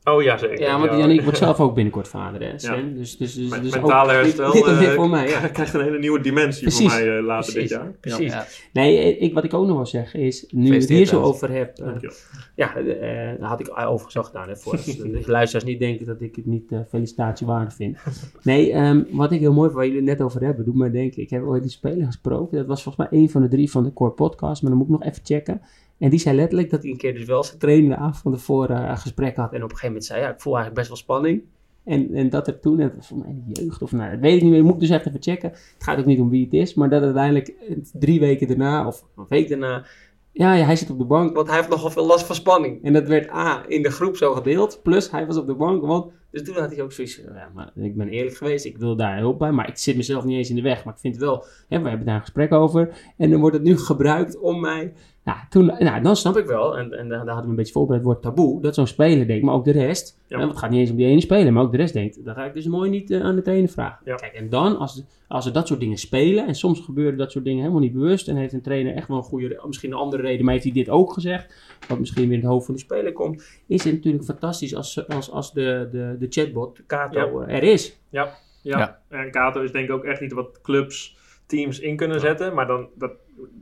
[0.04, 0.60] Oh ja, zeker.
[0.60, 2.94] Ja, want Yannick wordt zelf ook binnenkort vader, hè, Sven?
[2.96, 5.48] Dus, dus, dus, dus mentale ook, herstel Dit, dit eh, voor mij, ja.
[5.48, 6.92] krijgt een hele nieuwe dimensie Precies.
[6.92, 7.70] voor mij eh, later Precies.
[7.70, 7.92] dit jaar.
[8.00, 8.32] Precies.
[8.32, 8.46] Ja.
[8.72, 11.22] Nee, eh, ik, wat ik ook nog wil zeggen is, nu je het hier zo
[11.22, 11.76] over heb...
[11.76, 12.16] Dankjewel.
[12.54, 14.72] ja, eh, dat had ik overigens al gedaan, hè, voor.
[14.72, 17.98] Dus de luisteraars niet denken dat ik het niet felicitatiewaardig vind.
[18.42, 21.22] Nee, ehm, wat ik heel mooi, waar jullie het net over hebben, doet mij denken,
[21.22, 23.82] ik heb ooit die speler gesproken, dat was volgens mij een van de drie van
[23.82, 25.60] de Core Podcast, maar dan moet ik nog even checken.
[25.98, 28.82] En die zei letterlijk dat hij een keer dus wel zijn de avond van tevoren
[28.82, 29.52] eh, een gesprek had.
[29.52, 31.42] En op een gegeven moment zei, ja, ik voel eigenlijk best wel spanning.
[31.84, 34.36] En, en dat er toen, het was voor mij de jeugd of nou, dat weet
[34.36, 35.50] ik niet meer, moet ik dus echt even checken.
[35.50, 37.54] Het gaat ook niet om wie het is, maar dat uiteindelijk
[37.92, 39.84] drie weken daarna, of een week daarna,
[40.32, 42.84] ja, ja, hij zit op de bank, want hij heeft nogal veel last van spanning.
[42.84, 45.86] En dat werd A, in de groep zo gedeeld, plus hij was op de bank,
[45.86, 46.12] want...
[46.30, 49.18] Dus toen had hij ook zoiets ja, maar ik ben eerlijk geweest, ik wil daar
[49.18, 50.84] hulp bij, maar ik zit mezelf niet eens in de weg.
[50.84, 53.64] Maar ik vind wel, hè, we hebben daar een gesprek over en dan wordt het
[53.64, 54.92] nu gebruikt om mij...
[55.24, 58.04] Nou, toen, nou dan snap ik wel, en, en daar hadden we een beetje voorbereid,
[58.04, 60.36] het woord taboe, dat zo'n speler denkt, maar ook de rest, Ja.
[60.38, 62.34] want het gaat niet eens om die ene speler, maar ook de rest denkt, dan
[62.34, 63.98] ga ik dus mooi niet eh, aan de trainer vragen.
[64.04, 64.14] Ja.
[64.14, 67.44] Kijk, en dan, als, als er dat soort dingen spelen, en soms gebeuren dat soort
[67.44, 70.22] dingen helemaal niet bewust, en heeft een trainer echt wel een goede, misschien een andere
[70.22, 72.80] reden, maar heeft hij dit ook gezegd, wat misschien weer in het hoofd van de
[72.80, 77.56] speler komt, is het natuurlijk fantastisch als, als, als de, de, de chatbot, Kato, eh,
[77.56, 77.98] er is.
[78.10, 78.28] Ja,
[78.62, 79.00] Ja.
[79.08, 81.16] en Kato is denk ik ook echt niet wat clubs,
[81.46, 82.54] teams in kunnen zetten.
[82.54, 83.10] Maar dan dat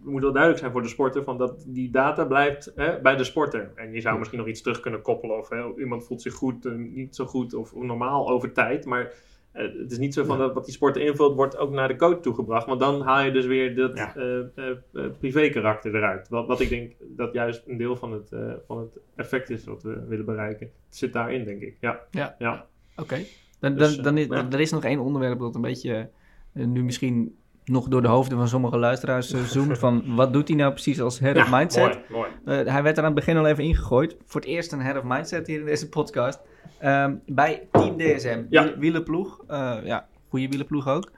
[0.04, 3.24] moet wel duidelijk zijn voor de sporter van dat die data blijft hè, bij de
[3.24, 3.72] sporter.
[3.74, 6.66] En je zou misschien nog iets terug kunnen koppelen of hè, iemand voelt zich goed,
[6.66, 8.84] eh, niet zo goed of normaal over tijd.
[8.84, 9.12] Maar
[9.52, 11.96] eh, het is niet zo van dat wat die sporter invult wordt ook naar de
[11.96, 12.66] coach toegebracht.
[12.66, 14.14] Want dan haal je dus weer dat Ja.
[14.16, 16.28] eh, eh, privé-karakter eruit.
[16.28, 18.28] Wat, wat ik denk dat juist een deel van het,
[18.66, 20.70] van het effect is wat we willen bereiken.
[20.86, 21.76] Het zit daarin, denk ik.
[21.80, 22.00] Ja.
[22.10, 22.34] Ja.
[22.38, 22.66] ja.
[22.96, 23.18] Oké.
[23.60, 24.28] Dan, Dus, dan, dan is.
[24.28, 26.10] Er is nog één onderwerp dat een beetje
[26.52, 27.36] nu misschien
[27.70, 31.00] nog door de hoofden van sommige luisteraars eh, zoomt van wat doet hij nou precies
[31.00, 31.84] als head of mindset?
[32.08, 32.60] mooi, mooi.
[32.64, 34.16] Eh, hij werd er aan het begin al even ingegooid.
[34.26, 36.40] Voor het eerst een head of mindset hier in deze podcast.
[36.78, 38.62] Ehm, bij Team DSM, Ja.
[38.64, 39.44] wiel- wielenploeg.
[39.48, 41.10] Eh, ja, goede wielenploeg ook.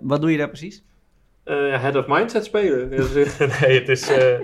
[0.00, 0.84] Wat doe je daar precies?
[1.44, 2.88] Eh, head of mindset spelen.
[3.60, 4.08] Nee, het is.
[4.10, 4.34] eh,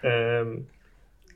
[0.00, 0.52] ehm,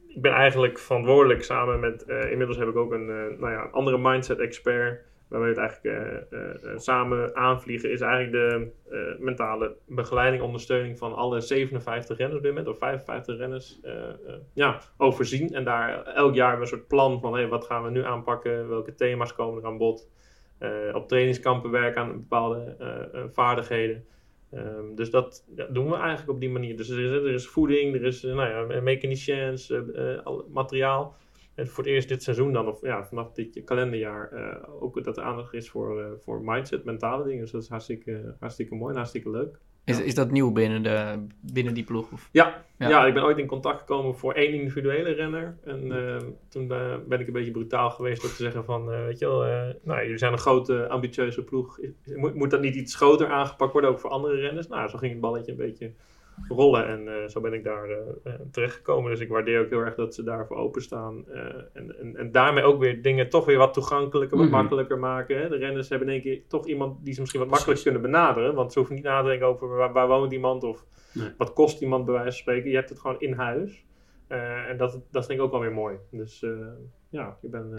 [0.08, 2.04] ik ben eigenlijk verantwoordelijk samen met.
[2.30, 3.06] inmiddels heb ik ook een
[3.38, 5.00] nou ja, andere mindset expert.
[5.28, 8.70] Waar we het eigenlijk eh, eh, eh, samen aanvliegen, is eigenlijk de
[9.18, 13.80] mentale begeleiding, ondersteuning van alle 57 renners op dit of 55 renners,
[14.52, 15.54] ja, overzien.
[15.54, 18.68] En daar elk jaar we een soort plan van, hey, wat gaan we nu aanpakken,
[18.68, 20.08] welke thema's komen er aan bod.
[20.92, 22.76] Op trainingskampen werken aan bepaalde
[23.32, 24.04] vaardigheden.
[24.50, 26.76] Ehm, dus dat doen we eigenlijk op die manier.
[26.76, 28.80] Dus er is, er is voeding, er is nou ja,
[30.52, 31.16] materiaal.
[31.56, 35.16] En voor het eerst dit seizoen dan, of ja, vanaf dit kalenderjaar, eh, ook dat
[35.16, 37.40] er aandacht is voor, eh, voor mindset, mentale dingen.
[37.40, 39.58] Dus dat is hartstikke, hartstikke mooi en hartstikke leuk.
[39.84, 40.04] Is, Ja.
[40.04, 42.12] is dat nieuw binnen, de, binnen die ploeg?
[42.12, 42.28] Of?
[42.32, 42.88] Ja, Ja.
[42.88, 43.06] ja.
[43.06, 45.56] ik ben ooit in contact gekomen voor één individuele renner.
[45.64, 46.68] En eh, toen
[47.08, 49.40] ben ik een beetje brutaal geweest door te zeggen van, weet je wel,
[49.82, 51.78] nou, jullie zijn een grote, ambitieuze ploeg.
[52.04, 54.68] Moet, moet dat niet iets groter aangepakt worden, ook voor andere renners?
[54.68, 55.92] Nou, zo ging het balletje een beetje
[56.48, 59.10] rollen en eh, zo ben ik daar eh eh, terechtgekomen.
[59.10, 61.24] Dus ik waardeer ook heel erg dat ze daarvoor openstaan.
[61.28, 61.40] eh
[61.72, 64.56] en, en, en daarmee ook weer dingen toch weer wat toegankelijker, wat Mhm.
[64.56, 65.38] makkelijker maken.
[65.40, 65.48] Hè?
[65.48, 68.54] De renners hebben in één keer toch iemand die ze misschien wat makkelijker kunnen benaderen.
[68.54, 71.30] Want ze hoeven niet na te denken over waar, waar woont iemand of Nee.
[71.38, 72.70] wat kost iemand bij wijze van spreken.
[72.70, 73.84] Je hebt het gewoon in huis.
[74.68, 75.96] En dat, dat vind ik ook wel weer mooi.
[76.10, 76.44] Dus
[77.10, 77.70] ja, ik ben,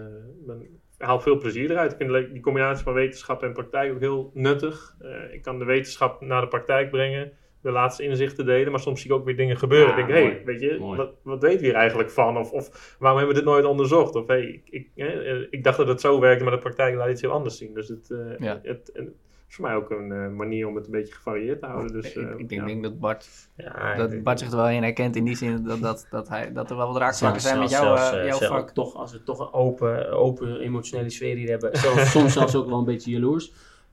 [0.46, 1.92] ben, ik haal veel plezier eruit.
[1.92, 4.96] Ik vind die combinatie van wetenschap en praktijk ook heel nuttig.
[5.32, 7.32] Ik kan de wetenschap naar de praktijk brengen,
[7.68, 9.94] de laatste inzichten delen, maar soms zie ik ook weer dingen gebeuren.
[9.96, 12.36] Ja, ik denk, hé, hey, weet je, wat, wat weten we hier eigenlijk van?
[12.38, 14.14] Of, of waarom hebben we dit nooit onderzocht?
[14.14, 17.10] Of hey, ik, ik, eh, ik dacht dat het zo werkte, maar de praktijk laat
[17.10, 17.74] iets heel anders zien.
[17.74, 18.60] Dus het, eh, Ja.
[18.62, 19.12] het, het
[19.48, 21.92] is voor mij ook een eh, manier om het een beetje gevarieerd te houden.
[21.92, 22.66] Dus, ik, ik denk, ja.
[22.66, 25.80] denk dat Bart, Ja, dat Bart zich er wel in herkent in die zin dat,
[25.80, 28.54] dat, dat, hij, dat er wel wat raakvlakken zijn met zelfs- jouw, zelfs, jouw zelfs
[28.54, 28.70] vak.
[28.70, 31.76] Toch, als we toch een open, open emotionele sfeer hier hebben.
[31.78, 33.52] Zelfs, soms zelfs ook wel een beetje jaloers.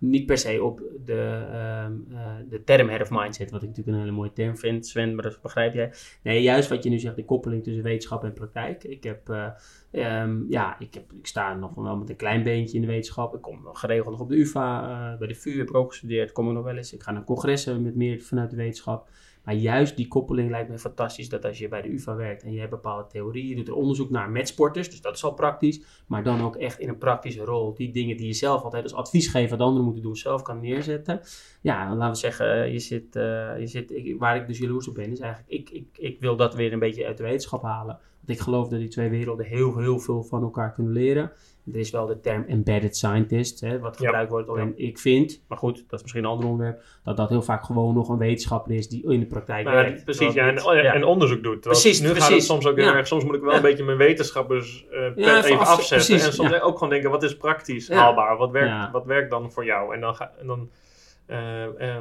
[0.09, 4.03] Niet per se op de, ehm, eh, de term head mindset, wat ik natuurlijk een
[4.03, 5.93] hele mooie term vind, Sven, maar dat begrijp jij.
[6.23, 8.83] Nee, juist wat je nu zegt, de koppeling tussen wetenschap en praktijk.
[8.83, 9.49] Ik heb, eh,
[9.91, 13.35] ehm, ja, ik, heb, ik sta nog wel met een klein beentje in de wetenschap.
[13.35, 14.81] Ik kom nog geregeld nog op de UvA,
[15.11, 16.93] eh, bij de VU heb ik ook gestudeerd, kom ik nog wel eens.
[16.93, 19.09] Ik ga naar congressen met meer vanuit de wetenschap.
[19.45, 21.29] Maar juist die koppeling lijkt me fantastisch.
[21.29, 23.73] Dat als je bij de UvA werkt en je hebt bepaalde theorieën, je doet er
[23.73, 25.81] onderzoek naar met sporters, dus dat is al praktisch.
[26.07, 27.73] Maar dan ook echt in een praktische rol.
[27.73, 30.59] Die dingen die je zelf altijd als advies geeft wat anderen moeten doen, zelf kan
[30.59, 31.21] neerzetten.
[31.61, 34.95] Ja, laten we zeggen, eh, je zit, eh, je zit waar ik dus jaloers op
[34.95, 37.99] ben, is eigenlijk, ik, ik, ik wil dat weer een beetje uit de wetenschap halen.
[38.25, 41.31] Want ik geloof dat die twee werelden heel, heel veel van elkaar kunnen leren.
[41.73, 44.05] Er is wel de term embedded scientist, hè, wat Ja.
[44.05, 44.49] gebruikt wordt.
[44.49, 47.63] Alleen ik vind, maar goed, dat is misschien een ander onderwerp, dat dat heel vaak
[47.63, 50.03] gewoon nog een wetenschapper is die in de praktijk Nou, ja, werkt.
[50.03, 51.59] precies, ja, en, ja, en onderzoek doet.
[51.59, 52.45] Precies, nu gaat het precies.
[52.45, 55.59] soms ook heel erg, soms moet ik wel een beetje mijn wetenschappers eh even even
[55.59, 56.07] af- afzetten.
[56.07, 58.37] precies, en soms ook gewoon denken, wat is praktisch haalbaar?
[58.37, 59.93] Wat werkt, wat werkt dan voor jou?
[59.93, 60.69] En dan, ga, en dan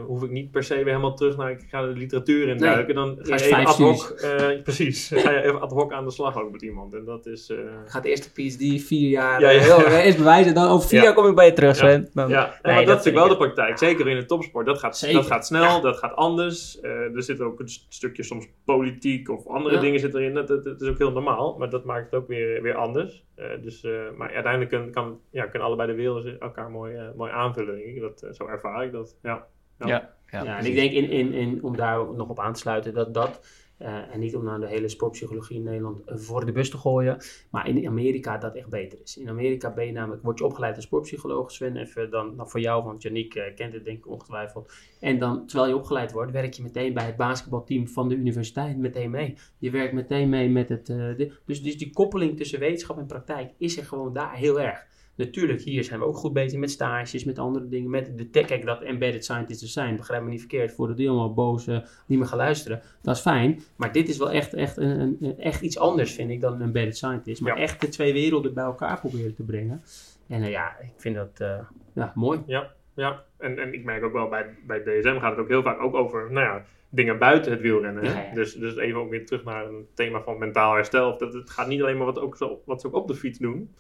[0.06, 2.94] hoef ik niet per se weer helemaal terug naar, ik ga de literatuur induiken.
[2.94, 6.10] Dan ga je even ad hoc, eh, precies, ga je even ad hoc aan de
[6.10, 6.94] slag ook met iemand.
[6.94, 7.50] En dat is...
[7.50, 11.04] eh, Gaat eerst de PhD, vier jaar, Ja, eh, eerst bewijzen, dan over vier Ja.
[11.04, 11.76] jaar kom ik bij je terug.
[11.76, 12.08] Sven.
[12.12, 13.78] Dan- Ja, Nee, maar dat, dat is natuurlijk wel de praktijk.
[13.78, 14.66] Zeker in de topsport.
[14.66, 15.16] Dat gaat, Zeker.
[15.16, 16.80] dat gaat snel, dat gaat anders.
[16.80, 20.34] Eh, er zit ook een st- stukje soms politiek of andere dingen zit erin.
[20.34, 23.24] Dat, dat, dat is ook heel normaal, maar dat maakt het ook weer, weer anders.
[23.34, 27.04] Eh, dus, eh, maar uiteindelijk kan, kan, ja, kunnen allebei de werelden elkaar mooi, eh,
[27.16, 27.74] mooi aanvullen.
[27.76, 28.00] denk ik.
[28.00, 29.13] Dat, eh, zo ervaar ik dat.
[29.22, 29.46] Ja.
[29.78, 30.14] Ja, Ja.
[30.30, 32.94] ja, Ja, en ik denk, in, in, in, om daar nog op aan te sluiten,
[32.94, 33.46] dat dat,
[33.76, 36.78] eh, en niet om nou de hele sportpsychologie in Nederland eh, voor de bus te
[36.78, 37.16] gooien,
[37.50, 39.16] maar in Amerika dat echt beter is.
[39.16, 42.60] In Amerika ben je namelijk, word je opgeleid als sportpsycholoog, Sven, even dan, dan voor
[42.60, 44.72] jou, want Janiek eh, kent het denk ik ongetwijfeld.
[45.00, 48.76] En dan, terwijl je opgeleid wordt, werk je meteen bij het basketbalteam van de universiteit
[48.78, 49.34] meteen mee.
[49.58, 53.52] Je werkt meteen mee met het, de- dus, dus die koppeling tussen wetenschap en praktijk
[53.58, 54.86] is er gewoon daar heel erg.
[55.16, 58.46] Natuurlijk, hier zijn we ook goed bezig met stages, met andere dingen, met de tech.
[58.46, 61.78] Kijk, dat embedded scientists er zijn, begrijp me niet verkeerd, voordat die allemaal boos eh,
[62.06, 62.82] niet meer gaan luisteren.
[63.02, 66.30] Dat is fijn, maar dit is wel echt, echt, een, een- echt iets anders, vind
[66.30, 67.40] ik, dan een embedded scientist.
[67.40, 67.62] Maar Ja.
[67.62, 69.82] echt de twee werelden bij elkaar proberen te brengen.
[70.28, 71.58] En eh, ja, ik vind dat eh,
[71.94, 72.40] ja, mooi.
[72.46, 73.24] Ja, ja.
[73.38, 75.94] En, en ik merk ook wel bij, bij DSM gaat het ook heel vaak ook
[75.94, 78.04] over nou ja, dingen buiten het wielrennen.
[78.04, 78.12] hè.
[78.12, 78.34] Ja, ja.
[78.34, 81.18] Dus, dus even ook weer terug naar een thema van mentaal herstel.
[81.18, 83.38] Dat, het gaat niet alleen maar wat, ook zo, wat ze ook op de fiets
[83.38, 83.74] doen,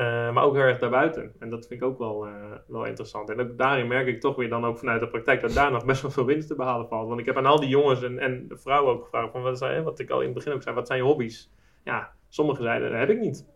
[0.00, 1.32] eh, maar ook heel erg daarbuiten.
[1.38, 2.32] En dat vind ik ook wel, eh,
[2.66, 3.30] wel interessant.
[3.30, 5.84] En ook daarin merk ik toch weer dan ook vanuit de praktijk dat daar nog
[5.84, 7.08] best wel veel winst te behalen valt.
[7.08, 9.84] Want ik heb aan al die jongens en, en vrouwen ook gevraagd van wat, zijn,
[9.84, 11.50] wat ik al in het begin ook zei, wat zijn je hobby's?
[11.84, 13.46] Ja, sommigen zeiden, dat heb ik niet.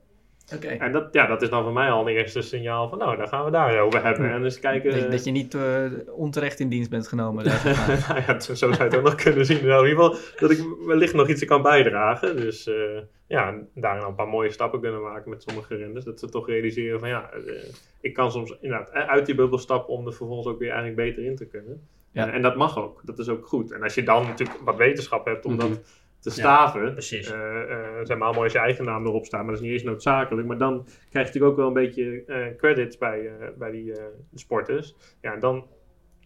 [0.78, 3.28] En dat, ja, dat is dan voor mij al een eerste signaal van, nou, daar
[3.28, 4.30] gaan we daar over hebben.
[4.30, 5.00] En eens kijken...
[5.00, 7.44] Dat, dat je niet eh, onterecht in dienst bent genomen.
[7.44, 7.62] daar.
[8.08, 9.66] nou ja, zo zou je het ook nog kunnen zien.
[9.66, 12.36] Nou, in ieder geval dat ik wellicht nog iets kan bijdragen.
[12.36, 12.74] Dus eh,
[13.26, 16.04] ja, en daarin al een paar mooie stappen kunnen maken met sommige renners.
[16.04, 17.54] Dat ze toch realiseren van ja, eh,
[18.00, 21.24] ik kan soms inderdaad uit die bubbel stappen om er vervolgens ook weer eigenlijk beter
[21.24, 21.86] in te kunnen.
[22.12, 22.28] Ja.
[22.28, 23.00] Eh, en dat mag ook.
[23.04, 23.72] Dat is ook goed.
[23.72, 25.68] En als je dan natuurlijk wat wetenschap hebt om Mhm.
[25.68, 25.80] dat
[26.24, 26.92] te staven.
[26.92, 27.30] precies.
[27.30, 29.72] Uh, uh, zeg maar allemaal als je eigen naam erop staat, maar dat is niet
[29.72, 30.46] eens noodzakelijk.
[30.46, 33.92] Maar dan krijg je natuurlijk ook wel een beetje uh, credits bij, bij die
[34.34, 34.94] sporters.
[35.20, 35.66] Ja, en dan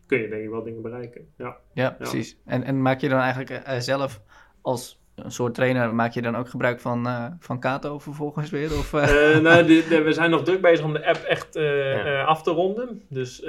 [0.06, 1.28] kun je denk ik wel dingen bereiken.
[1.36, 2.38] Ja, ja precies.
[2.44, 4.20] En, en maak je dan eigenlijk zelf
[4.62, 8.78] als een soort trainer, maak je dan ook gebruik van, uh, van Kato vervolgens weer?
[8.78, 9.02] Of, uh?
[9.02, 9.64] Uh, nou,
[10.04, 12.22] we zijn nog druk bezig om de app echt ja.
[12.22, 13.02] af te ronden.
[13.08, 13.42] Dus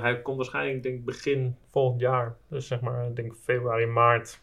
[0.00, 4.42] hij komt waarschijnlijk denk begin volgend jaar, dus zeg maar, ik denk februari, maart,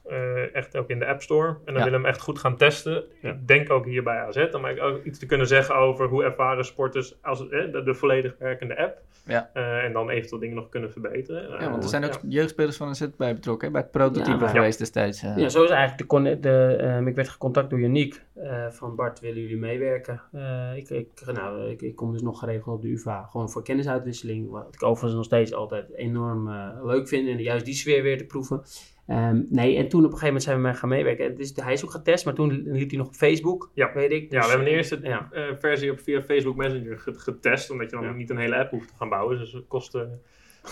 [0.53, 1.47] echt ook in de App Store.
[1.47, 3.03] En dan willen we hem echt goed gaan testen.
[3.21, 6.65] Ik denk ook hier bij AZ, om ook iets te kunnen zeggen over hoe ervaren
[6.65, 9.01] sporters als, de, de volledig werkende app.
[9.25, 9.49] Ja.
[9.53, 11.59] en dan eventueel dingen nog kunnen verbeteren.
[11.59, 13.73] Ja, want er zijn ook jeugdspelers van AZ bij betrokken, hè?
[13.73, 15.21] bij het prototype geweest destijds.
[15.21, 19.19] Ja, zo is eigenlijk de, de uh, ik werd gecontact door Janiek uh, van Bart,
[19.19, 20.21] willen jullie meewerken?
[20.35, 23.63] Uh, ik, ik, nou, ik, ik, kom dus nog geregeld op de UvA, gewoon voor
[23.63, 26.49] kennisuitwisseling, wat ik overigens nog steeds altijd enorm
[26.83, 28.61] leuk vind en juist die sfeer weer te proeven.
[29.07, 31.35] Um, nee, en toen op een gegeven moment zijn we mee gaan meewerken.
[31.35, 33.93] Dus hij is ook getest, maar toen liep hij nog op Facebook, ja.
[33.93, 34.29] weet ik.
[34.29, 35.29] Dus, ja, we hebben de eerste ja.
[35.59, 38.11] versie op via Facebook Messenger getest, omdat je dan ja.
[38.11, 40.19] niet een hele app hoeft te gaan bouwen, dus het kostte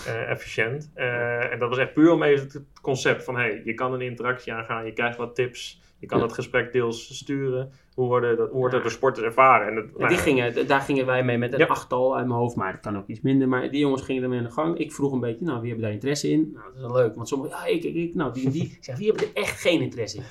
[0.06, 0.92] uh, efficiënt.
[0.96, 4.00] Uh, en dat was echt puur om even het concept van, hey, je kan een
[4.00, 6.24] interactie aangaan, je krijgt wat tips, je kan ja.
[6.24, 7.70] het gesprek deels sturen.
[7.94, 9.66] Hoe, worden dat, hoe wordt het door sporters ervaren?
[9.66, 12.56] En, het, nou, die gingen, daar gingen wij mee met een achttal uit mijn hoofd,
[12.56, 13.48] maar dat kan ook iets minder.
[13.48, 14.78] Maar die jongens gingen ermee aan de gang.
[14.78, 16.50] Ik vroeg een beetje, nou, wie hebben daar interesse in?
[16.52, 18.62] Nou, dat is wel leuk, want sommigen, ja, ik, ik, nou, die en die.
[18.62, 20.22] Ik zeg, wie hebben er echt geen interesse in?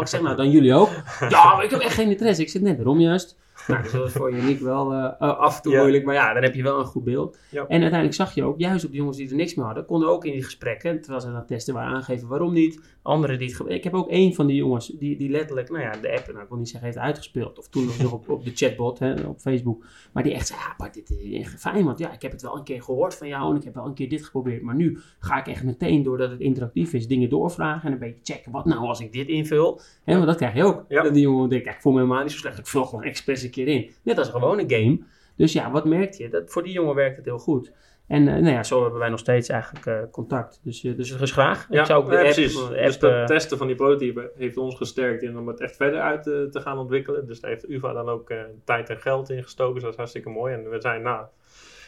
[0.00, 0.88] Ik zeg, nou, dan jullie ook.
[1.28, 2.42] Ja, maar ik heb echt geen interesse.
[2.42, 3.38] Ik zeg, net, waarom juist?
[3.66, 5.80] Nou, dus dat was voor Uniek wel uh, af en toe ja.
[5.80, 7.38] moeilijk, maar ja, dan heb je wel een goed beeld.
[7.50, 7.60] Ja.
[7.60, 10.08] En uiteindelijk zag je ook, juist op de jongens die er niks meer hadden, konden
[10.08, 12.80] ook in die gesprekken, terwijl ze dat testen, waren aangeven waarom niet.
[13.02, 15.90] Anderen die het Ik heb ook één van die jongens die, die letterlijk, nou ja,
[15.90, 18.50] de app, nou, ik wil niet zeggen heeft uitgespeeld, of toen nog op, op de
[18.54, 22.12] chatbot hè, op Facebook, maar die echt zei, ja, maar dit is fijn, want ja,
[22.12, 24.08] ik heb het wel een keer gehoord van jou en ik heb wel een keer
[24.08, 27.92] dit geprobeerd, maar nu ga ik echt meteen, doordat het interactief is, dingen doorvragen en
[27.92, 29.80] een beetje checken, wat nou als ik dit invul?
[30.04, 30.84] Hè, want dat krijg je ook.
[30.88, 33.42] Dat die jongen denkt, ik voel me helemaal niet zo slecht, ik vul gewoon expres
[33.42, 33.90] een keer in.
[34.02, 34.98] Net als een game.
[35.36, 36.28] Dus ja, wat merkte je?
[36.28, 37.72] Dat, voor die jongen werkt het heel goed.
[38.06, 40.60] En uh, nou ja, zo hebben wij nog steeds eigenlijk uh, contact.
[40.62, 41.66] Dus, uh, dus, dus graag.
[41.70, 42.62] Ja, ik zou ook ja, precies.
[42.62, 46.00] App, dus het testen van die prototype heeft ons gesterkt in om het echt verder
[46.00, 47.26] uit te, gaan ontwikkelen.
[47.26, 48.32] Dus daar heeft UvA dan ook
[48.64, 49.74] tijd en geld in gestoken.
[49.74, 50.54] Dus dat is hartstikke mooi.
[50.54, 51.26] En we zijn nou,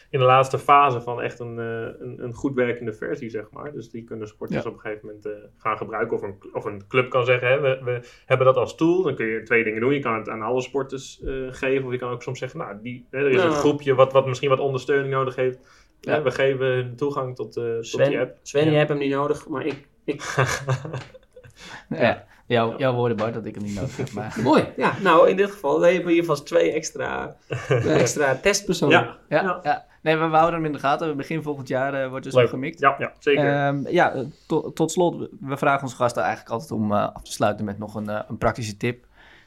[0.09, 3.71] in de laatste fase van echt een, een, een, goed werkende versie, zeg maar.
[3.71, 4.69] Dus die kunnen sporters ja.
[4.69, 6.17] op een gegeven moment gaan gebruiken.
[6.17, 9.03] Of een, of een club kan zeggen, hè, we, we hebben dat als tool.
[9.03, 9.93] Dan kun je twee dingen doen.
[9.93, 11.85] Je kan het aan alle sporters geven.
[11.85, 14.27] Of je kan ook soms zeggen, nou, die, hè, er is een groepje wat, wat
[14.27, 15.59] misschien wat ondersteuning nodig heeft.
[16.01, 16.21] Ja.
[16.21, 18.37] we geven hun toegang tot, uh, Sven, tot die app.
[18.41, 18.71] Sven, ja.
[18.71, 19.87] je hebt hem niet nodig, maar ik...
[20.03, 20.21] ik...
[21.89, 22.25] ja.
[22.49, 24.11] Jouw, jouw woorden, Bart, dat ik hem niet nodig heb.
[24.11, 24.37] Maar...
[24.43, 24.65] Mooi.
[24.75, 27.35] Ja, nou, in dit geval hebben we hier vast twee extra,
[28.01, 28.99] extra testpersonen.
[28.99, 29.17] Ja.
[29.43, 29.85] Ja, ja.
[30.01, 31.17] Nee, we, we houden hem in de gaten.
[31.17, 32.79] Begin volgend jaar uh, wordt dus nog gemikt.
[32.79, 33.67] Ja, ja zeker.
[33.67, 37.31] Um, ja, to, tot slot, we vragen onze gasten eigenlijk altijd om uh, af te
[37.31, 39.05] sluiten met nog een, uh, een praktische tip.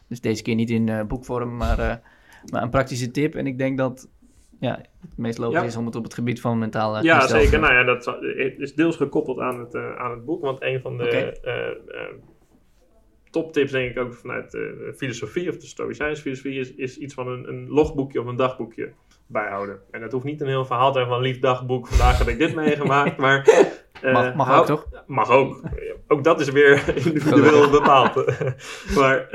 [0.09, 2.01] Dus deze keer niet in boekvorm, maar,
[2.51, 3.35] maar een praktische tip.
[3.35, 4.09] En ik denk dat
[4.61, 5.67] ja, het meest logisch ja.
[5.67, 7.61] is om het op het gebied van mentale Ja, zeker.
[7.61, 8.19] Nou ja, dat
[8.59, 10.43] is deels gekoppeld aan het, uh, aan het boek.
[10.43, 11.35] Want een van de okay.
[13.37, 17.15] Uh, toptips, denk ik ook vanuit de filosofie of de Stoïcijnse filosofie, is, is iets
[17.15, 18.93] van een, een logboekje of een dagboekje
[19.27, 19.81] bijhouden.
[19.91, 22.39] En dat hoeft niet een heel verhaal te hebben van lief dagboek, vandaag heb ik
[22.39, 23.49] dit meegemaakt, maar...
[24.03, 24.89] mag, mag ook, toch?
[25.07, 25.61] Mag ook.
[26.09, 28.15] Ook dat is weer individueel bepaald.
[28.99, 29.29] maar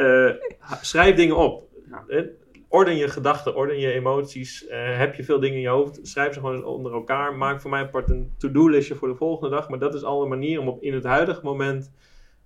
[0.81, 1.65] schrijf dingen op.
[1.89, 2.25] Ja
[2.67, 4.65] orden je gedachten, orden je emoties.
[4.69, 7.35] Uh, heb je veel dingen in je hoofd, schrijf ze gewoon onder elkaar.
[7.35, 9.69] Maak voor mij apart een to-do-listje voor de volgende dag.
[9.69, 11.91] Maar dat is al een manier om op, in het huidige moment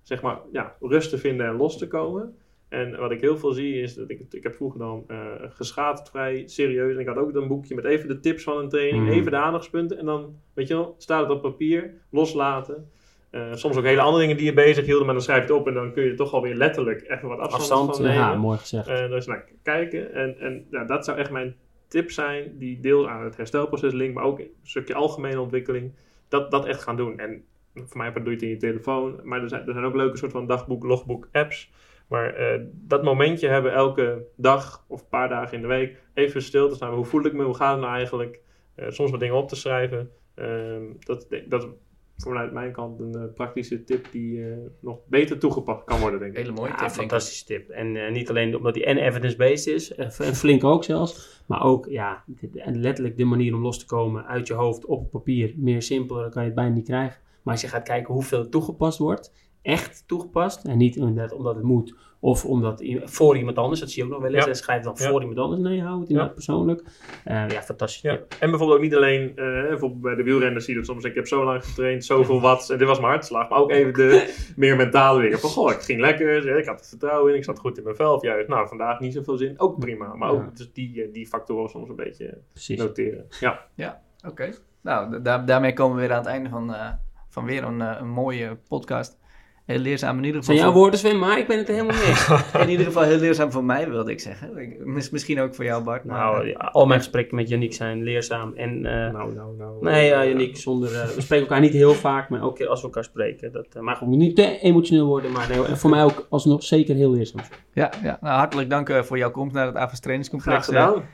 [0.02, 2.36] zeg maar, ja, rust te vinden en los te komen.
[2.68, 5.18] En wat ik heel veel zie is dat ik, ik heb vroeger dan uh,
[5.48, 6.94] geschaatst vrij serieus.
[6.94, 9.36] En ik had ook een boekje met even de tips van een training, even de
[9.36, 9.98] aandachtspunten.
[9.98, 12.90] En dan, weet je wel, staat het op papier, loslaten.
[13.30, 15.60] Uh, soms ook hele andere dingen die je bezig hielden, maar dan schrijf je het
[15.60, 18.18] op en dan kun je toch alweer letterlijk even wat afstand, afstand van nemen.
[18.18, 18.88] Ja, mooi gezegd.
[18.88, 20.14] Uh, dus nou, kijken.
[20.14, 21.54] En, en ja, dat zou echt mijn
[21.88, 25.92] tip zijn, die deels aan het herstelproces linkt, maar ook een stukje algemene ontwikkeling.
[26.28, 27.18] Dat, dat echt gaan doen.
[27.18, 27.44] En
[27.74, 30.16] voor mij doe je het in je telefoon, maar er zijn, er zijn ook leuke
[30.16, 31.72] soort van dagboek, logboek, apps.
[32.08, 36.42] Maar uh, dat momentje hebben elke dag of een paar dagen in de week even
[36.42, 36.94] stil te staan.
[36.94, 37.44] Hoe voel ik me?
[37.44, 38.40] Hoe gaat het nou eigenlijk?
[38.88, 40.10] soms wat dingen op te schrijven.
[40.34, 41.68] Ehm, dat, dat
[42.16, 46.32] vanuit mijn kant een uh, praktische tip die uh, nog beter toegepast kan worden, denk
[46.32, 46.38] ik.
[46.38, 46.90] Hele mooie ja, tip.
[46.90, 47.70] Fantastische tip.
[47.70, 51.86] En uh, niet alleen omdat die en evidence-based is, en flink ook zelfs, maar ook
[51.86, 52.24] ja,
[52.64, 55.54] letterlijk de manier om los te komen uit je hoofd op papier.
[55.56, 57.20] Meer simpeler kan je het bijna niet krijgen.
[57.42, 59.32] Maar als je gaat kijken hoeveel toegepast wordt,
[59.62, 60.64] echt toegepast.
[60.64, 61.94] En niet inderdaad omdat het moet.
[62.20, 64.38] Of omdat voor iemand anders, dat zie je ook nog wel eens.
[64.40, 64.44] Ja.
[64.50, 65.08] Hij schrijft dan Ja.
[65.08, 65.60] voor iemand anders.
[65.62, 66.82] Nee, hou het inderdaad persoonlijk.
[67.24, 68.00] Eh, ja, fantastisch.
[68.02, 68.12] Ja.
[68.12, 71.14] En bijvoorbeeld ook niet alleen, eh, bijvoorbeeld bij de wielrenners zie je dat soms, ik
[71.14, 73.48] heb zo lang getraind, zoveel watts, en dit was mijn hartslag.
[73.48, 75.38] Maar ook even de meer mentale dingen.
[75.38, 77.96] Van, goh, ik ging lekker, ik had er vertrouwen in, ik zat goed in mijn
[77.96, 78.14] vel.
[78.14, 79.60] Of juist, nou, vandaag niet zoveel zin.
[79.60, 80.14] Ook prima.
[80.14, 80.34] Maar Ja.
[80.34, 82.78] ook dus die, eh, die factoren soms een beetje Precies.
[82.78, 83.26] noteren.
[83.74, 84.50] Ja, Oké.
[84.82, 86.90] Nou, da- da- daarmee komen we weer aan het einde van, eh,
[87.32, 89.20] van weer een, eh, een mooie podcast.
[89.66, 90.72] Heel leerzaam in ieder Dat zijn geval.
[90.72, 92.28] jouw woorden, Sven, maar ik ben het er helemaal mee eens.
[92.64, 94.56] in ieder geval heel leerzaam voor mij, wilde ik zeggen.
[94.58, 96.04] Ik- mis- misschien ook voor jou, Bart.
[96.04, 98.52] Maar, nou, ja, al mijn gesprekken met Yannick zijn leerzaam.
[98.54, 99.76] En eh, nou, nou, nou.
[99.80, 102.80] Nee, ja, Yannick, zonder, eh, we spreken elkaar niet heel vaak, maar elke keer als
[102.80, 103.52] we elkaar spreken.
[103.52, 106.94] Dat uh, mag ook niet te emotioneel worden, maar nee, voor mij ook alsnog zeker
[106.94, 107.40] heel leerzaam.
[107.72, 108.18] ja, ja.
[108.20, 110.66] Nou, hartelijk dank voor jouw komst naar het AVAS trainingscomplex.
[110.66, 111.04] Graag gedaan.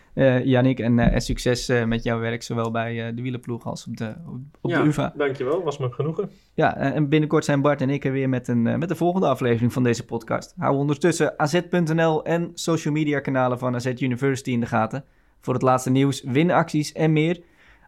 [0.45, 3.97] Yannick, en, eh, en succes eh, met jouw werk, zowel bij de wielerploeg als op
[3.97, 4.15] de,
[4.61, 5.12] op, ja, de UvA.
[5.16, 6.31] dankjewel, was me genoegen.
[6.55, 9.27] Ja, en en binnenkort zijn Bart en ik er weer met, een, met de volgende
[9.27, 10.55] aflevering van deze podcast.
[10.57, 15.05] Hou ondertussen az.nl en social media kanalen van AZ University in de gaten.
[15.40, 17.40] Voor het laatste nieuws, winacties en meer.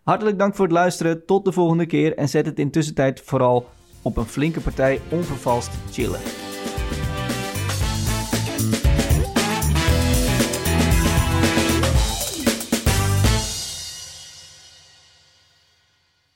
[0.05, 1.27] Hartelijk dank voor het luisteren.
[1.27, 2.17] Tot de volgende keer.
[2.17, 3.69] En zet het in tussentijd vooral
[4.03, 6.50] op een flinke partij onvervalst chillen.